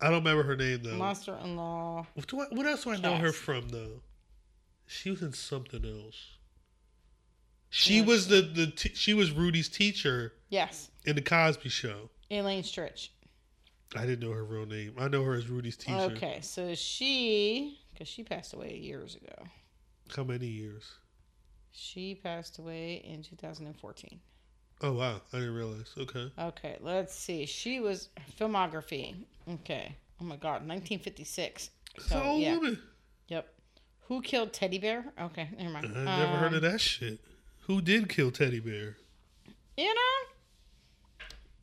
I 0.01 0.07
don't 0.07 0.25
remember 0.25 0.45
her 0.45 0.57
name 0.57 0.81
though. 0.83 0.97
Monster-in-law. 0.97 2.07
What, 2.15 2.27
do 2.27 2.41
I- 2.41 2.47
what 2.53 2.65
else 2.67 2.85
do 2.85 2.91
I 2.93 2.97
know 2.97 3.17
her 3.17 3.33
from 3.33 3.69
though? 3.69 4.01
She 4.87 5.11
was 5.11 5.21
in 5.21 5.33
something 5.35 5.85
else. 5.85 6.36
She 7.71 8.01
was 8.01 8.29
the 8.29 8.43
the 8.43 8.69
t- 8.69 8.93
she 8.95 9.13
was 9.15 9.31
Rudy's 9.31 9.69
teacher 9.69 10.33
Yes, 10.49 10.91
in 11.05 11.17
the 11.17 11.23
Cosby 11.23 11.69
Show. 11.69 12.11
Elaine 12.31 12.63
Stritch. 12.63 13.09
I 13.95 14.05
didn't 14.07 14.21
know 14.21 14.33
her 14.35 14.45
real 14.45 14.67
name. 14.67 14.95
I 14.99 15.09
know 15.09 15.23
her 15.25 15.35
as 15.35 15.49
Rudy's 15.49 15.77
teacher. 15.77 15.97
Okay, 16.13 16.39
so 16.43 16.75
she, 16.75 17.79
because 17.93 18.09
she 18.09 18.25
passed 18.25 18.53
away 18.53 18.77
years 18.77 19.15
ago. 19.15 19.45
How 20.15 20.25
many 20.25 20.47
years? 20.47 20.85
She 21.73 22.15
passed 22.15 22.59
away 22.59 22.95
in 23.05 23.23
2014. 23.23 24.21
Oh 24.83 24.93
wow, 24.93 25.21
I 25.33 25.39
didn't 25.39 25.55
realize. 25.55 25.93
Okay. 25.97 26.31
Okay, 26.39 26.77
let's 26.81 27.15
see. 27.15 27.47
She 27.47 27.81
was 27.81 28.09
filmography. 28.39 29.15
Okay. 29.49 29.95
Oh 30.21 30.25
my 30.25 30.37
God, 30.37 30.67
1956. 30.67 31.71
It's 31.97 32.05
an 32.07 32.11
So 32.11 32.23
old 32.23 32.43
yeah. 32.43 32.57
woman. 32.57 32.79
Yep. 33.29 33.49
Who 34.09 34.23
killed 34.23 34.53
Teddy 34.53 34.79
Bear? 34.79 35.05
Okay, 35.21 35.49
never 35.59 35.71
mind. 35.71 35.87
I 35.97 36.05
never 36.05 36.37
heard 36.37 36.55
of 36.55 36.65
Um, 36.65 36.71
that 36.73 36.81
shit. 36.81 37.21
Who 37.67 37.81
did 37.83 38.09
kill 38.09 38.31
Teddy 38.31 38.61
Bear? 38.61 38.97
You 39.77 39.95
know. 39.95 40.01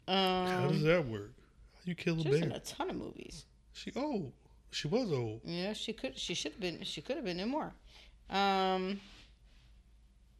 How 0.07 0.67
does 0.67 0.77
Um, 0.77 0.83
that 0.83 1.05
work? 1.05 1.31
How 1.75 1.79
you 1.85 1.95
kill 1.95 2.19
a 2.19 2.23
bear? 2.23 2.31
was 2.33 2.41
in 2.41 2.51
a 2.51 2.59
ton 2.59 2.89
of 2.89 2.95
movies. 2.95 3.45
She 3.73 3.91
old. 3.95 4.33
She 4.71 4.87
was 4.87 5.11
old. 5.11 5.41
Yeah, 5.45 5.73
she 5.73 5.93
could. 5.93 6.17
She 6.17 6.33
should 6.33 6.53
have 6.53 6.61
been. 6.61 6.83
She 6.83 7.01
could 7.01 7.15
have 7.15 7.25
been 7.25 7.39
in 7.39 7.49
more. 7.49 7.73
Um. 8.29 8.99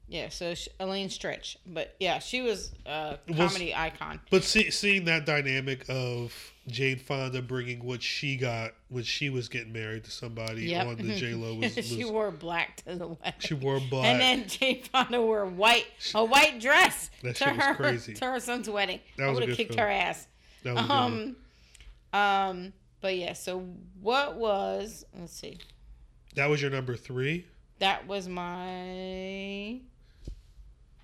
Yeah, 0.09 0.29
so 0.29 0.53
she, 0.53 0.69
Elaine 0.81 1.07
Stritch, 1.07 1.55
but 1.65 1.95
yeah, 1.99 2.19
she 2.19 2.41
was 2.41 2.71
a 2.85 3.17
Was- 3.29 3.37
comedy 3.37 3.73
icon. 3.73 4.19
But 4.29 4.43
see, 4.43 4.69
seeing 4.69 5.05
that 5.05 5.25
dynamic 5.25 5.85
of 5.87 6.33
Jane 6.67 6.97
Fonda 6.97 7.41
bringing 7.41 7.83
what 7.83 8.01
she 8.01 8.37
got 8.37 8.71
when 8.87 9.03
she 9.03 9.29
was 9.29 9.49
getting 9.49 9.73
married 9.73 10.05
to 10.05 10.11
somebody 10.11 10.63
Yep. 10.67 10.87
on 10.87 10.95
the 10.95 11.15
J 11.15 11.33
Lo 11.33 11.55
was, 11.55 11.75
was 11.75 11.85
she 11.85 12.05
wore 12.05 12.31
black 12.31 12.77
to 12.85 12.95
the 12.95 13.07
wedding. 13.07 13.33
she 13.39 13.53
wore 13.53 13.81
black. 13.89 14.05
And 14.05 14.21
then 14.21 14.47
Jane 14.47 14.81
Fonda 14.83 15.21
wore 15.21 15.45
white, 15.45 15.87
a 16.15 16.23
white 16.23 16.59
dress 16.61 17.09
That 17.21 17.35
to 17.37 17.45
her 17.49 17.75
crazy. 17.75 18.13
to 18.13 18.25
her 18.25 18.39
son's 18.39 18.69
wedding. 18.69 18.99
That 19.17 19.27
I 19.29 19.31
would 19.33 19.47
have 19.47 19.57
kicked 19.57 19.75
film. 19.75 19.85
her 19.87 19.91
ass. 19.91 20.27
that 20.63 20.75
was 20.75 20.83
a 20.85 20.87
good. 20.87 20.93
Um, 20.93 21.35
um, 22.21 22.73
but 23.01 23.17
yeah. 23.17 23.33
So 23.33 23.67
what 24.01 24.35
was? 24.37 25.03
Let's 25.19 25.33
see. 25.33 25.57
That 26.35 26.49
was 26.49 26.61
your 26.61 26.71
number 26.71 26.95
three, 26.95 27.45
That 27.79 28.07
was 28.07 28.27
my 28.29 29.79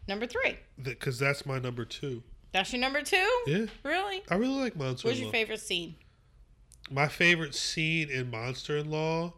number 0.07 0.26
three. 0.26 0.57
because 0.82 1.20
that's 1.20 1.45
my 1.45 1.60
number 1.60 1.86
two. 1.86 2.24
That's 2.52 2.72
your 2.74 2.82
number 2.82 3.02
two. 3.02 3.28
Yeah, 3.45 3.66
Really? 3.84 4.24
I 4.30 4.36
really 4.36 4.60
like 4.60 4.76
Monster. 4.76 5.08
What's 5.08 5.20
your 5.20 5.32
favorite 5.32 5.60
scene? 5.60 5.95
My 6.89 7.08
favorite 7.08 7.54
scene 7.54 8.10
in 8.10 8.32
Monster 8.32 8.78
in 8.78 8.89
Law 8.89 9.34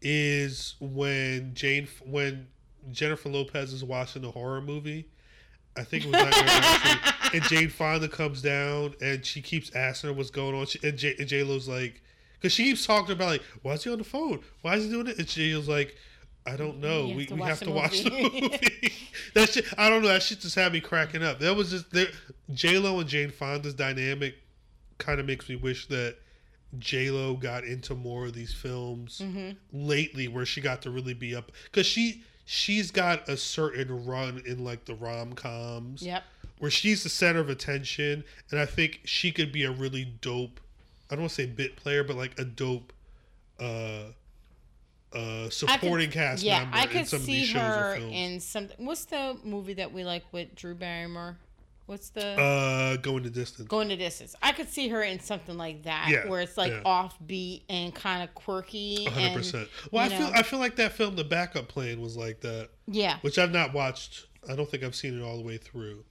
is 0.00 0.76
when 0.80 1.52
Jane 1.54 1.88
when 2.04 2.46
Jennifer 2.90 3.28
Lopez 3.28 3.72
is 3.72 3.84
watching 3.84 4.22
the 4.22 4.30
horror 4.30 4.60
movie. 4.60 5.08
I 5.76 5.84
think 5.84 6.04
it 6.04 6.12
was 6.12 6.22
like 6.22 6.34
actually, 6.36 7.38
and 7.40 7.48
Jane 7.48 7.68
Fonda 7.68 8.08
comes 8.08 8.42
down 8.42 8.94
and 9.00 9.24
she 9.24 9.40
keeps 9.42 9.74
asking 9.74 10.10
her 10.10 10.14
what's 10.14 10.30
going 10.30 10.54
on. 10.54 10.66
She, 10.66 10.78
and 10.82 10.96
J, 10.96 11.14
and 11.18 11.28
J 11.28 11.42
Lo's 11.42 11.68
like, 11.68 12.02
because 12.34 12.52
she 12.52 12.64
keeps 12.64 12.86
talking 12.86 13.12
about 13.12 13.28
like, 13.28 13.42
why 13.62 13.72
is 13.72 13.84
he 13.84 13.90
on 13.90 13.98
the 13.98 14.04
phone? 14.04 14.40
Why 14.62 14.74
is 14.76 14.84
he 14.84 14.90
doing 14.90 15.06
it? 15.08 15.18
And 15.18 15.28
J 15.28 15.54
Lo's 15.54 15.68
like, 15.68 15.96
I 16.46 16.56
don't 16.56 16.80
know. 16.80 17.06
We 17.08 17.28
we 17.30 17.42
have 17.42 17.60
to 17.60 17.70
watch 17.70 18.02
the 18.02 18.10
movie." 18.10 18.40
movie. 18.42 18.92
that 19.34 19.50
shit, 19.50 19.66
I 19.78 19.88
don't 19.90 20.02
know. 20.02 20.08
That 20.08 20.22
shit 20.22 20.40
just 20.40 20.54
had 20.54 20.72
me 20.72 20.80
cracking 20.80 21.22
up. 21.22 21.38
That 21.38 21.54
was 21.54 21.70
just 21.70 21.90
there. 21.92 22.08
J 22.54 22.78
Lo 22.78 22.98
and 22.98 23.08
Jane 23.08 23.30
Fonda's 23.30 23.74
dynamic 23.74 24.34
kind 24.98 25.20
of 25.20 25.26
makes 25.26 25.48
me 25.48 25.56
wish 25.56 25.86
that 25.88 26.16
J 26.78 27.10
Lo 27.10 27.34
got 27.34 27.64
into 27.64 27.94
more 27.94 28.26
of 28.26 28.32
these 28.32 28.52
films 28.54 29.20
Mm-hmm. 29.22 29.50
lately, 29.72 30.28
where 30.28 30.46
she 30.46 30.60
got 30.60 30.82
to 30.82 30.90
really 30.90 31.14
be 31.14 31.34
up 31.36 31.52
because 31.64 31.86
she 31.86 32.22
she's 32.46 32.90
got 32.90 33.28
a 33.28 33.36
certain 33.36 34.04
run 34.06 34.42
in 34.46 34.64
like 34.64 34.84
the 34.86 34.94
rom 34.94 35.34
coms 35.34 36.02
Yep. 36.02 36.24
where 36.58 36.70
she's 36.70 37.02
the 37.02 37.08
center 37.08 37.38
of 37.40 37.48
attention, 37.50 38.24
and 38.50 38.58
I 38.58 38.66
think 38.66 39.00
she 39.04 39.30
could 39.30 39.52
be 39.52 39.64
a 39.64 39.70
really 39.70 40.04
dope. 40.20 40.58
I 41.10 41.14
don't 41.14 41.22
want 41.22 41.30
to 41.30 41.34
say 41.42 41.46
bit 41.46 41.76
player, 41.76 42.02
but 42.02 42.16
like 42.16 42.38
a 42.40 42.44
dope 42.44 42.92
uh 43.60 44.04
uh 45.12 45.50
supporting 45.50 46.10
cast 46.10 46.42
Yeah, 46.42 46.60
member 46.60 46.76
I 46.76 46.82
in 46.84 46.88
could 46.88 47.06
some 47.08 47.18
of 47.20 47.24
see 47.26 47.40
these 47.40 47.48
shows 47.48 47.62
her 47.62 47.92
or 47.92 47.96
films. 47.96 48.12
in 48.14 48.40
something. 48.40 48.86
What's 48.86 49.04
the 49.06 49.36
movie 49.42 49.74
that 49.74 49.92
we 49.92 50.04
like 50.04 50.24
with 50.32 50.54
Drew 50.54 50.74
Barrymore? 50.74 51.36
What's 51.86 52.10
the 52.10 52.40
Uh, 52.40 52.96
going 52.98 53.24
to 53.24 53.30
distance. 53.30 53.66
going 53.66 53.88
to 53.88 53.96
distance? 53.96 54.36
I 54.40 54.52
could 54.52 54.68
see 54.68 54.86
her 54.90 55.02
in 55.02 55.18
something 55.18 55.58
like 55.58 55.82
that, 55.82 56.06
Yeah, 56.08 56.28
where 56.28 56.40
it's 56.40 56.56
like 56.56 56.70
yeah. 56.70 56.82
offbeat 56.84 57.62
and 57.68 57.92
kind 57.92 58.22
of 58.22 58.32
quirky. 58.36 59.06
hundred 59.06 59.26
and 59.26 59.34
percent. 59.34 59.68
Well, 59.90 60.04
I 60.04 60.06
you 60.06 60.16
feel. 60.24 60.30
I 60.32 60.42
feel 60.44 60.60
like 60.60 60.76
that 60.76 60.92
film, 60.92 61.16
The 61.16 61.24
Backup 61.24 61.66
Plan, 61.66 62.00
was 62.00 62.16
like 62.16 62.42
that, 62.42 62.68
Yeah, 62.86 63.18
which 63.22 63.38
I've 63.40 63.50
not 63.50 63.72
watched. 63.74 64.26
I 64.48 64.54
don't 64.54 64.70
think 64.70 64.84
I've 64.84 64.94
seen 64.94 65.18
it 65.18 65.22
all 65.24 65.36
the 65.36 65.42
way 65.42 65.56
through, 65.56 66.04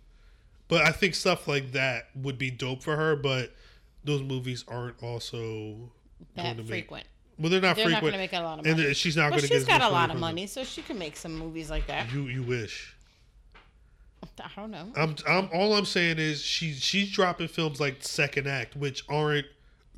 but 0.67 0.81
I 0.85 0.91
think 0.91 1.15
stuff 1.15 1.47
like 1.47 1.71
that 1.71 2.09
would 2.13 2.37
be 2.37 2.51
dope 2.51 2.83
for 2.83 2.97
her. 2.97 3.15
But 3.15 3.53
those 4.03 4.21
movies 4.21 4.65
aren't 4.67 5.01
also 5.01 5.91
that 6.35 6.43
going 6.43 6.57
to 6.57 6.63
make. 6.69 6.91
Frequent. 7.39 7.43
Well, 7.43 7.49
they're 7.51 7.61
not 7.61 7.75
They're 7.75 7.89
not 7.89 8.01
going 8.01 8.13
to 8.13 8.19
make 8.19 8.33
a 8.33 8.39
lot 8.41 8.59
of 8.59 8.65
money. 8.65 8.83
then 8.83 8.93
she's 8.93 9.15
not 9.17 9.29
going 9.29 9.41
to 9.41 9.47
she's 9.47 9.63
get. 9.65 9.73
as 9.73 9.79
got 9.79 9.81
a 9.81 9.93
lot 9.93 10.11
of 10.11 10.17
money, 10.19 10.47
so 10.47 10.63
she 10.63 10.81
can 10.81 10.97
make 10.97 11.15
some 11.15 11.33
movies 11.37 11.69
like 11.69 11.87
that. 11.87 12.11
You 12.11 12.23
you 12.23 12.43
wish. 12.43 12.95
I 14.41 14.47
don't 14.55 14.71
know. 14.71 14.87
I'm 14.95 15.15
I'm 15.27 15.49
all 15.53 15.73
I'm 15.73 15.85
saying 15.85 16.17
is 16.17 16.41
she 16.41 16.73
she's 16.73 17.11
dropping 17.11 17.47
films 17.47 17.79
like 17.79 17.97
Second 18.03 18.47
Act, 18.47 18.75
which 18.75 19.03
aren't 19.09 19.45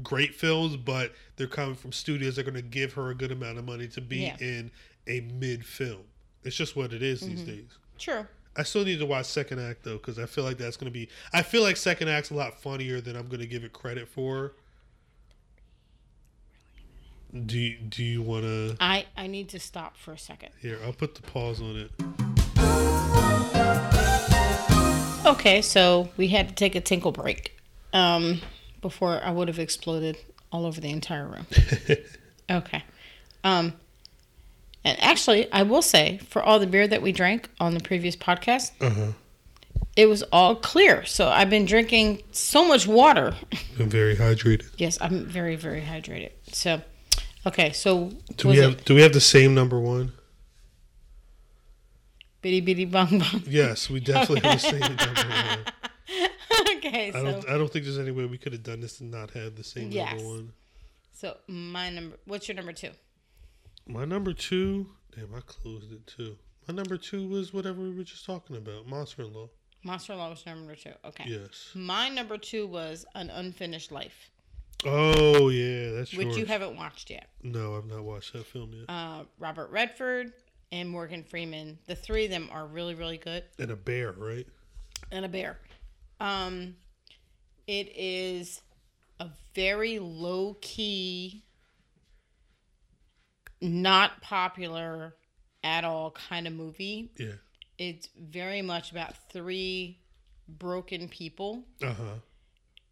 great 0.03 0.33
films, 0.35 0.77
but 0.77 1.13
they're 1.35 1.47
coming 1.47 1.75
from 1.75 1.91
studios 1.91 2.35
that 2.35 2.47
are 2.47 2.51
going 2.51 2.61
to 2.63 2.67
give 2.67 2.93
her 2.93 3.09
a 3.11 3.15
good 3.15 3.31
amount 3.31 3.57
of 3.59 3.65
money 3.65 3.87
to 3.89 4.01
be 4.01 4.17
Yeah. 4.17 4.33
Mm-hmm. 4.35 4.43
in 4.43 4.71
a 5.07 5.19
mid 5.33 5.65
film. 5.65 6.01
It's 6.43 6.55
just 6.55 6.75
what 6.75 6.91
it 6.93 7.03
is 7.03 7.21
these 7.21 7.41
days. 7.43 7.69
True. 7.99 8.25
I 8.57 8.63
still 8.63 8.83
need 8.83 8.99
to 8.99 9.05
watch 9.05 9.27
Second 9.27 9.59
Act 9.59 9.83
though, 9.83 9.97
because 9.97 10.17
I 10.19 10.25
feel 10.25 10.43
like 10.43 10.57
that's 10.57 10.75
going 10.75 10.91
to 10.91 10.93
be. 10.93 11.07
I 11.33 11.41
feel 11.43 11.61
like 11.61 11.77
Second 11.77 12.09
Act's 12.09 12.31
a 12.31 12.35
lot 12.35 12.59
funnier 12.59 12.99
than 12.99 13.15
I'm 13.15 13.27
going 13.27 13.41
to 13.41 13.47
give 13.47 13.63
it 13.63 13.73
credit 13.73 14.07
for. 14.07 14.53
Do 17.33 17.57
you, 17.57 17.77
do 17.77 18.03
you 18.03 18.21
want 18.21 18.43
to? 18.43 18.75
I 18.79 19.05
I 19.15 19.27
need 19.27 19.49
to 19.49 19.59
stop 19.59 19.95
for 19.97 20.11
a 20.11 20.17
second. 20.17 20.49
Here, 20.59 20.77
I'll 20.83 20.91
put 20.93 21.15
the 21.15 21.21
pause 21.21 21.61
on 21.61 21.77
it. 21.77 21.91
Okay, 25.25 25.61
so 25.61 26.09
we 26.17 26.27
had 26.29 26.49
to 26.49 26.55
take 26.55 26.75
a 26.75 26.81
tinkle 26.81 27.11
break 27.11 27.55
um, 27.93 28.41
before 28.81 29.21
I 29.23 29.31
would 29.31 29.47
have 29.47 29.59
exploded 29.59 30.17
all 30.51 30.65
over 30.65 30.81
the 30.81 30.89
entire 30.89 31.27
room. 31.27 31.45
Okay. 32.49 32.83
Um, 33.45 33.71
and 34.83 35.01
actually, 35.01 35.49
I 35.53 35.63
will 35.63 35.81
say, 35.81 36.17
for 36.27 36.43
all 36.43 36.59
the 36.59 36.67
beer 36.67 36.85
that 36.85 37.01
we 37.01 37.13
drank 37.13 37.47
on 37.61 37.73
the 37.75 37.79
previous 37.79 38.17
podcast, 38.17 38.71
Uh 38.81 38.89
huh. 38.89 39.11
it 39.95 40.07
was 40.07 40.21
all 40.33 40.55
clear. 40.57 41.05
So 41.05 41.29
I've 41.29 41.49
been 41.49 41.63
drinking 41.63 42.23
so 42.33 42.67
much 42.67 42.85
water. 42.87 43.33
I'm 43.79 43.89
very 43.89 44.17
hydrated. 44.17 44.65
yes, 44.77 44.97
I'm 44.99 45.23
very, 45.25 45.55
very 45.55 45.79
hydrated. 45.81 46.31
So, 46.51 46.81
okay, 47.45 47.71
so 47.71 48.11
Do 48.37 48.49
we 48.49 48.57
have 48.57 48.71
it 48.73 48.85
Do 48.85 48.95
we 48.95 49.01
have 49.01 49.13
the 49.13 49.21
same 49.21 49.53
number 49.55 49.79
one? 49.79 50.11
bitty 52.41 52.61
bitty 52.61 52.85
bong 52.85 53.19
bong? 53.19 53.43
Yes, 53.47 53.89
we 53.89 53.99
definitely 53.99 54.41
have 54.49 54.61
the 54.61 54.67
same 54.69 54.79
number 54.81 55.05
one. 55.05 55.59
okay, 56.77 57.09
I 57.09 57.11
so 57.11 57.23
don't. 57.23 57.49
I 57.49 57.57
don't 57.57 57.71
think 57.71 57.85
there's 57.85 57.99
any 57.99 58.11
way 58.11 58.25
we 58.25 58.37
could 58.37 58.53
have 58.53 58.63
done 58.63 58.79
this 58.81 58.99
and 59.01 59.11
not 59.11 59.31
have 59.31 59.55
the 59.55 59.63
same 59.63 59.91
Yes. 59.91 60.13
number 60.15 60.27
one. 60.29 60.53
so 61.13 61.37
my 61.47 61.89
number. 61.89 62.17
What's 62.25 62.47
your 62.47 62.55
number 62.55 62.73
two? 62.73 62.91
My 63.87 64.05
number 64.05 64.33
two. 64.33 64.87
Damn, 65.15 65.33
I 65.35 65.41
closed 65.45 65.91
it 65.91 66.07
too. 66.07 66.37
My 66.67 66.73
number 66.73 66.95
two 66.97 67.27
was 67.27 67.53
whatever 67.53 67.81
we 67.81 67.91
were 67.91 68.03
just 68.03 68.25
talking 68.25 68.55
about. 68.55 68.87
Monster 68.87 69.23
in 69.23 69.33
Law. 69.33 69.49
Monster 69.83 70.15
Law 70.15 70.29
was 70.29 70.45
number 70.45 70.75
two. 70.75 70.91
Okay. 71.03 71.25
Yes. 71.27 71.71
My 71.73 72.07
number 72.07 72.37
two 72.37 72.67
was 72.67 73.05
An 73.15 73.29
Unfinished 73.31 73.91
Life, 73.91 74.29
Oh 74.85 75.49
yeah, 75.49 75.91
that's 75.91 76.13
which 76.13 76.27
yours. 76.27 76.37
you 76.37 76.45
haven't 76.45 76.75
watched 76.75 77.09
yet. 77.11 77.29
No, 77.43 77.75
I've 77.77 77.85
not 77.85 78.03
watched 78.03 78.33
that 78.33 78.45
film 78.47 78.71
yet. 78.73 78.85
Uh, 78.89 79.23
Robert 79.37 79.69
Redford 79.69 80.33
and 80.71 80.89
Morgan 80.89 81.23
Freeman. 81.23 81.77
The 81.85 81.95
three 81.95 82.25
of 82.25 82.31
them 82.31 82.49
are 82.51 82.65
really, 82.65 82.95
really 82.95 83.17
good. 83.17 83.43
and 83.59 83.69
a 83.71 83.75
bear, 83.75 84.11
right? 84.13 84.47
And 85.11 85.23
a 85.25 85.29
bear. 85.29 85.59
Um, 86.19 86.75
it 87.67 87.91
is 87.95 88.61
a 89.19 89.29
very 89.53 89.99
low 89.99 90.57
key, 90.61 91.43
not 93.61 94.21
popular 94.21 95.15
at 95.63 95.83
all 95.83 96.11
kind 96.11 96.47
of 96.47 96.53
movie. 96.53 97.11
Yeah. 97.17 97.33
It's 97.77 98.09
very 98.19 98.61
much 98.61 98.91
about 98.91 99.15
three 99.31 99.99
broken 100.47 101.07
people 101.07 101.63
Uh 101.81 101.93
huh. 101.93 102.03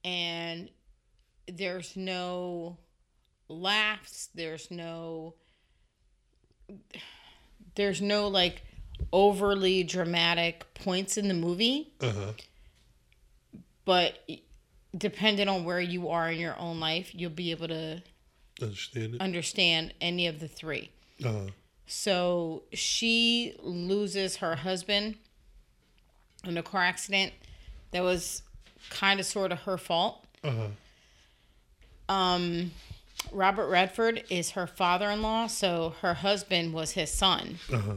and 0.04 0.70
there's 1.58 1.96
no 1.96 2.78
laughs 3.48 4.30
there's 4.36 4.70
no 4.70 5.34
there's 7.76 8.02
no 8.02 8.28
like 8.28 8.62
overly 9.12 9.84
dramatic 9.84 10.72
points 10.74 11.18
in 11.18 11.28
the 11.28 11.34
movie 11.34 11.92
Uh 12.02 12.12
huh. 12.12 12.32
but 13.86 14.28
depending 14.98 15.48
on 15.48 15.64
where 15.64 15.80
you 15.80 16.10
are 16.10 16.30
in 16.32 16.40
your 16.40 16.58
own 16.60 16.80
life 16.80 17.14
you'll 17.14 17.30
be 17.32 17.52
able 17.52 17.68
to 17.68 18.02
Understand 18.62 19.16
it. 19.16 19.22
understand 19.22 19.94
any 20.02 20.28
of 20.28 20.40
the 20.40 20.48
three 20.48 20.92
Uh 21.24 21.32
huh. 21.32 21.48
so 21.88 22.64
she 22.74 23.56
loses 23.62 24.38
her 24.38 24.56
husband 24.58 25.16
in 26.46 26.58
a 26.58 26.64
car 26.64 26.82
accident 26.84 27.34
that 27.92 28.02
was 28.04 28.44
kind 28.90 29.20
of 29.20 29.26
sort 29.26 29.52
of 29.52 29.60
her 29.62 29.78
fault 29.78 30.26
Uh 30.44 30.52
huh. 30.52 30.68
Um 32.10 32.72
Robert 33.32 33.68
Redford 33.70 34.24
is 34.30 34.52
her 34.52 34.66
father-in-law, 34.66 35.48
so 35.48 35.94
her 36.02 36.14
husband 36.16 36.74
was 36.74 36.92
his 36.92 37.12
son, 37.12 37.60
Uh 37.72 37.78
huh. 37.78 37.94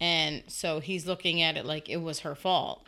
and 0.00 0.42
so 0.48 0.80
he's 0.80 1.06
looking 1.06 1.42
at 1.42 1.56
it 1.56 1.64
like 1.66 1.88
it 1.88 1.96
was 1.96 2.20
her 2.20 2.34
fault. 2.34 2.86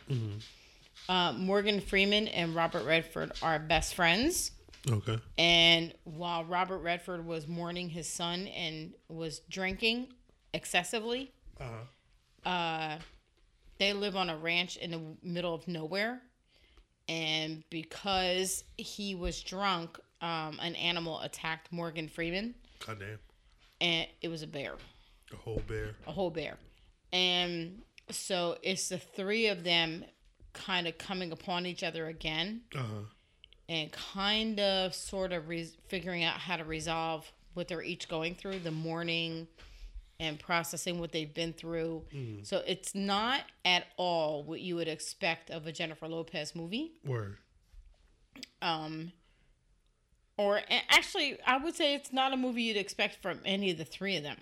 Uh, 1.09 1.33
Morgan 1.33 1.81
Freeman 1.81 2.27
and 2.27 2.55
Robert 2.55 2.85
Redford 2.85 3.31
are 3.41 3.57
best 3.59 3.95
friends, 3.95 4.51
Okay. 4.89 5.17
and 5.37 5.93
while 6.03 6.45
Robert 6.45 6.77
Redford 6.79 7.25
was 7.25 7.47
mourning 7.47 7.89
his 7.89 8.07
son 8.07 8.47
and 8.47 8.93
was 9.09 9.39
drinking 9.49 10.07
excessively, 10.53 11.31
Uh 11.59 11.63
huh. 12.45 12.49
uh, 12.49 12.99
they 13.79 13.93
live 13.93 14.15
on 14.15 14.29
a 14.29 14.37
ranch 14.37 14.77
in 14.77 14.91
the 14.91 15.01
middle 15.23 15.53
of 15.55 15.67
nowhere. 15.67 16.21
And 17.07 17.63
because 17.71 18.63
he 18.77 19.15
was 19.15 19.41
drunk, 19.41 19.99
um, 20.21 20.59
an 20.61 20.75
animal 20.75 21.19
attacked 21.21 21.71
Morgan 21.71 22.07
Freeman, 22.07 22.55
Goddamn. 22.85 23.19
and 23.81 24.07
it 24.21 24.27
was 24.29 24.41
a 24.43 24.47
bear, 24.47 24.73
A 25.31 25.35
whole 25.35 25.61
bear. 25.67 25.95
a 26.07 26.11
whole 26.11 26.29
bear. 26.31 26.57
And 27.13 27.81
so 28.11 28.57
it's 28.61 28.89
the 28.89 28.97
three 28.97 29.47
of 29.47 29.63
them 29.63 30.05
kind 30.53 30.87
of 30.87 30.97
coming 30.97 31.31
upon 31.31 31.65
each 31.65 31.83
other 31.83 32.07
again 32.07 32.61
Uh 32.75 32.79
huh. 32.79 32.85
and 33.67 33.91
kind 33.91 34.59
of 34.59 34.93
sort 34.93 35.31
of 35.31 35.47
re- 35.47 35.71
figuring 35.87 36.23
out 36.23 36.35
how 36.35 36.57
to 36.57 36.63
resolve 36.63 37.31
what 37.53 37.67
they're 37.67 37.81
each 37.83 38.07
going 38.09 38.35
through 38.35 38.59
the 38.59 38.71
mourning 38.71 39.47
and 40.19 40.37
processing 40.39 40.99
what 40.99 41.11
they've 41.13 41.33
been 41.33 41.53
through. 41.53 42.03
So 42.43 42.61
it's 42.67 42.93
not 42.93 43.41
at 43.63 43.85
all 43.95 44.43
what 44.43 44.59
you 44.59 44.75
would 44.75 44.87
expect 44.89 45.49
of 45.49 45.65
a 45.65 45.71
Jennifer 45.71 46.07
Lopez 46.09 46.55
movie. 46.55 46.91
Word. 47.05 47.37
Um, 48.61 49.11
or 50.39 50.61
actually, 50.89 51.37
I 51.45 51.57
would 51.57 51.75
say 51.75 51.93
it's 51.95 52.13
not 52.13 52.33
a 52.33 52.37
movie 52.37 52.63
you'd 52.63 52.77
expect 52.77 53.21
from 53.21 53.41
any 53.43 53.71
of 53.71 53.77
the 53.77 53.83
three 53.85 54.15
of 54.15 54.23
them. 54.23 54.37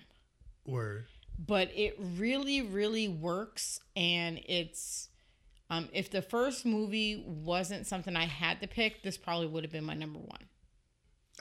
Word. 0.64 1.06
But 1.38 1.70
it 1.74 1.96
really, 1.98 2.62
really 2.62 3.08
works, 3.08 3.80
and 3.96 4.40
it's. 4.46 5.08
Um, 5.70 5.88
if 5.92 6.10
the 6.10 6.22
first 6.22 6.64
movie 6.64 7.22
wasn't 7.26 7.86
something 7.86 8.16
I 8.16 8.24
had 8.24 8.60
to 8.62 8.66
pick, 8.68 9.02
this 9.02 9.18
probably 9.18 9.48
would 9.48 9.64
have 9.64 9.72
been 9.72 9.84
my 9.84 9.92
number 9.94 10.18
one. 10.18 10.48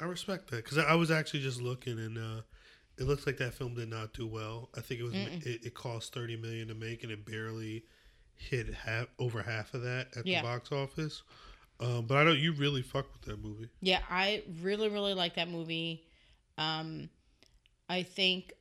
I 0.02 0.06
respect 0.06 0.50
that 0.52 0.66
because 0.66 0.78
I, 0.78 0.84
I 0.84 0.96
was 0.96 1.12
actually 1.12 1.40
just 1.40 1.62
looking 1.62 1.98
and 1.98 2.18
uh, 2.18 2.42
it 2.98 3.06
looks 3.06 3.26
like 3.26 3.38
that 3.38 3.54
film 3.54 3.74
did 3.76 3.90
not 3.90 4.14
do 4.14 4.28
well. 4.28 4.70
I 4.76 4.82
think 4.82 5.00
it 5.00 5.04
was 5.04 5.14
it, 5.14 5.66
it 5.66 5.74
cost 5.74 6.14
thirty 6.14 6.36
million 6.36 6.68
to 6.68 6.76
make 6.76 7.04
and 7.04 7.12
it 7.12 7.26
barely 7.26 7.86
hit 8.36 8.74
half 8.74 9.08
over 9.18 9.42
half 9.42 9.74
of 9.74 9.82
that 9.84 10.10
at 10.18 10.28
Yeah. 10.28 10.42
the 10.42 10.48
box 10.48 10.72
office. 10.74 11.24
Um, 11.80 12.06
but 12.08 12.16
I 12.18 12.24
know 12.24 12.32
you 12.32 12.54
really 12.54 12.82
fuck 12.82 13.06
with 13.14 13.22
that 13.24 13.44
movie. 13.44 13.70
Yeah, 13.82 14.02
I 14.10 14.44
really, 14.62 14.90
really 14.90 15.14
like 15.14 15.36
that 15.36 15.50
movie. 15.50 16.06
Um, 16.58 17.10
I 17.88 18.04
think 18.04 18.54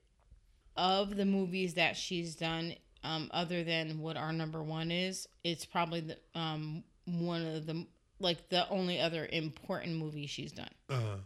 of 0.77 1.17
the 1.17 1.25
movies 1.25 1.75
that 1.75 1.97
she's 1.97 2.35
done, 2.35 2.75
um, 3.03 3.31
other 3.33 3.65
than 3.65 4.01
what 4.01 4.17
our 4.19 4.33
number 4.33 4.63
one 4.63 4.91
is, 4.91 5.27
it's 5.45 5.65
probably 5.65 6.01
the 6.01 6.19
um 6.39 6.85
one 7.07 7.47
of 7.47 7.65
the 7.67 7.87
like 8.19 8.49
the 8.51 8.69
only 8.69 9.01
other 9.01 9.27
important 9.33 9.97
movie 9.97 10.27
she's 10.27 10.53
done. 10.53 10.69
Uh, 10.91 11.17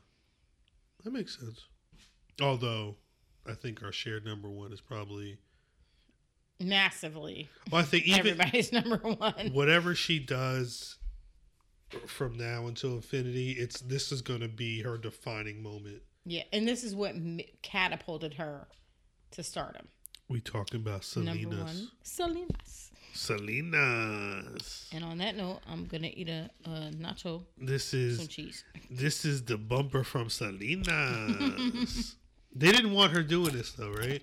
that 1.03 1.13
makes 1.13 1.39
sense. 1.41 1.65
Although 2.41 2.97
I 3.47 3.55
think 3.55 3.83
our 3.83 3.91
shared 3.93 4.25
number 4.25 4.49
one 4.49 4.73
is 4.73 4.81
probably. 4.81 5.39
Massively, 6.63 7.49
Well, 7.73 7.81
I 7.81 7.85
think 7.85 8.05
even 8.07 8.21
everybody's 8.21 8.71
number 8.73 8.99
one. 8.99 9.51
whatever 9.55 9.95
she 9.95 10.19
does 10.19 10.99
from 12.07 12.37
now 12.37 12.67
until 12.67 12.95
infinity, 12.97 13.53
it's 13.53 13.81
this 13.81 14.13
is 14.13 14.23
going 14.23 14.41
to 14.41 14.49
be 14.49 14.83
her 14.83 14.97
defining 14.99 15.63
moment. 15.63 16.03
Yeah, 16.25 16.43
and 16.53 16.67
this 16.69 16.85
is 16.85 16.95
what 16.95 17.11
m- 17.15 17.41
catapulted 17.63 18.35
her 18.35 18.69
to 19.33 19.43
stardom. 19.43 19.89
We 20.29 20.41
talking 20.41 20.81
about 20.81 21.05
Number 21.17 21.33
Salinas. 21.33 21.59
one, 21.65 21.89
Salinas. 22.03 22.91
Selena's. 23.13 24.89
And 24.93 25.05
on 25.05 25.19
that 25.19 25.37
note, 25.37 25.61
I'm 25.69 25.87
gonna 25.87 26.11
eat 26.13 26.29
a, 26.29 26.49
a 26.65 26.91
nacho, 26.93 27.43
This 27.59 27.85
some 27.87 28.01
is 28.01 28.29
cheese. 28.29 28.65
this 28.91 29.25
is 29.25 29.43
the 29.45 29.57
bumper 29.59 30.05
from 30.05 30.29
Selena's. 30.31 32.15
they 32.55 32.71
didn't 32.73 32.93
want 32.93 33.13
her 33.13 33.23
doing 33.23 33.53
this 33.53 33.73
though, 33.73 33.91
right? 33.93 34.23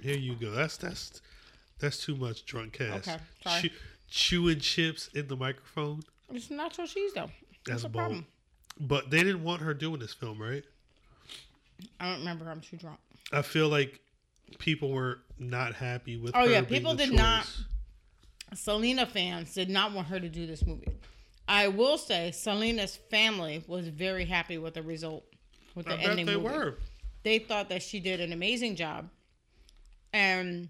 Here 0.00 0.16
you 0.16 0.34
go. 0.34 0.50
That's 0.52 0.76
that's 0.78 1.20
that's 1.78 2.02
too 2.04 2.16
much 2.16 2.46
drunk 2.46 2.74
cast. 2.74 3.08
Okay, 3.08 3.18
sorry. 3.44 3.62
Chew- 3.62 3.70
chewing 4.08 4.60
chips 4.60 5.08
in 5.14 5.28
the 5.28 5.36
microphone. 5.36 6.00
It's 6.32 6.48
nacho 6.48 6.86
cheese 6.92 7.12
though. 7.14 7.30
That's 7.66 7.68
What's 7.68 7.82
the 7.84 7.88
bold. 7.88 8.02
problem? 8.02 8.26
But 8.80 9.10
they 9.10 9.18
didn't 9.18 9.42
want 9.42 9.60
her 9.62 9.74
doing 9.74 10.00
this 10.00 10.14
film, 10.14 10.40
right? 10.40 10.64
I 11.98 12.10
don't 12.10 12.20
remember. 12.20 12.50
I'm 12.50 12.60
too 12.60 12.76
drunk. 12.76 12.98
I 13.32 13.42
feel 13.42 13.68
like 13.68 14.00
people 14.58 14.90
were 14.90 15.20
not 15.38 15.74
happy 15.74 16.16
with. 16.16 16.32
Oh, 16.34 16.44
yeah, 16.44 16.62
people 16.62 16.94
did 16.94 17.12
not- 17.12 17.48
Selena 18.54 19.06
fans 19.06 19.54
did 19.54 19.70
not 19.70 19.92
want 19.92 20.08
her 20.08 20.18
to 20.18 20.28
do 20.28 20.46
this 20.46 20.66
movie. 20.66 20.88
I 21.46 21.68
will 21.68 21.98
say 21.98 22.32
Selena's 22.32 22.96
family 22.96 23.62
was 23.66 23.88
very 23.88 24.24
happy 24.24 24.58
with 24.58 24.74
the 24.74 24.82
result, 24.82 25.24
with 25.74 25.86
the 25.86 25.94
I 25.94 26.02
ending 26.02 26.26
they 26.26 26.34
movie. 26.36 26.48
were. 26.48 26.78
They 27.22 27.38
thought 27.38 27.68
that 27.68 27.82
she 27.82 28.00
did 28.00 28.20
an 28.20 28.32
amazing 28.32 28.76
job, 28.76 29.08
and 30.12 30.68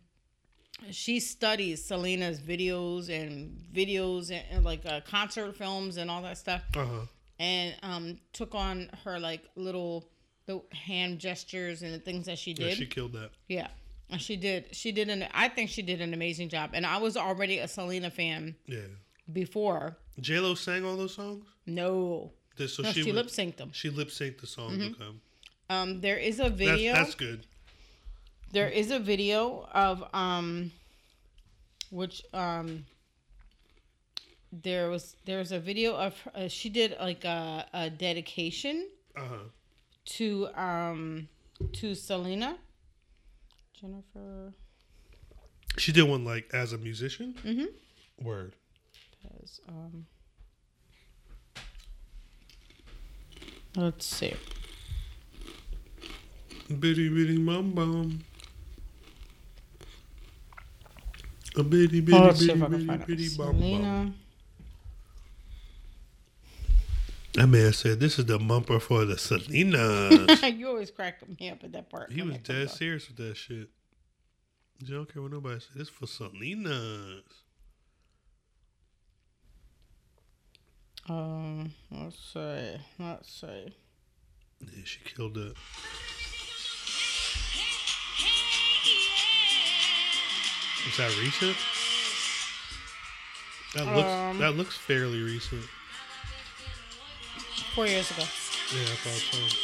she 0.91 1.21
studies 1.21 1.85
Selena's 1.85 2.41
videos 2.41 3.09
and 3.09 3.57
videos 3.75 4.31
and, 4.31 4.45
and, 4.51 4.65
like 4.65 4.85
uh, 4.87 5.01
concert 5.03 5.57
films 5.57 5.97
and 5.97 6.11
all 6.11 6.23
that 6.23 6.39
stuff, 6.39 6.63
Uh 6.77 6.85
huh. 6.87 7.01
and 7.39 7.75
um, 7.83 8.19
took 8.33 8.55
on 8.55 8.91
her 9.05 9.19
like 9.19 9.43
little 9.57 10.09
the 10.47 10.61
hand 10.73 11.19
gestures 11.19 11.83
and 11.83 11.95
the 11.95 11.99
things 11.99 12.27
that 12.27 12.39
she 12.39 12.53
Yeah, 12.53 12.69
did. 12.69 12.77
she 12.79 12.87
killed 12.87 13.13
that. 13.13 13.31
Yeah. 13.49 13.69
And 14.09 14.21
she 14.21 14.37
did. 14.37 14.75
She 14.75 14.91
did 14.91 15.09
an. 15.09 15.27
I 15.33 15.49
think 15.49 15.71
she 15.71 15.83
did 15.83 16.01
an 16.01 16.13
amazing 16.15 16.49
job. 16.49 16.71
And 16.73 16.85
I 16.85 16.99
was 16.99 17.17
already 17.17 17.59
a 17.59 17.69
Selena 17.69 18.11
fan 18.11 18.57
Yeah. 18.67 18.81
before. 19.33 19.97
J 20.21 20.41
Lo 20.41 20.55
sang 20.57 20.85
all 20.85 20.97
those 20.97 21.15
songs. 21.15 21.45
No, 21.67 22.33
This, 22.57 22.75
so 22.75 22.83
no, 22.83 22.91
she 22.91 23.03
she, 23.05 23.13
lip 23.13 23.29
synced 23.29 23.57
them. 23.59 23.71
She 23.73 23.89
lip 23.91 24.09
synced 24.09 24.41
the 24.41 24.47
song. 24.49 24.83
Okay. 24.83 25.05
Um, 25.69 26.01
there 26.01 26.17
is 26.17 26.41
a 26.41 26.45
That's, 26.45 26.57
video. 26.57 26.93
that's 26.95 27.15
good. 27.15 27.47
There 28.53 28.69
is 28.69 28.91
a 28.91 28.99
video 28.99 29.69
of 29.73 30.03
um, 30.15 30.73
which 31.91 32.23
um, 32.35 32.85
there 34.53 34.91
was 34.91 35.17
there 35.25 35.39
was 35.39 35.53
a 35.53 35.59
video 35.61 35.95
of 35.95 36.15
uh, 36.35 36.49
she 36.49 36.69
did 36.69 36.97
like 37.01 37.25
a, 37.25 37.67
a 37.73 37.91
dedication 37.91 38.89
Uh 39.17 39.21
huh. 39.29 39.37
to 40.17 40.49
um 40.57 41.29
to 41.73 41.95
Selena. 41.95 42.57
Jennifer 43.81 44.53
She 45.79 45.93
did 45.93 46.03
one 46.09 46.25
like 46.25 46.51
as 46.53 46.73
a 46.73 46.79
musician. 46.79 47.35
Mhm. 47.45 47.67
Word. 48.23 48.55
has 49.23 49.61
um. 49.69 50.07
Let's 53.77 54.05
see. 54.05 54.35
Bitty 56.69 57.09
bitty 57.09 57.39
bum 57.39 57.71
bum. 57.73 58.21
A 61.57 61.63
bitty 61.63 62.01
bitty 62.01 62.17
Oh, 62.17 62.23
let's 62.27 62.39
see 62.39 62.47
bitty 62.49 62.59
if 62.59 62.91
I 62.91 62.97
can 62.97 63.07
bitty 63.07 63.29
bitty 63.29 63.37
bum 63.37 63.59
bum. 63.59 64.15
That 67.35 67.47
man 67.47 67.73
said, 67.73 68.01
"This 68.01 68.19
is 68.19 68.27
the 68.27 68.39
bumper 68.39 68.81
for 68.81 69.05
the 69.05 69.15
Selenas." 69.15 70.57
you 70.59 70.69
always 70.69 70.91
crack 70.91 71.21
me 71.39 71.51
up 71.51 71.63
at 71.63 71.73
that 71.73 71.89
part. 71.89 72.11
he 72.13 72.23
was 72.23 72.39
dead 72.39 72.67
up. 72.67 72.71
serious 72.71 73.09
with 73.09 73.17
that 73.19 73.37
shit. 73.37 73.69
You 74.79 74.95
don't 74.95 75.13
care 75.13 75.23
what 75.23 75.33
nobody 75.33 75.61
said. 75.61 75.77
This 75.77 75.89
for 75.89 76.07
Selenas. 76.07 77.23
Um, 81.09 81.73
let's 81.91 82.17
see. 82.17 82.77
Let's 82.99 83.33
see. 83.33 83.75
Yeah, 84.61 84.85
she 84.85 85.01
killed 85.05 85.37
it. 85.39 85.55
Is 90.89 90.97
that 90.97 91.17
recent? 91.21 91.57
That 93.75 93.87
looks 93.95 94.09
Um, 94.09 94.39
that 94.39 94.57
looks 94.57 94.77
fairly 94.77 95.23
recent. 95.23 95.63
Four 97.75 97.87
years 97.87 98.11
ago. 98.11 98.23
Yeah, 98.75 98.83
I 98.83 98.97
thought 98.97 99.39
so. 99.39 99.57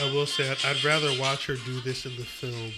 I 0.00 0.10
will 0.12 0.26
say 0.26 0.50
I'd, 0.50 0.58
I'd 0.64 0.84
rather 0.84 1.18
watch 1.20 1.46
her 1.46 1.54
do 1.56 1.80
this 1.80 2.06
in 2.06 2.16
the 2.16 2.24
film 2.24 2.72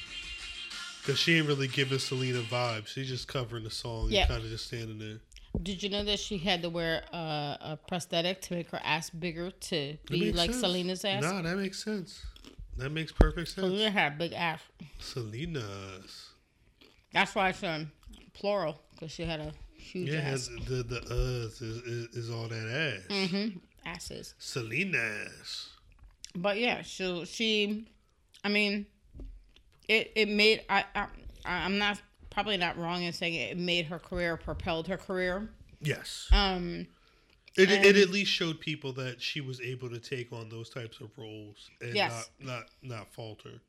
because 1.00 1.18
she 1.18 1.36
ain't 1.38 1.46
really 1.46 1.68
giving 1.68 1.98
Selena 1.98 2.40
vibes. 2.40 2.88
She's 2.88 3.08
just 3.08 3.28
covering 3.28 3.64
the 3.64 3.70
song 3.70 4.08
Yeah. 4.10 4.20
and 4.22 4.28
kind 4.30 4.44
of 4.44 4.50
just 4.50 4.66
standing 4.66 4.98
there. 4.98 5.18
Did 5.62 5.82
you 5.82 5.88
know 5.88 6.04
that 6.04 6.18
she 6.18 6.38
had 6.38 6.62
to 6.62 6.70
wear 6.70 7.04
a, 7.12 7.16
a 7.60 7.78
prosthetic 7.88 8.40
to 8.42 8.54
make 8.54 8.70
her 8.70 8.80
ass 8.82 9.10
bigger 9.10 9.50
to 9.50 9.96
be 10.10 10.32
like 10.32 10.50
sense. 10.50 10.60
Selena's 10.60 11.04
ass? 11.04 11.22
Nah, 11.22 11.42
that 11.42 11.56
makes 11.56 11.82
sense. 11.82 12.24
That 12.76 12.90
makes 12.90 13.12
perfect 13.12 13.48
sense. 13.48 13.66
Selena 13.66 13.90
had 13.90 14.14
a 14.14 14.16
big 14.16 14.32
ass. 14.32 14.60
Selena's. 14.98 16.30
That's 17.12 17.34
why 17.34 17.50
it's 17.50 17.62
um, 17.62 17.92
plural 18.32 18.80
because 18.92 19.12
she 19.12 19.22
had 19.24 19.40
a 19.40 19.52
huge 19.76 20.10
Yeah, 20.10 20.18
ass. 20.20 20.48
the 20.66 20.82
the 20.82 21.00
us 21.02 21.62
is, 21.62 21.76
is, 21.82 22.16
is 22.16 22.30
all 22.30 22.48
that 22.48 23.00
ass. 23.08 23.16
Mm-hmm. 23.16 23.58
Asses. 23.86 24.34
Selena's. 24.38 25.68
But 26.34 26.58
yeah, 26.58 26.82
so 26.82 27.24
she, 27.24 27.86
I 28.42 28.48
mean, 28.48 28.86
it 29.88 30.10
it 30.16 30.28
made 30.28 30.62
I, 30.68 30.84
I 30.96 31.06
I'm 31.44 31.78
not 31.78 32.00
probably 32.34 32.56
not 32.56 32.76
wrong 32.76 33.02
in 33.02 33.12
saying 33.12 33.34
it, 33.34 33.56
made 33.56 33.86
her 33.86 33.98
career 33.98 34.36
propelled 34.36 34.88
her 34.88 34.96
career. 34.98 35.48
Yes. 35.80 36.28
Um, 36.32 36.86
It, 37.56 37.70
it 37.70 37.96
at 37.96 38.10
least 38.10 38.30
showed 38.32 38.58
people 38.60 38.92
that 38.94 39.22
she 39.22 39.40
was 39.40 39.60
able 39.60 39.88
to 39.90 39.98
take 40.00 40.32
on 40.32 40.48
those 40.48 40.68
types 40.68 41.00
of 41.00 41.10
roles 41.16 41.70
and 41.80 41.94
Yes. 41.94 42.28
not, 42.40 42.48
not 42.82 42.96
not 42.96 43.12
falter. 43.14 43.60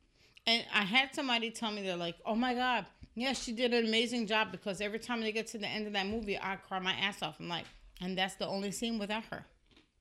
and 0.47 0.65
I 0.73 0.81
had 0.83 1.13
somebody 1.13 1.51
tell 1.51 1.71
me 1.71 1.83
they're 1.83 1.95
like, 1.95 2.15
oh 2.25 2.35
my 2.35 2.53
god, 2.55 2.85
yeah, 3.15 3.33
she 3.33 3.51
did 3.53 3.73
an 3.73 3.85
amazing 3.85 4.27
job 4.27 4.51
because 4.51 4.81
every 4.81 4.99
time 4.99 5.21
they 5.21 5.31
get 5.31 5.47
to 5.47 5.57
the 5.57 5.67
end 5.67 5.87
of 5.87 5.93
that 5.93 6.07
movie, 6.07 6.37
I 6.37 6.55
cry 6.57 6.79
my 6.79 6.93
ass 6.93 7.21
off. 7.21 7.35
I'm 7.39 7.47
like, 7.47 7.65
and 8.01 8.17
that's 8.17 8.35
the 8.35 8.47
only 8.47 8.71
scene 8.71 8.97
without 8.99 9.23
her. 9.31 9.45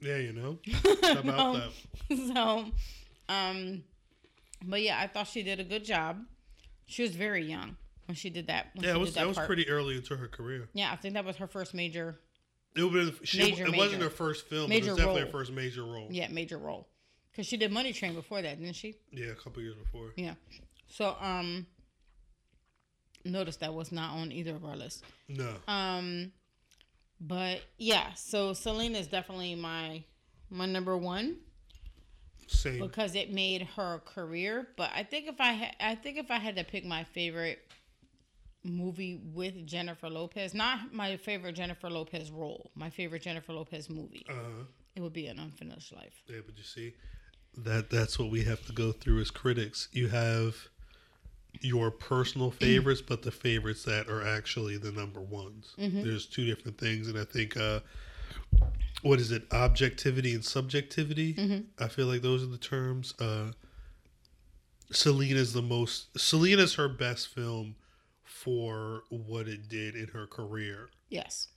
Yeah, 0.01 0.17
you 0.17 0.33
know. 0.33 0.59
How 1.03 1.19
about 1.21 1.25
No. 1.25 1.61
that? 2.09 2.35
so, 2.35 2.65
um, 3.33 3.85
but 4.65 4.81
yeah, 4.83 4.99
I 4.99 5.07
thought 5.07 5.29
she 5.29 5.43
did 5.43 5.61
a 5.61 5.65
good 5.65 5.85
job. 5.85 6.25
She 6.87 7.03
was 7.03 7.15
very 7.15 7.45
young 7.45 7.77
when 8.07 8.15
she 8.15 8.31
did 8.31 8.47
that. 8.49 8.69
When 8.75 8.85
Yeah, 8.85 8.93
she 8.93 8.97
it 8.97 9.01
was 9.01 9.15
that 9.15 9.21
that 9.21 9.29
was 9.29 9.39
pretty 9.47 9.69
early 9.69 9.97
into 9.97 10.17
her 10.17 10.29
career. 10.29 10.69
Yeah, 10.75 10.93
I 10.93 10.97
think 10.97 11.15
that 11.15 11.25
was 11.25 11.37
her 11.37 11.47
first 11.47 11.75
major, 11.75 12.19
It 12.77 12.81
been, 12.93 13.15
she, 13.25 13.39
Major, 13.39 13.65
it 13.67 13.77
wasn't 13.77 13.93
major. 14.01 14.05
her 14.05 14.11
first 14.11 14.47
film, 14.49 14.69
but 14.69 14.77
it 14.77 14.81
was 14.85 14.97
definitely 14.97 15.23
role. 15.23 15.27
her 15.27 15.31
first 15.39 15.53
major 15.53 15.83
role. 15.85 16.09
yeah, 16.11 16.29
major 16.29 16.59
role. 16.59 16.89
Cause 17.37 17.47
she 17.47 17.57
did 17.57 17.73
Money 17.73 17.93
Train 17.93 18.15
before 18.15 18.43
that, 18.43 18.61
didn't 18.61 18.77
she? 18.77 18.95
Yeah, 19.11 19.27
a 19.29 19.35
couple 19.35 19.61
years 19.63 19.75
before. 19.75 20.13
Yeah. 20.17 20.35
So, 20.87 21.17
um, 21.21 21.67
notice 23.25 23.57
that 23.57 23.75
was 23.75 23.91
not 23.91 24.13
on 24.17 24.31
either 24.33 24.55
of 24.55 24.65
our 24.65 24.77
lists. 24.77 25.03
No, 25.29 25.55
Um, 25.67 26.31
but 27.21 27.63
yeah, 27.79 28.13
so 28.15 28.53
Selena 28.53 28.99
is 28.99 29.07
definitely 29.09 29.55
my 29.55 30.05
my 30.51 30.67
number 30.67 30.97
one 30.97 31.39
same. 32.47 32.79
because 32.81 33.15
it 33.15 33.33
made 33.33 33.63
her 33.77 34.01
career. 34.05 34.69
But 34.77 34.91
I 34.95 35.03
think 35.03 35.27
if 35.27 35.41
I 35.41 35.53
had, 35.53 35.75
I 35.81 35.95
think 35.95 36.19
if 36.19 36.31
I 36.31 36.39
had 36.39 36.57
to 36.57 36.65
pick 36.65 36.85
my 36.85 37.03
favorite 37.05 37.59
movie 38.65 39.21
with 39.35 39.67
Jennifer 39.67 40.09
Lopez, 40.09 40.55
not 40.55 40.93
my 40.93 41.17
favorite 41.17 41.53
Jennifer 41.55 41.91
Lopez 41.91 42.31
role, 42.31 42.71
my 42.75 42.91
favorite 42.91 43.23
Jennifer 43.23 43.53
Lopez 43.53 43.89
movie, 43.91 44.25
Uh 44.29 44.33
huh. 44.35 44.65
it 44.97 45.01
would 45.03 45.13
be 45.13 45.27
An 45.27 45.39
Unfinished 45.39 45.95
Life. 45.95 46.23
Yeah, 46.29 46.39
but 46.45 46.57
you 46.57 46.65
see, 46.65 46.95
that 47.59 47.91
that's 47.91 48.19
what 48.19 48.31
we 48.31 48.43
have 48.45 48.65
to 48.67 48.73
go 48.73 48.91
through 48.93 49.21
as 49.21 49.31
critics. 49.31 49.89
You 49.93 50.09
have 50.09 50.57
your 51.61 51.91
personal 51.91 52.51
favorites, 52.51 53.03
but 53.03 53.23
the 53.23 53.31
favorites 53.31 53.85
that 53.85 54.09
are 54.09 54.27
actually 54.27 54.77
the 54.79 54.91
number 54.93 55.21
ones. 55.21 55.75
There's 55.79 56.27
two 56.27 56.45
different 56.47 56.79
things, 56.79 57.07
and 57.09 57.19
I 57.19 57.25
think 57.25 57.57
uh, 57.57 57.81
what 59.03 59.21
is 59.21 59.31
it? 59.31 59.45
Objectivity 59.53 60.35
and 60.35 60.45
subjectivity. 60.45 61.63
I 61.79 61.89
feel 61.89 62.07
like 62.07 62.23
those 62.23 62.43
are 62.43 62.47
the 62.47 62.59
terms. 62.59 63.15
Uh, 63.21 63.53
Selena's 64.91 65.53
the 65.53 65.63
most. 65.63 66.19
Selena's 66.19 66.75
her 66.75 66.89
best 66.89 67.29
film 67.29 67.75
for 68.45 69.05
what 69.11 69.49
it 69.49 69.69
did 69.69 69.95
in 69.97 70.09
her 70.09 70.27
career 70.27 70.91
Yes. 71.09 71.49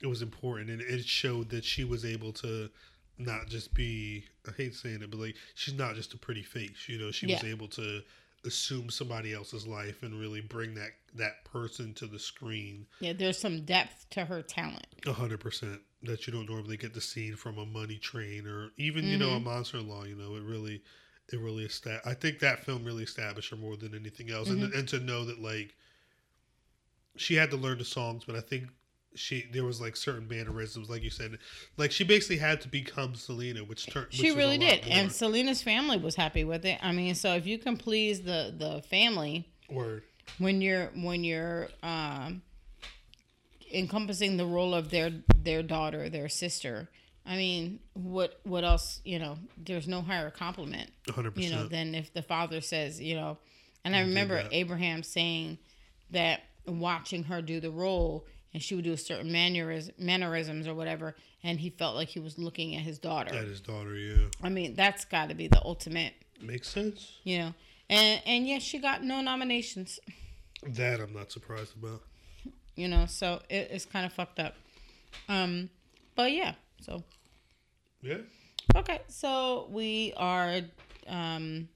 it 0.00 0.06
was 0.06 0.22
important 0.22 0.70
and 0.70 0.80
it 0.80 1.04
showed 1.04 1.48
that 1.50 1.64
she 1.64 1.84
was 1.84 2.04
able 2.04 2.32
to 2.32 2.70
not 3.18 3.46
just 3.48 3.74
be 3.74 4.24
I 4.48 4.52
hate 4.52 4.74
saying 4.74 5.02
it, 5.02 5.10
but 5.10 5.20
like 5.20 5.36
she's 5.54 5.74
not 5.74 5.94
just 5.94 6.14
a 6.14 6.18
pretty 6.18 6.42
face. 6.42 6.88
You 6.88 6.98
know, 6.98 7.10
she 7.10 7.26
was 7.26 7.44
able 7.44 7.68
to 7.68 8.00
assume 8.44 8.90
somebody 8.90 9.32
else's 9.34 9.66
life 9.66 10.02
and 10.02 10.18
really 10.18 10.40
bring 10.40 10.74
that 10.74 10.90
that 11.14 11.44
person 11.44 11.94
to 11.94 12.06
the 12.06 12.18
screen 12.18 12.86
Yeah, 13.00 13.12
there's 13.12 13.38
some 13.38 13.64
depth 13.64 14.06
to 14.10 14.24
her 14.24 14.42
talent. 14.42 14.86
a 15.06 15.12
hundred 15.12 15.38
percent. 15.40 15.80
that 16.04 16.26
you 16.26 16.32
don't 16.32 16.48
normally 16.48 16.76
get 16.76 16.94
to 16.94 17.00
see 17.00 17.30
from 17.32 17.58
a 17.58 17.66
Money 17.66 17.98
Train 17.98 18.46
or 18.46 18.70
even 18.76 19.04
you 19.04 19.18
know 19.18 19.30
a 19.30 19.34
Mm-hmm. 19.36 19.44
Monster 19.44 19.78
in 19.78 19.88
Law. 19.88 20.04
You 20.04 20.16
know, 20.16 20.34
it 20.36 20.42
really, 20.42 20.82
it 21.32 21.38
really 21.38 21.64
esta- 21.64 22.00
I 22.04 22.14
think 22.14 22.38
that 22.40 22.64
film 22.64 22.84
really 22.84 23.02
established 23.04 23.50
her 23.50 23.56
more 23.56 23.76
than 23.76 23.94
anything 23.94 24.30
else, 24.30 24.48
Mm-hmm. 24.48 24.64
and 24.64 24.74
and 24.74 24.88
to 24.88 25.00
know 25.00 25.24
that 25.26 25.40
like 25.40 25.74
she 27.16 27.34
had 27.34 27.50
to 27.50 27.56
learn 27.56 27.78
the 27.78 27.84
songs, 27.84 28.24
but 28.24 28.34
I 28.36 28.40
think 28.40 28.64
she 29.14 29.44
there 29.52 29.64
was 29.64 29.80
like 29.80 29.94
certain 29.96 30.26
mannerisms, 30.26 30.88
like 30.88 31.02
you 31.02 31.10
said, 31.10 31.38
like 31.76 31.92
she 31.92 32.02
basically 32.04 32.38
had 32.38 32.60
to 32.62 32.68
become 32.68 33.14
Selena, 33.14 33.60
which 33.62 33.86
turned 33.86 34.06
She 34.10 34.30
really 34.30 34.56
did, 34.58 34.80
and 34.88 35.12
Selena's 35.12 35.62
family 35.62 35.98
was 35.98 36.16
happy 36.16 36.44
with 36.44 36.64
it. 36.64 36.78
I 36.82 36.92
mean, 36.92 37.14
so 37.14 37.34
if 37.34 37.46
you 37.46 37.58
can 37.58 37.76
please 37.76 38.22
the 38.22 38.54
the 38.56 38.80
family 38.88 39.46
word. 39.70 40.02
when 40.38 40.62
you're 40.62 40.86
when 40.94 41.24
you're 41.24 41.68
um, 41.82 42.40
encompassing 43.72 44.36
the 44.36 44.46
role 44.46 44.74
of 44.74 44.90
their 44.90 45.10
their 45.36 45.62
daughter, 45.62 46.08
their 46.08 46.28
sister. 46.28 46.88
I 47.24 47.36
mean, 47.36 47.78
what 47.94 48.40
what 48.44 48.64
else? 48.64 49.00
You 49.04 49.18
know, 49.18 49.38
there's 49.56 49.86
no 49.86 50.02
higher 50.02 50.30
compliment. 50.30 50.90
hundred 51.08 51.36
you 51.38 51.50
know, 51.50 51.66
than 51.66 51.94
if 51.94 52.12
the 52.12 52.22
father 52.22 52.60
says, 52.60 53.00
you 53.00 53.14
know, 53.14 53.38
and 53.84 53.94
I 53.94 54.00
remember. 54.00 54.42
Abraham 54.50 55.02
saying 55.02 55.58
that 56.10 56.40
watching 56.66 57.24
her 57.24 57.42
do 57.42 57.60
the 57.60 57.70
role 57.70 58.26
and 58.52 58.62
she 58.62 58.74
would 58.74 58.84
do 58.84 58.92
a 58.92 58.98
certain 58.98 59.32
mannerism, 59.32 59.94
mannerisms 59.98 60.68
or 60.68 60.74
whatever, 60.74 61.14
and 61.42 61.58
he 61.60 61.70
felt 61.70 61.94
like 61.96 62.08
he 62.08 62.20
was 62.20 62.38
looking 62.38 62.74
at 62.76 62.82
his 62.82 62.98
daughter. 62.98 63.34
At 63.34 63.46
his 63.46 63.60
daughter, 63.60 63.94
yeah, 63.94 64.26
I 64.42 64.48
mean, 64.50 64.74
that's 64.74 65.04
got 65.04 65.28
to 65.30 65.34
be 65.34 65.48
the 65.48 65.62
ultimate, 65.64 66.12
makes 66.40 66.68
sense. 66.68 67.18
you 67.24 67.38
know. 67.38 67.54
And 67.88 68.22
and 68.26 68.46
yes, 68.48 68.62
she 68.62 68.78
got 68.78 69.02
no 69.02 69.20
nominations, 69.20 70.00
That 70.66 71.00
I'm 71.00 71.12
not 71.12 71.30
surprised 71.32 71.74
about. 71.76 72.02
you 72.74 72.88
know, 72.88 73.06
so 73.06 73.40
it, 73.48 73.68
it's 73.70 73.84
kind 73.84 74.06
of 74.06 74.12
fucked 74.12 74.38
up. 74.38 74.54
Um, 75.28 75.70
but 76.14 76.32
yeah, 76.32 76.54
so 76.82 77.02
Yeah, 78.00 78.18
okay, 78.76 79.00
so 79.08 79.68
we 79.70 80.12
are 80.16 80.60
um, 81.08 81.68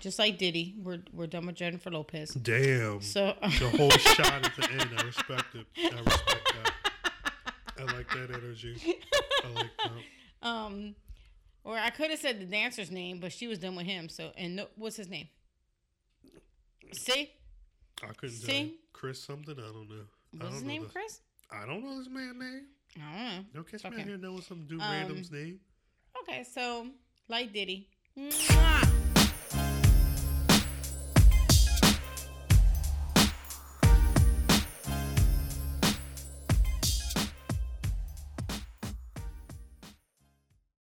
just 0.00 0.18
like 0.18 0.38
Diddy, 0.38 0.74
we're 0.82 1.00
we're 1.12 1.26
done 1.26 1.46
with 1.46 1.56
Jennifer 1.56 1.90
Lopez. 1.90 2.30
damn. 2.30 3.00
So 3.00 3.34
the 3.42 3.70
whole 3.76 3.90
shot 3.90 4.44
at 4.44 4.56
the 4.56 4.70
end. 4.70 4.90
I 4.98 5.02
respect 5.02 5.54
it. 5.54 5.66
I 5.78 6.00
respect 6.00 6.52
that. 6.54 7.12
I 7.78 7.82
like 7.96 8.08
that 8.10 8.30
energy. 8.34 8.76
I 9.44 9.48
like 9.48 9.70
that. 9.82 10.48
Um, 10.48 10.94
or 11.64 11.78
I 11.78 11.88
could 11.90 12.10
have 12.10 12.20
said 12.20 12.38
the 12.38 12.44
dancer's 12.44 12.90
name, 12.90 13.18
but 13.18 13.32
she 13.32 13.46
was 13.46 13.58
done 13.58 13.74
with 13.76 13.86
him. 13.86 14.10
So, 14.10 14.32
and 14.36 14.56
no, 14.56 14.66
what's 14.76 14.96
his 14.96 15.08
name? 15.08 15.28
See, 16.92 17.30
I 18.02 18.12
couldn't 18.12 18.38
tell. 18.40 18.48
See? 18.48 18.78
Chris 18.92 19.22
something. 19.22 19.56
I 19.58 19.62
don't 19.62 19.88
know. 19.88 20.04
I 20.40 20.44
what's 20.44 20.56
his 20.56 20.64
name? 20.64 20.86
Chris? 20.92 21.20
I 21.50 21.66
don't 21.66 21.82
know 21.82 21.98
this 21.98 22.08
man's 22.08 22.38
name. 22.38 22.66
I 22.96 23.00
don't 23.00 23.36
know. 23.36 23.44
Don't 23.54 23.70
catch 23.70 23.84
me 23.84 23.90
out 24.00 24.06
here 24.06 24.16
knowing 24.18 24.42
some 24.42 24.66
dude 24.66 24.80
Um, 24.80 24.90
random's 24.90 25.30
name. 25.30 25.60
Okay, 26.22 26.44
so 26.44 26.86
like 27.28 27.52
Diddy. 27.52 27.88
Mwah! 28.18 29.03